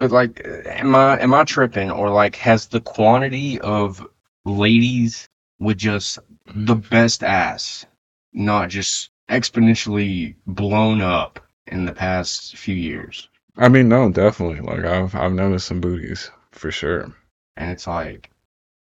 But 0.00 0.10
like, 0.10 0.44
am 0.66 0.96
I 0.96 1.20
am 1.20 1.32
I 1.32 1.44
tripping 1.44 1.90
or 1.90 2.10
like 2.10 2.34
has 2.36 2.66
the 2.66 2.80
quantity 2.80 3.60
of 3.60 4.04
ladies 4.44 5.28
with 5.60 5.78
just 5.78 6.18
the 6.46 6.74
best 6.74 7.22
ass 7.22 7.86
not 8.32 8.68
just 8.68 9.10
exponentially 9.28 10.34
blown 10.46 11.00
up 11.00 11.40
in 11.66 11.84
the 11.84 11.92
past 11.92 12.56
few 12.56 12.74
years? 12.74 13.28
I 13.56 13.68
mean, 13.68 13.88
no, 13.88 14.10
definitely. 14.10 14.60
Like 14.60 14.84
I've 14.84 15.14
I've 15.14 15.32
noticed 15.32 15.66
some 15.66 15.80
booties 15.80 16.30
for 16.52 16.70
sure. 16.70 17.12
And 17.56 17.70
it's 17.70 17.86
like 17.86 18.30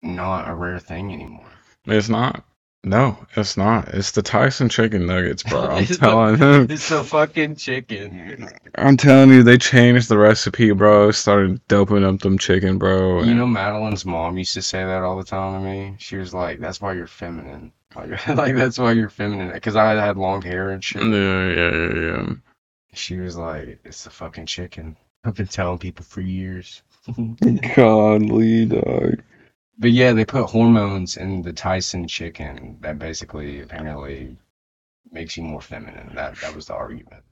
not 0.01 0.49
a 0.49 0.55
rare 0.55 0.79
thing 0.79 1.13
anymore. 1.13 1.45
It's 1.85 2.09
not. 2.09 2.43
No, 2.83 3.17
it's 3.35 3.57
not. 3.57 3.87
It's 3.95 4.11
the 4.11 4.21
Tyson 4.21 4.69
chicken 4.69 5.07
nuggets, 5.07 5.41
bro. 5.41 5.61
I'm 5.69 5.85
the- 5.85 5.95
telling 5.95 6.39
you. 6.39 6.67
It's 6.69 6.89
the 6.89 7.03
fucking 7.03 7.55
chicken. 7.55 8.47
I'm 8.75 8.95
telling 8.95 9.31
you, 9.31 9.41
they 9.41 9.57
changed 9.57 10.07
the 10.07 10.19
recipe, 10.19 10.71
bro. 10.71 11.09
Started 11.11 11.67
doping 11.67 12.03
up 12.03 12.19
them 12.19 12.37
chicken, 12.37 12.77
bro. 12.77 13.23
You 13.23 13.33
know, 13.33 13.47
Madeline's 13.47 14.05
mom 14.05 14.37
used 14.37 14.53
to 14.53 14.61
say 14.61 14.83
that 14.83 15.01
all 15.01 15.17
the 15.17 15.23
time 15.23 15.59
to 15.63 15.67
me. 15.67 15.95
She 15.97 16.17
was 16.17 16.31
like, 16.33 16.59
"That's 16.59 16.79
why 16.79 16.93
you're 16.93 17.07
feminine. 17.07 17.71
Like, 17.95 18.27
like 18.35 18.55
that's 18.55 18.77
why 18.77 18.91
you're 18.91 19.09
feminine." 19.09 19.51
Because 19.51 19.75
I 19.75 19.93
had 19.93 20.17
long 20.17 20.41
hair 20.41 20.71
and 20.71 20.83
shit. 20.83 21.03
Yeah, 21.03 21.47
yeah, 21.49 21.71
yeah, 21.71 21.93
yeah. 21.93 22.33
She 22.93 23.17
was 23.17 23.35
like, 23.35 23.79
"It's 23.83 24.05
a 24.05 24.09
fucking 24.09 24.45
chicken." 24.45 24.97
I've 25.23 25.35
been 25.35 25.47
telling 25.47 25.79
people 25.79 26.05
for 26.05 26.21
years. 26.21 26.83
Godly 27.75 28.65
dog. 28.65 29.21
But 29.77 29.91
yeah, 29.91 30.13
they 30.13 30.23
put 30.23 30.49
hormones 30.49 31.17
in 31.17 31.41
the 31.41 31.51
Tyson 31.51 32.07
chicken 32.07 32.77
that 32.81 32.99
basically 32.99 33.61
apparently 33.61 34.37
makes 35.11 35.35
you 35.35 35.43
more 35.43 35.61
feminine. 35.61 36.11
That 36.15 36.35
that 36.37 36.55
was 36.55 36.67
the 36.67 36.75
argument. 36.75 37.23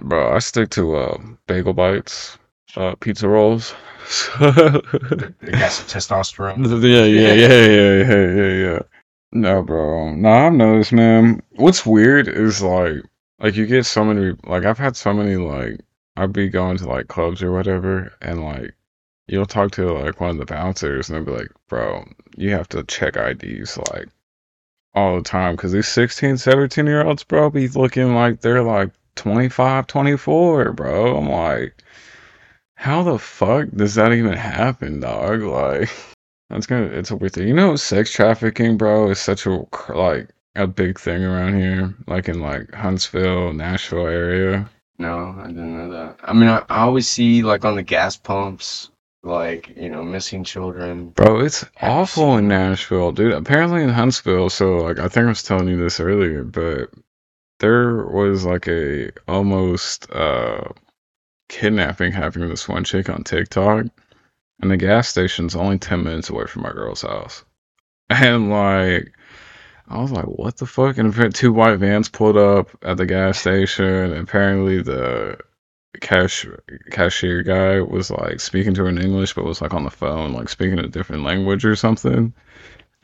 Bro, 0.00 0.34
I 0.34 0.38
stick 0.38 0.70
to 0.70 0.96
uh 0.96 1.18
bagel 1.46 1.72
bites, 1.72 2.38
uh 2.76 2.94
pizza 2.96 3.28
rolls. 3.28 3.74
They 4.40 5.52
got 5.52 5.72
some 5.72 5.86
testosterone. 5.86 6.58
yeah, 6.82 7.04
yeah, 7.04 7.32
yeah, 7.32 7.66
yeah, 7.66 8.04
yeah, 8.04 8.34
yeah, 8.34 8.72
yeah. 8.72 9.01
No, 9.32 9.62
bro. 9.62 10.14
No, 10.14 10.30
I've 10.30 10.52
noticed, 10.52 10.92
man. 10.92 11.42
What's 11.56 11.84
weird 11.86 12.28
is 12.28 12.62
like, 12.62 13.02
like 13.38 13.56
you 13.56 13.66
get 13.66 13.84
so 13.84 14.04
many. 14.04 14.36
Like 14.44 14.64
I've 14.64 14.78
had 14.78 14.96
so 14.96 15.12
many. 15.12 15.36
Like 15.36 15.80
I'd 16.16 16.32
be 16.32 16.48
going 16.48 16.76
to 16.78 16.88
like 16.88 17.08
clubs 17.08 17.42
or 17.42 17.50
whatever, 17.52 18.12
and 18.20 18.44
like 18.44 18.74
you'll 19.26 19.46
talk 19.46 19.72
to 19.72 19.92
like 19.92 20.20
one 20.20 20.30
of 20.30 20.38
the 20.38 20.46
bouncers, 20.46 21.08
and 21.08 21.16
they'll 21.26 21.34
be 21.34 21.40
like, 21.42 21.52
"Bro, 21.68 22.04
you 22.36 22.50
have 22.50 22.68
to 22.70 22.84
check 22.84 23.16
IDs 23.16 23.78
like 23.92 24.08
all 24.94 25.16
the 25.16 25.22
time 25.22 25.56
because 25.56 25.72
these 25.72 25.88
16, 25.88 26.38
17 26.38 26.86
year 26.86 27.04
olds, 27.04 27.24
bro, 27.24 27.50
be 27.50 27.68
looking 27.68 28.14
like 28.14 28.40
they're 28.40 28.62
like 28.62 28.92
25, 29.16 29.86
24, 29.86 30.72
bro." 30.72 31.16
I'm 31.16 31.28
like, 31.28 31.74
how 32.74 33.02
the 33.02 33.18
fuck 33.18 33.68
does 33.70 33.94
that 33.94 34.12
even 34.12 34.34
happen, 34.34 35.00
dog? 35.00 35.42
Like. 35.42 35.90
That's 36.52 36.66
gonna. 36.66 36.84
It's 36.84 37.10
a 37.10 37.16
weird 37.16 37.32
thing. 37.32 37.48
You 37.48 37.54
know, 37.54 37.76
sex 37.76 38.12
trafficking, 38.12 38.76
bro, 38.76 39.10
is 39.10 39.18
such 39.18 39.46
a 39.46 39.64
like 39.88 40.28
a 40.54 40.66
big 40.66 41.00
thing 41.00 41.24
around 41.24 41.58
here, 41.58 41.94
like 42.06 42.28
in 42.28 42.40
like 42.40 42.72
Huntsville, 42.74 43.54
Nashville 43.54 44.06
area. 44.06 44.68
No, 44.98 45.34
I 45.42 45.46
didn't 45.46 45.78
know 45.78 45.90
that. 45.90 46.18
I 46.22 46.34
mean, 46.34 46.48
I, 46.48 46.58
I 46.68 46.80
always 46.82 47.08
see 47.08 47.42
like 47.42 47.64
on 47.64 47.76
the 47.76 47.82
gas 47.82 48.18
pumps, 48.18 48.90
like 49.22 49.74
you 49.76 49.88
know, 49.88 50.02
missing 50.04 50.44
children. 50.44 51.08
Bro, 51.08 51.40
it's 51.40 51.64
awful 51.80 52.36
in 52.36 52.48
Nashville, 52.48 53.12
dude. 53.12 53.32
Apparently 53.32 53.82
in 53.82 53.88
Huntsville, 53.88 54.50
so 54.50 54.76
like 54.76 54.98
I 54.98 55.08
think 55.08 55.24
I 55.24 55.30
was 55.30 55.42
telling 55.42 55.68
you 55.68 55.78
this 55.78 56.00
earlier, 56.00 56.44
but 56.44 56.90
there 57.60 58.04
was 58.06 58.44
like 58.44 58.68
a 58.68 59.10
almost 59.26 60.10
uh 60.12 60.64
kidnapping 61.48 62.12
happening 62.12 62.48
with 62.48 62.52
this 62.52 62.68
one 62.68 62.84
chick 62.84 63.08
on 63.08 63.24
TikTok, 63.24 63.86
and 64.62 64.70
the 64.70 64.76
gas 64.76 65.08
station's 65.08 65.54
only 65.56 65.78
ten 65.78 66.02
minutes 66.02 66.30
away 66.30 66.46
from 66.46 66.62
my 66.62 66.72
girl's 66.72 67.02
house, 67.02 67.44
and 68.10 68.50
like. 68.50 69.12
I 69.88 70.00
was 70.00 70.12
like, 70.12 70.24
"What 70.24 70.56
the 70.56 70.64
fuck?" 70.64 70.96
And 70.96 71.34
two 71.34 71.52
white 71.52 71.76
vans 71.76 72.08
pulled 72.08 72.38
up 72.38 72.70
at 72.82 72.96
the 72.96 73.04
gas 73.04 73.38
station. 73.40 73.84
And 73.84 74.16
apparently, 74.16 74.80
the 74.80 75.36
cash 76.00 76.46
cashier 76.90 77.42
guy 77.42 77.80
was 77.80 78.10
like 78.10 78.40
speaking 78.40 78.74
to 78.74 78.82
her 78.82 78.88
in 78.88 78.98
English, 79.00 79.34
but 79.34 79.44
was 79.44 79.60
like 79.60 79.74
on 79.74 79.84
the 79.84 79.90
phone, 79.90 80.32
like 80.32 80.48
speaking 80.48 80.78
a 80.78 80.88
different 80.88 81.24
language 81.24 81.64
or 81.64 81.76
something. 81.76 82.32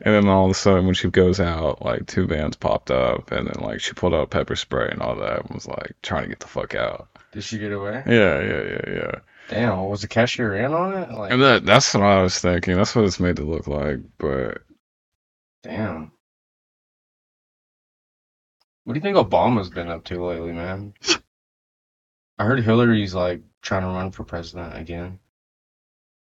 And 0.01 0.15
then 0.15 0.27
all 0.29 0.45
of 0.45 0.51
a 0.51 0.53
sudden, 0.53 0.85
when 0.85 0.95
she 0.95 1.09
goes 1.09 1.39
out, 1.39 1.83
like 1.83 2.07
two 2.07 2.25
vans 2.25 2.55
popped 2.55 2.89
up, 2.89 3.31
and 3.31 3.47
then 3.47 3.61
like 3.61 3.81
she 3.81 3.93
pulled 3.93 4.13
out 4.13 4.29
pepper 4.29 4.55
spray 4.55 4.87
and 4.89 5.01
all 5.01 5.15
that, 5.17 5.41
and 5.41 5.53
was 5.53 5.67
like 5.67 5.93
trying 6.01 6.23
to 6.23 6.29
get 6.29 6.39
the 6.39 6.47
fuck 6.47 6.73
out. 6.73 7.09
Did 7.33 7.43
she 7.43 7.59
get 7.59 7.73
away? 7.73 8.01
Yeah, 8.07 8.41
yeah, 8.41 8.63
yeah, 8.63 8.93
yeah. 8.93 9.11
Damn, 9.49 9.85
was 9.89 10.01
the 10.01 10.07
cashier 10.07 10.55
in 10.55 10.73
on 10.73 10.93
it? 10.95 11.11
Like, 11.11 11.31
And 11.31 11.41
that 11.41 11.65
that's 11.65 11.93
what 11.93 12.03
I 12.03 12.21
was 12.21 12.39
thinking. 12.39 12.75
That's 12.77 12.95
what 12.95 13.05
it's 13.05 13.19
made 13.19 13.35
to 13.37 13.43
look 13.43 13.67
like. 13.67 13.99
But 14.17 14.59
damn. 15.63 16.11
What 18.83 18.93
do 18.93 18.97
you 18.99 19.01
think 19.03 19.17
Obama's 19.17 19.69
been 19.69 19.89
up 19.89 20.03
to 20.05 20.23
lately, 20.23 20.51
man? 20.53 20.93
I 22.37 22.45
heard 22.45 22.63
Hillary's 22.63 23.13
like 23.13 23.41
trying 23.61 23.81
to 23.81 23.87
run 23.89 24.11
for 24.11 24.23
president 24.23 24.77
again. 24.77 25.19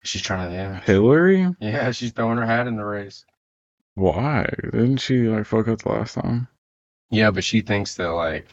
She's 0.03 0.21
trying 0.21 0.49
to, 0.49 0.55
yeah. 0.55 0.79
Hillary, 0.81 1.53
Yeah, 1.59 1.91
she's 1.91 2.11
throwing 2.11 2.37
her 2.37 2.45
hat 2.45 2.67
in 2.67 2.77
the 2.77 2.85
race. 2.85 3.25
why 3.95 4.47
didn't 4.63 4.97
she 4.97 5.27
like 5.27 5.45
fuck 5.45 5.67
up 5.67 5.79
the 5.79 5.89
last 5.89 6.13
time? 6.13 6.47
Yeah, 7.09 7.31
but 7.31 7.43
she 7.43 7.61
thinks 7.61 7.95
that 7.95 8.09
like, 8.11 8.47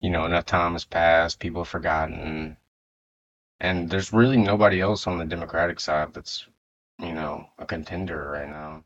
you 0.00 0.10
know, 0.10 0.24
enough 0.24 0.46
time 0.46 0.72
has 0.72 0.84
passed, 0.84 1.38
people 1.38 1.62
have 1.62 1.68
forgotten, 1.68 2.56
and 3.62 3.88
there's 3.88 4.12
really 4.12 4.36
nobody 4.36 4.80
else 4.80 5.06
on 5.06 5.18
the 5.18 5.24
Democratic 5.24 5.78
side 5.80 6.12
that's, 6.12 6.46
you 6.98 7.12
know, 7.12 7.46
a 7.58 7.64
contender 7.64 8.30
right 8.30 8.48
now. 8.48 8.84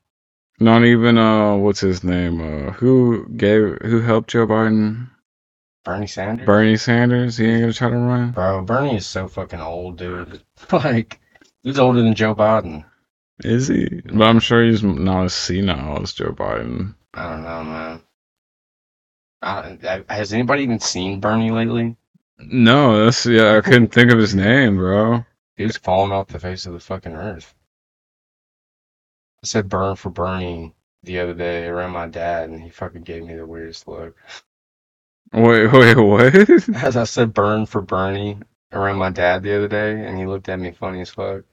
Not 0.61 0.85
even 0.85 1.19
uh, 1.19 1.57
what's 1.57 1.81
his 1.81 2.05
name? 2.05 2.41
Uh, 2.41 2.73
who 2.73 3.27
gave 3.37 3.79
who 3.83 4.01
helped 4.01 4.31
Joe 4.31 4.47
Biden? 4.47 5.09
Bernie 5.85 6.07
Sanders. 6.07 6.47
Bernie 6.47 6.77
Sanders. 6.77 7.37
He 7.37 7.47
ain't 7.47 7.61
gonna 7.63 7.73
try 7.73 7.91
to 7.91 7.97
run. 7.97 8.31
Bro, 8.33 8.63
Bernie 8.63 8.97
is 8.97 9.07
so 9.07 9.29
fucking 9.29 9.61
old, 9.61 9.99
dude. 9.99 10.43
like, 10.73 11.21
he's 11.63 11.79
older 11.79 12.03
than 12.03 12.15
Joe 12.15 12.35
Biden. 12.35 12.85
Is 13.45 13.69
he? 13.69 14.03
But 14.05 14.25
I'm 14.25 14.41
sure 14.41 14.65
he's 14.65 14.83
not 14.83 15.25
as 15.25 15.35
senile 15.35 16.03
as 16.03 16.13
Joe 16.13 16.33
Biden. 16.33 16.95
I 17.15 17.31
don't 17.31 17.43
know, 17.43 17.65
man. 17.65 18.03
I, 19.43 20.05
I, 20.09 20.15
has 20.15 20.33
anybody 20.33 20.63
even 20.63 20.81
seen 20.81 21.21
Bernie 21.21 21.51
lately? 21.51 21.97
No, 22.39 23.05
that's 23.05 23.27
yeah. 23.27 23.57
I 23.57 23.61
couldn't 23.61 23.93
think 23.93 24.13
of 24.13 24.19
his 24.19 24.35
name, 24.35 24.77
bro. 24.77 25.25
Dude's 25.57 25.79
falling 25.79 26.13
off 26.13 26.29
the 26.29 26.39
face 26.39 26.67
of 26.67 26.75
the 26.75 26.81
fucking 26.81 27.15
earth. 27.15 27.55
I 29.43 29.47
said 29.47 29.69
burn 29.69 29.97
for 29.97 30.11
Bernie 30.11 30.75
the 31.03 31.21
other 31.21 31.35
day 31.35 31.67
around 31.67 31.93
my 31.93 32.07
dad, 32.09 32.51
and 32.51 32.63
he 32.63 32.69
fucking 32.71 33.03
gave 33.03 33.25
me 33.25 33.35
the 33.37 33.47
weirdest 33.47 33.89
look. 33.89 34.17
Wait, 35.33 35.69
wait, 35.73 35.97
what? 35.97 36.35
As 36.77 36.97
I 36.97 37.05
said 37.05 37.35
burn 37.35 37.67
for 37.67 37.81
Bernie 37.81 38.39
around 38.73 38.99
my 38.99 39.11
dad 39.11 39.43
the 39.43 39.57
other 39.57 39.69
day, 39.69 40.07
and 40.07 40.19
he 40.19 40.27
looked 40.27 40.49
at 40.49 40.59
me 40.59 40.73
funny 40.73 41.01
as 41.01 41.11
fuck. 41.11 41.45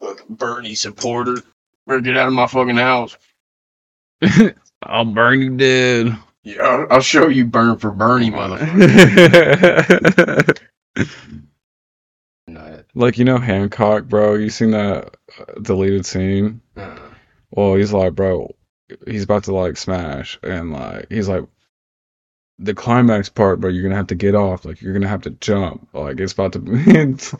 Fucking 0.00 0.36
Bernie 0.36 0.74
supporter. 0.74 1.36
Better 1.86 2.00
get 2.00 2.16
out 2.16 2.28
of 2.28 2.34
my 2.34 2.46
fucking 2.46 2.76
house. 2.76 3.16
I'll 4.82 5.04
burn 5.04 5.40
you 5.40 5.56
dead. 5.56 6.16
Yeah, 6.44 6.62
I'll, 6.62 6.86
I'll 6.90 7.00
show 7.00 7.28
you 7.28 7.44
burn 7.46 7.78
for 7.78 7.90
Bernie, 7.90 8.30
motherfucker. 8.30 8.68
Like 12.94 13.18
you 13.18 13.24
know 13.24 13.38
Hancock, 13.38 14.04
bro. 14.04 14.34
You 14.34 14.50
seen 14.50 14.72
that 14.72 15.16
uh, 15.38 15.44
deleted 15.62 16.04
scene? 16.06 16.60
Uh, 16.76 16.96
Well, 17.50 17.74
he's 17.74 17.92
like, 17.92 18.14
bro, 18.14 18.54
he's 19.06 19.24
about 19.24 19.44
to 19.44 19.54
like 19.54 19.76
smash, 19.76 20.38
and 20.42 20.72
like 20.72 21.06
he's 21.10 21.28
like, 21.28 21.44
the 22.58 22.74
climax 22.74 23.28
part, 23.28 23.60
bro. 23.60 23.70
You're 23.70 23.82
gonna 23.82 23.96
have 23.96 24.08
to 24.08 24.14
get 24.14 24.34
off. 24.34 24.64
Like 24.64 24.80
you're 24.82 24.92
gonna 24.92 25.08
have 25.08 25.22
to 25.22 25.30
jump. 25.30 25.88
Like 25.92 26.20
it's 26.20 26.32
about 26.32 26.52
to. 26.54 27.16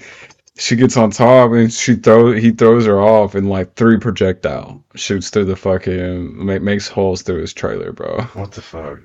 she 0.57 0.77
gets 0.77 0.97
on 0.97 1.11
top 1.11 1.53
and 1.53 1.73
she 1.73 1.95
throw 1.95 2.33
he 2.33 2.51
throws 2.51 2.87
her 2.87 3.01
off 3.01 3.35
and 3.35 3.49
like 3.49 3.75
three 3.75 3.99
projectile 3.99 4.85
shoots 4.95 5.31
through 5.31 5.47
the 5.47 5.57
fucking 5.57 6.45
ma- 6.45 6.59
makes 6.59 6.89
holes 6.89 7.23
through 7.23 7.41
his 7.41 7.55
trailer, 7.55 7.93
bro. 7.93 8.21
What 8.35 8.53
the 8.53 8.63
fuck? 8.63 8.99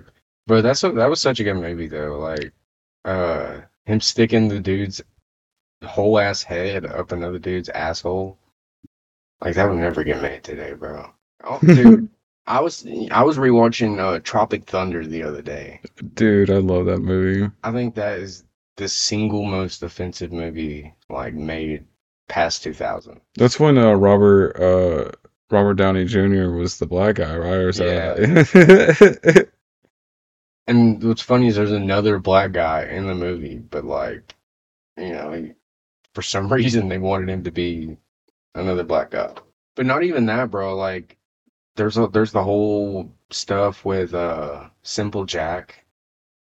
But 0.46 0.62
that's 0.62 0.84
a, 0.84 0.92
that 0.92 1.10
was 1.10 1.22
such 1.22 1.40
a 1.40 1.44
good 1.44 1.56
movie 1.56 1.88
though. 1.88 2.20
Like, 2.20 2.52
uh, 3.06 3.62
him 3.86 4.02
sticking 4.02 4.48
the 4.48 4.60
dude's 4.60 5.02
whole 5.84 6.20
ass 6.20 6.44
head 6.44 6.86
up 6.86 7.12
another 7.12 7.40
dude's 7.40 7.70
asshole. 7.70 8.38
Like 9.42 9.56
that 9.56 9.70
would 9.70 9.78
never 9.78 10.04
get 10.04 10.22
made 10.22 10.44
today, 10.44 10.74
bro. 10.74 11.10
Oh, 11.44 11.60
dude, 11.66 12.10
I 12.46 12.60
was 12.60 12.86
I 13.12 13.24
was 13.24 13.38
rewatching 13.38 14.00
uh, 14.00 14.20
Tropic 14.20 14.66
Thunder 14.66 15.06
the 15.06 15.24
other 15.24 15.42
day. 15.42 15.80
Dude, 16.14 16.50
I 16.50 16.58
love 16.58 16.86
that 16.88 17.00
movie. 17.00 17.50
I 17.64 17.72
think 17.72 17.96
that 17.96 18.20
is 18.20 18.44
the 18.78 18.88
single 18.88 19.44
most 19.46 19.84
offensive 19.84 20.32
movie 20.32 20.94
like 21.10 21.34
made 21.34 21.86
past 22.30 22.64
two 22.64 22.74
thousand. 22.74 23.22
That's 23.36 23.60
when 23.60 23.78
uh, 23.78 23.94
Robert 23.94 24.56
uh, 24.60 25.12
Robert 25.52 25.76
Downey 25.76 26.06
Jr. 26.06 26.50
was 26.52 26.78
the 26.80 26.86
black 26.88 27.16
guy, 27.16 27.36
right? 27.38 27.54
Or 27.54 27.70
is 27.70 27.78
that- 27.78 29.50
And 30.68 31.02
what's 31.04 31.22
funny 31.22 31.48
is 31.48 31.56
there's 31.56 31.72
another 31.72 32.20
black 32.20 32.52
guy 32.52 32.86
in 32.88 33.08
the 33.08 33.16
movie, 33.16 33.58
but 33.58 33.86
like, 33.86 34.36
you 34.98 35.12
know, 35.14 35.32
he, 35.32 35.54
for 36.14 36.22
some 36.22 36.52
reason 36.54 36.90
they 36.90 36.98
wanted 36.98 37.30
him 37.30 37.44
to 37.44 37.52
be 37.52 37.96
another 38.56 38.84
black 38.84 39.12
guy. 39.12 39.34
But 39.76 39.86
not 39.86 40.04
even 40.04 40.26
that, 40.26 40.52
bro. 40.52 40.76
Like, 40.76 41.18
there's 41.76 41.98
a 41.98 42.08
there's 42.08 42.32
the 42.34 42.44
whole 42.44 43.14
stuff 43.30 43.86
with 43.86 44.14
uh 44.14 44.70
Simple 44.82 45.24
Jack, 45.26 45.86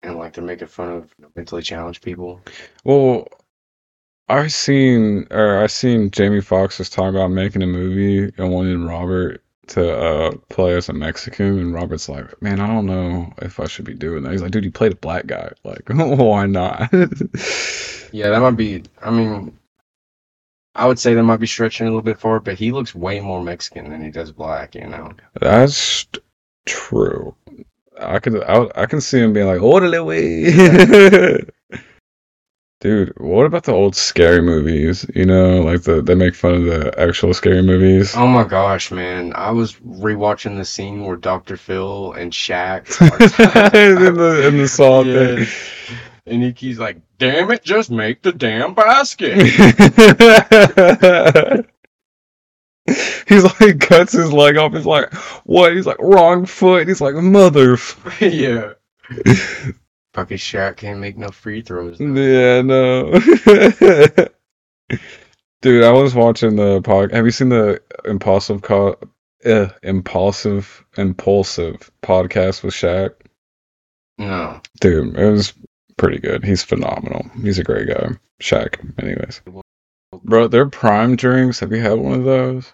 and 0.02 0.16
like 0.16 0.34
they're 0.34 0.44
making 0.44 0.68
fun 0.68 0.90
of 0.90 1.14
mentally 1.36 1.62
challenged 1.62 2.02
people. 2.02 2.40
Well, 2.84 3.28
I 4.28 4.46
seen 4.46 5.26
or 5.30 5.62
I 5.62 5.66
seen 5.66 6.10
Jamie 6.10 6.40
Foxx 6.40 6.78
was 6.78 6.90
talking 6.90 7.16
about 7.16 7.30
making 7.30 7.62
a 7.62 7.66
movie 7.66 8.32
and 8.38 8.52
wanting 8.52 8.84
Robert 8.86 9.42
to 9.68 9.96
uh, 9.96 10.32
play 10.48 10.76
as 10.76 10.88
a 10.88 10.92
Mexican, 10.92 11.58
and 11.58 11.74
Robert's 11.74 12.08
like, 12.08 12.40
"Man, 12.42 12.60
I 12.60 12.66
don't 12.66 12.86
know 12.86 13.32
if 13.40 13.60
I 13.60 13.66
should 13.66 13.84
be 13.84 13.94
doing 13.94 14.22
that." 14.22 14.32
He's 14.32 14.42
like, 14.42 14.50
"Dude, 14.50 14.64
you 14.64 14.70
played 14.70 14.92
a 14.92 14.96
black 14.96 15.26
guy. 15.26 15.52
Like, 15.64 15.82
why 15.88 16.46
not?" 16.46 16.92
Yeah, 18.12 18.30
that 18.30 18.40
might 18.40 18.56
be. 18.56 18.82
I 19.00 19.10
mean, 19.10 19.56
I 20.74 20.86
would 20.86 20.98
say 20.98 21.14
that 21.14 21.22
might 21.22 21.38
be 21.38 21.46
stretching 21.46 21.86
a 21.86 21.90
little 21.90 22.02
bit 22.02 22.18
for 22.18 22.36
it, 22.36 22.44
but 22.44 22.58
he 22.58 22.72
looks 22.72 22.94
way 22.94 23.20
more 23.20 23.42
Mexican 23.42 23.90
than 23.90 24.04
he 24.04 24.10
does 24.10 24.32
black. 24.32 24.74
You 24.74 24.88
know. 24.88 25.12
That's 25.40 26.06
true. 26.66 27.34
I 28.00 28.18
could 28.18 28.42
I, 28.42 28.68
I 28.74 28.86
can 28.86 29.00
see 29.00 29.20
him 29.20 29.32
being 29.32 29.46
like, 29.46 29.62
"Orderly 29.62 30.00
way." 30.00 31.40
Dude, 32.80 33.12
what 33.18 33.44
about 33.44 33.64
the 33.64 33.72
old 33.72 33.94
scary 33.94 34.40
movies? 34.40 35.04
You 35.14 35.26
know, 35.26 35.60
like 35.60 35.82
the 35.82 36.00
they 36.00 36.14
make 36.14 36.34
fun 36.34 36.54
of 36.54 36.64
the 36.64 36.98
actual 36.98 37.34
scary 37.34 37.62
movies. 37.62 38.14
Oh 38.16 38.26
my 38.26 38.44
gosh, 38.44 38.90
man! 38.90 39.34
I 39.34 39.50
was 39.50 39.74
rewatching 39.76 40.56
the 40.56 40.64
scene 40.64 41.04
where 41.04 41.16
Dr. 41.16 41.58
Phil 41.58 42.12
and 42.14 42.32
Shaq 42.32 42.88
in 44.06 44.14
the 44.14 44.48
in 44.48 44.56
the 44.56 44.66
saw 44.66 45.02
Yeah. 45.02 45.44
and 46.26 46.42
he, 46.42 46.54
he's 46.56 46.78
like, 46.78 47.02
"Damn 47.18 47.50
it, 47.50 47.62
just 47.62 47.90
make 47.90 48.22
the 48.22 48.32
damn 48.32 48.72
basket." 48.72 49.36
He's 53.28 53.44
like 53.60 53.80
cuts 53.80 54.12
his 54.12 54.32
leg 54.32 54.56
off. 54.56 54.72
He's 54.72 54.86
like, 54.86 55.12
what? 55.44 55.74
He's 55.74 55.86
like 55.86 55.98
wrong 56.00 56.46
foot. 56.46 56.88
He's 56.88 57.00
like 57.00 57.14
mother. 57.14 57.74
f-" 57.74 58.16
yeah. 58.20 58.72
Fucking 60.14 60.38
Shaq 60.38 60.76
can't 60.76 60.98
make 61.00 61.16
no 61.16 61.28
free 61.28 61.62
throws. 61.62 61.98
though. 61.98 62.04
Yeah, 62.06 62.62
no. 62.62 63.12
Dude, 65.62 65.84
I 65.84 65.92
was 65.92 66.14
watching 66.14 66.56
the 66.56 66.80
pod. 66.82 67.12
Have 67.12 67.24
you 67.26 67.30
seen 67.30 67.50
the 67.50 67.80
Impaulsive 68.04 68.62
co- 68.62 68.98
uh, 69.44 69.68
Impaulsive 69.82 70.84
Impaulsive 70.96 71.90
podcast 72.02 72.62
with 72.64 72.74
Shaq? 72.74 73.10
No. 74.18 74.60
Dude, 74.80 75.16
it 75.16 75.30
was 75.30 75.52
pretty 75.96 76.18
good. 76.18 76.44
He's 76.44 76.64
phenomenal. 76.64 77.30
He's 77.42 77.58
a 77.58 77.64
great 77.64 77.88
guy. 77.88 78.10
Shaq, 78.40 78.76
anyways. 79.02 79.42
Bro, 80.24 80.48
they're 80.48 80.68
prime 80.68 81.14
drinks. 81.14 81.60
Have 81.60 81.72
you 81.72 81.80
had 81.80 81.98
one 81.98 82.14
of 82.18 82.24
those? 82.24 82.72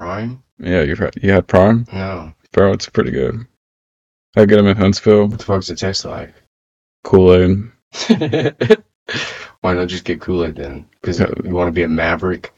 Ryan? 0.00 0.42
Yeah, 0.58 0.82
you've 0.82 0.98
had 0.98 1.14
you 1.22 1.30
had 1.32 1.46
prime, 1.46 1.86
No. 1.92 2.32
bro. 2.52 2.72
It's 2.72 2.88
pretty 2.88 3.10
good. 3.10 3.46
I 4.36 4.44
get 4.44 4.56
them 4.56 4.66
in 4.66 4.76
Huntsville. 4.76 5.26
What 5.28 5.38
the 5.38 5.44
fuck's 5.44 5.70
it 5.70 5.78
taste 5.78 6.04
like? 6.04 6.34
Kool 7.04 7.34
Aid. 7.34 7.72
Why 9.60 9.74
not 9.74 9.88
just 9.88 10.04
get 10.04 10.20
Kool 10.20 10.44
Aid 10.44 10.56
then? 10.56 10.86
Because 11.00 11.18
you 11.20 11.54
want 11.54 11.68
to 11.68 11.72
be 11.72 11.82
a 11.82 11.88
maverick. 11.88 12.52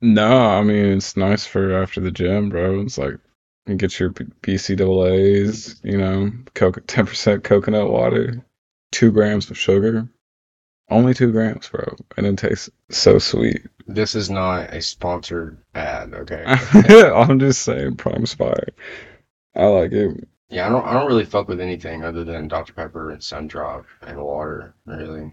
No, 0.00 0.36
I 0.48 0.62
mean 0.62 0.84
it's 0.96 1.16
nice 1.16 1.46
for 1.46 1.80
after 1.82 2.00
the 2.00 2.10
gym, 2.10 2.50
bro. 2.50 2.80
It's 2.80 2.98
like 2.98 3.14
you 3.66 3.76
get 3.76 3.98
your 3.98 4.10
BCAAs, 4.10 5.80
you 5.82 5.96
know, 5.96 6.30
coco- 6.54 6.80
10% 6.82 7.42
coconut 7.44 7.90
water, 7.90 8.44
two 8.92 9.10
grams 9.10 9.50
of 9.50 9.56
sugar, 9.56 10.06
only 10.90 11.14
two 11.14 11.32
grams, 11.32 11.68
bro, 11.68 11.96
and 12.16 12.26
it 12.26 12.38
tastes 12.38 12.70
so 12.90 13.18
sweet. 13.18 13.62
This 13.86 14.14
is 14.14 14.30
not 14.30 14.72
a 14.72 14.80
sponsored 14.80 15.58
ad, 15.74 16.14
okay? 16.14 16.44
I'm 17.14 17.38
just 17.38 17.62
saying, 17.62 17.96
Prime 17.96 18.26
Spire. 18.26 18.68
I 19.54 19.66
like 19.66 19.92
it. 19.92 20.26
yeah, 20.48 20.66
I 20.66 20.70
don't. 20.70 20.84
I 20.86 20.92
don't 20.94 21.06
really 21.06 21.24
fuck 21.24 21.48
with 21.48 21.60
anything 21.60 22.02
other 22.04 22.24
than 22.24 22.48
Dr 22.48 22.72
Pepper 22.72 23.10
and 23.10 23.20
Sundrop 23.20 23.84
and 24.02 24.18
water. 24.18 24.74
Really. 24.86 25.32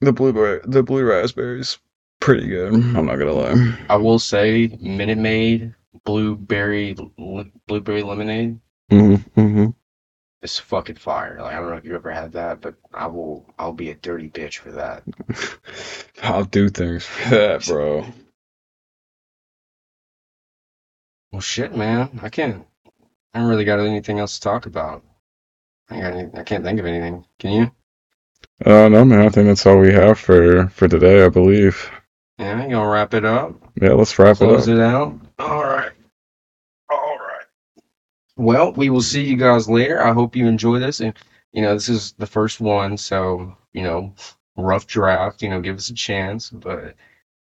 The 0.00 0.12
blueberry, 0.12 0.60
the 0.64 0.82
blue 0.82 1.04
raspberries, 1.04 1.78
pretty 2.20 2.48
good. 2.48 2.72
I'm 2.74 3.06
not 3.06 3.16
gonna 3.16 3.32
lie. 3.32 3.78
I 3.88 3.96
will 3.96 4.18
say 4.18 4.76
Minute 4.80 5.18
Maid 5.18 5.74
blueberry 6.04 6.96
blueberry 7.66 8.02
lemonade 8.02 8.58
hmm 8.90 9.14
hmm 9.34 9.66
is 10.42 10.58
fucking 10.58 10.96
fire. 10.96 11.38
Like 11.40 11.54
I 11.54 11.60
don't 11.60 11.70
know 11.70 11.76
if 11.76 11.84
you 11.84 11.94
ever 11.94 12.10
had 12.10 12.32
that, 12.32 12.60
but 12.60 12.74
I 12.92 13.06
will. 13.06 13.46
I'll 13.58 13.72
be 13.72 13.90
a 13.90 13.94
dirty 13.94 14.28
bitch 14.28 14.58
for 14.58 14.72
that. 14.72 15.02
I'll 16.22 16.44
do 16.44 16.68
things 16.68 17.06
for 17.06 17.30
that, 17.30 17.66
bro. 17.66 18.04
Well, 21.30 21.40
shit, 21.40 21.74
man. 21.74 22.20
I 22.22 22.28
can't. 22.28 22.66
I 23.32 23.38
don't 23.38 23.48
really 23.48 23.64
got 23.64 23.80
anything 23.80 24.18
else 24.18 24.34
to 24.34 24.42
talk 24.42 24.66
about. 24.66 25.02
I, 25.88 26.00
got 26.00 26.12
any, 26.12 26.30
I 26.34 26.42
can't 26.42 26.64
think 26.64 26.78
of 26.78 26.86
anything. 26.86 27.24
Can 27.38 27.52
you? 27.52 27.72
Uh, 28.64 28.88
no, 28.88 29.04
man. 29.04 29.20
I 29.20 29.28
think 29.30 29.46
that's 29.46 29.64
all 29.64 29.78
we 29.78 29.92
have 29.92 30.18
for 30.18 30.68
for 30.68 30.88
today. 30.88 31.24
I 31.24 31.28
believe. 31.28 31.90
Yeah, 32.38 32.64
you 32.64 32.70
gonna 32.70 32.90
wrap 32.90 33.14
it 33.14 33.24
up? 33.24 33.54
Yeah, 33.80 33.92
let's 33.92 34.18
wrap 34.18 34.36
it 34.36 34.44
up. 34.44 34.48
Close 34.48 34.68
it 34.68 34.80
out. 34.80 35.18
All 35.38 35.62
right. 35.62 35.92
Well, 38.36 38.72
we 38.72 38.90
will 38.90 39.02
see 39.02 39.24
you 39.24 39.36
guys 39.36 39.68
later. 39.68 40.02
I 40.02 40.12
hope 40.12 40.36
you 40.36 40.46
enjoy 40.46 40.78
this. 40.78 41.00
And, 41.00 41.14
you 41.52 41.62
know, 41.62 41.74
this 41.74 41.88
is 41.88 42.12
the 42.12 42.26
first 42.26 42.60
one. 42.60 42.96
So, 42.96 43.56
you 43.72 43.82
know, 43.82 44.14
rough 44.56 44.86
draft, 44.86 45.42
you 45.42 45.48
know, 45.50 45.60
give 45.60 45.76
us 45.76 45.90
a 45.90 45.94
chance. 45.94 46.50
But 46.50 46.94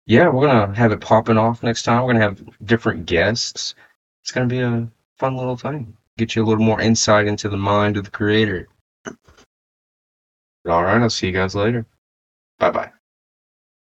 yeah, 0.07 0.29
we're 0.29 0.47
going 0.47 0.69
to 0.69 0.79
have 0.79 0.93
it 0.93 1.01
popping 1.01 1.39
off 1.39 1.63
next 1.63 1.83
time. 1.83 2.03
We're 2.03 2.15
going 2.15 2.37
to 2.37 2.43
have 2.43 2.67
different 2.67 3.07
guests. 3.07 3.75
It's 4.23 4.33
going 4.33 4.49
to 4.49 4.55
be 4.55 4.61
a 4.61 4.89
fun 5.19 5.37
little 5.37 5.57
thing. 5.57 5.97
Get 6.19 6.37
you 6.37 6.45
a 6.45 6.47
little 6.47 6.65
more 6.65 6.81
insight 6.81 7.27
into 7.27 7.49
the 7.49 7.57
mind 7.57 7.97
of 7.97 8.05
the 8.05 8.11
creator. 8.11 8.69
All 10.69 10.83
right. 10.83 11.01
I'll 11.03 11.11
see 11.11 11.27
you 11.27 11.33
guys 11.33 11.55
later. 11.55 11.87
Bye 12.59 12.71
bye. 12.71 12.95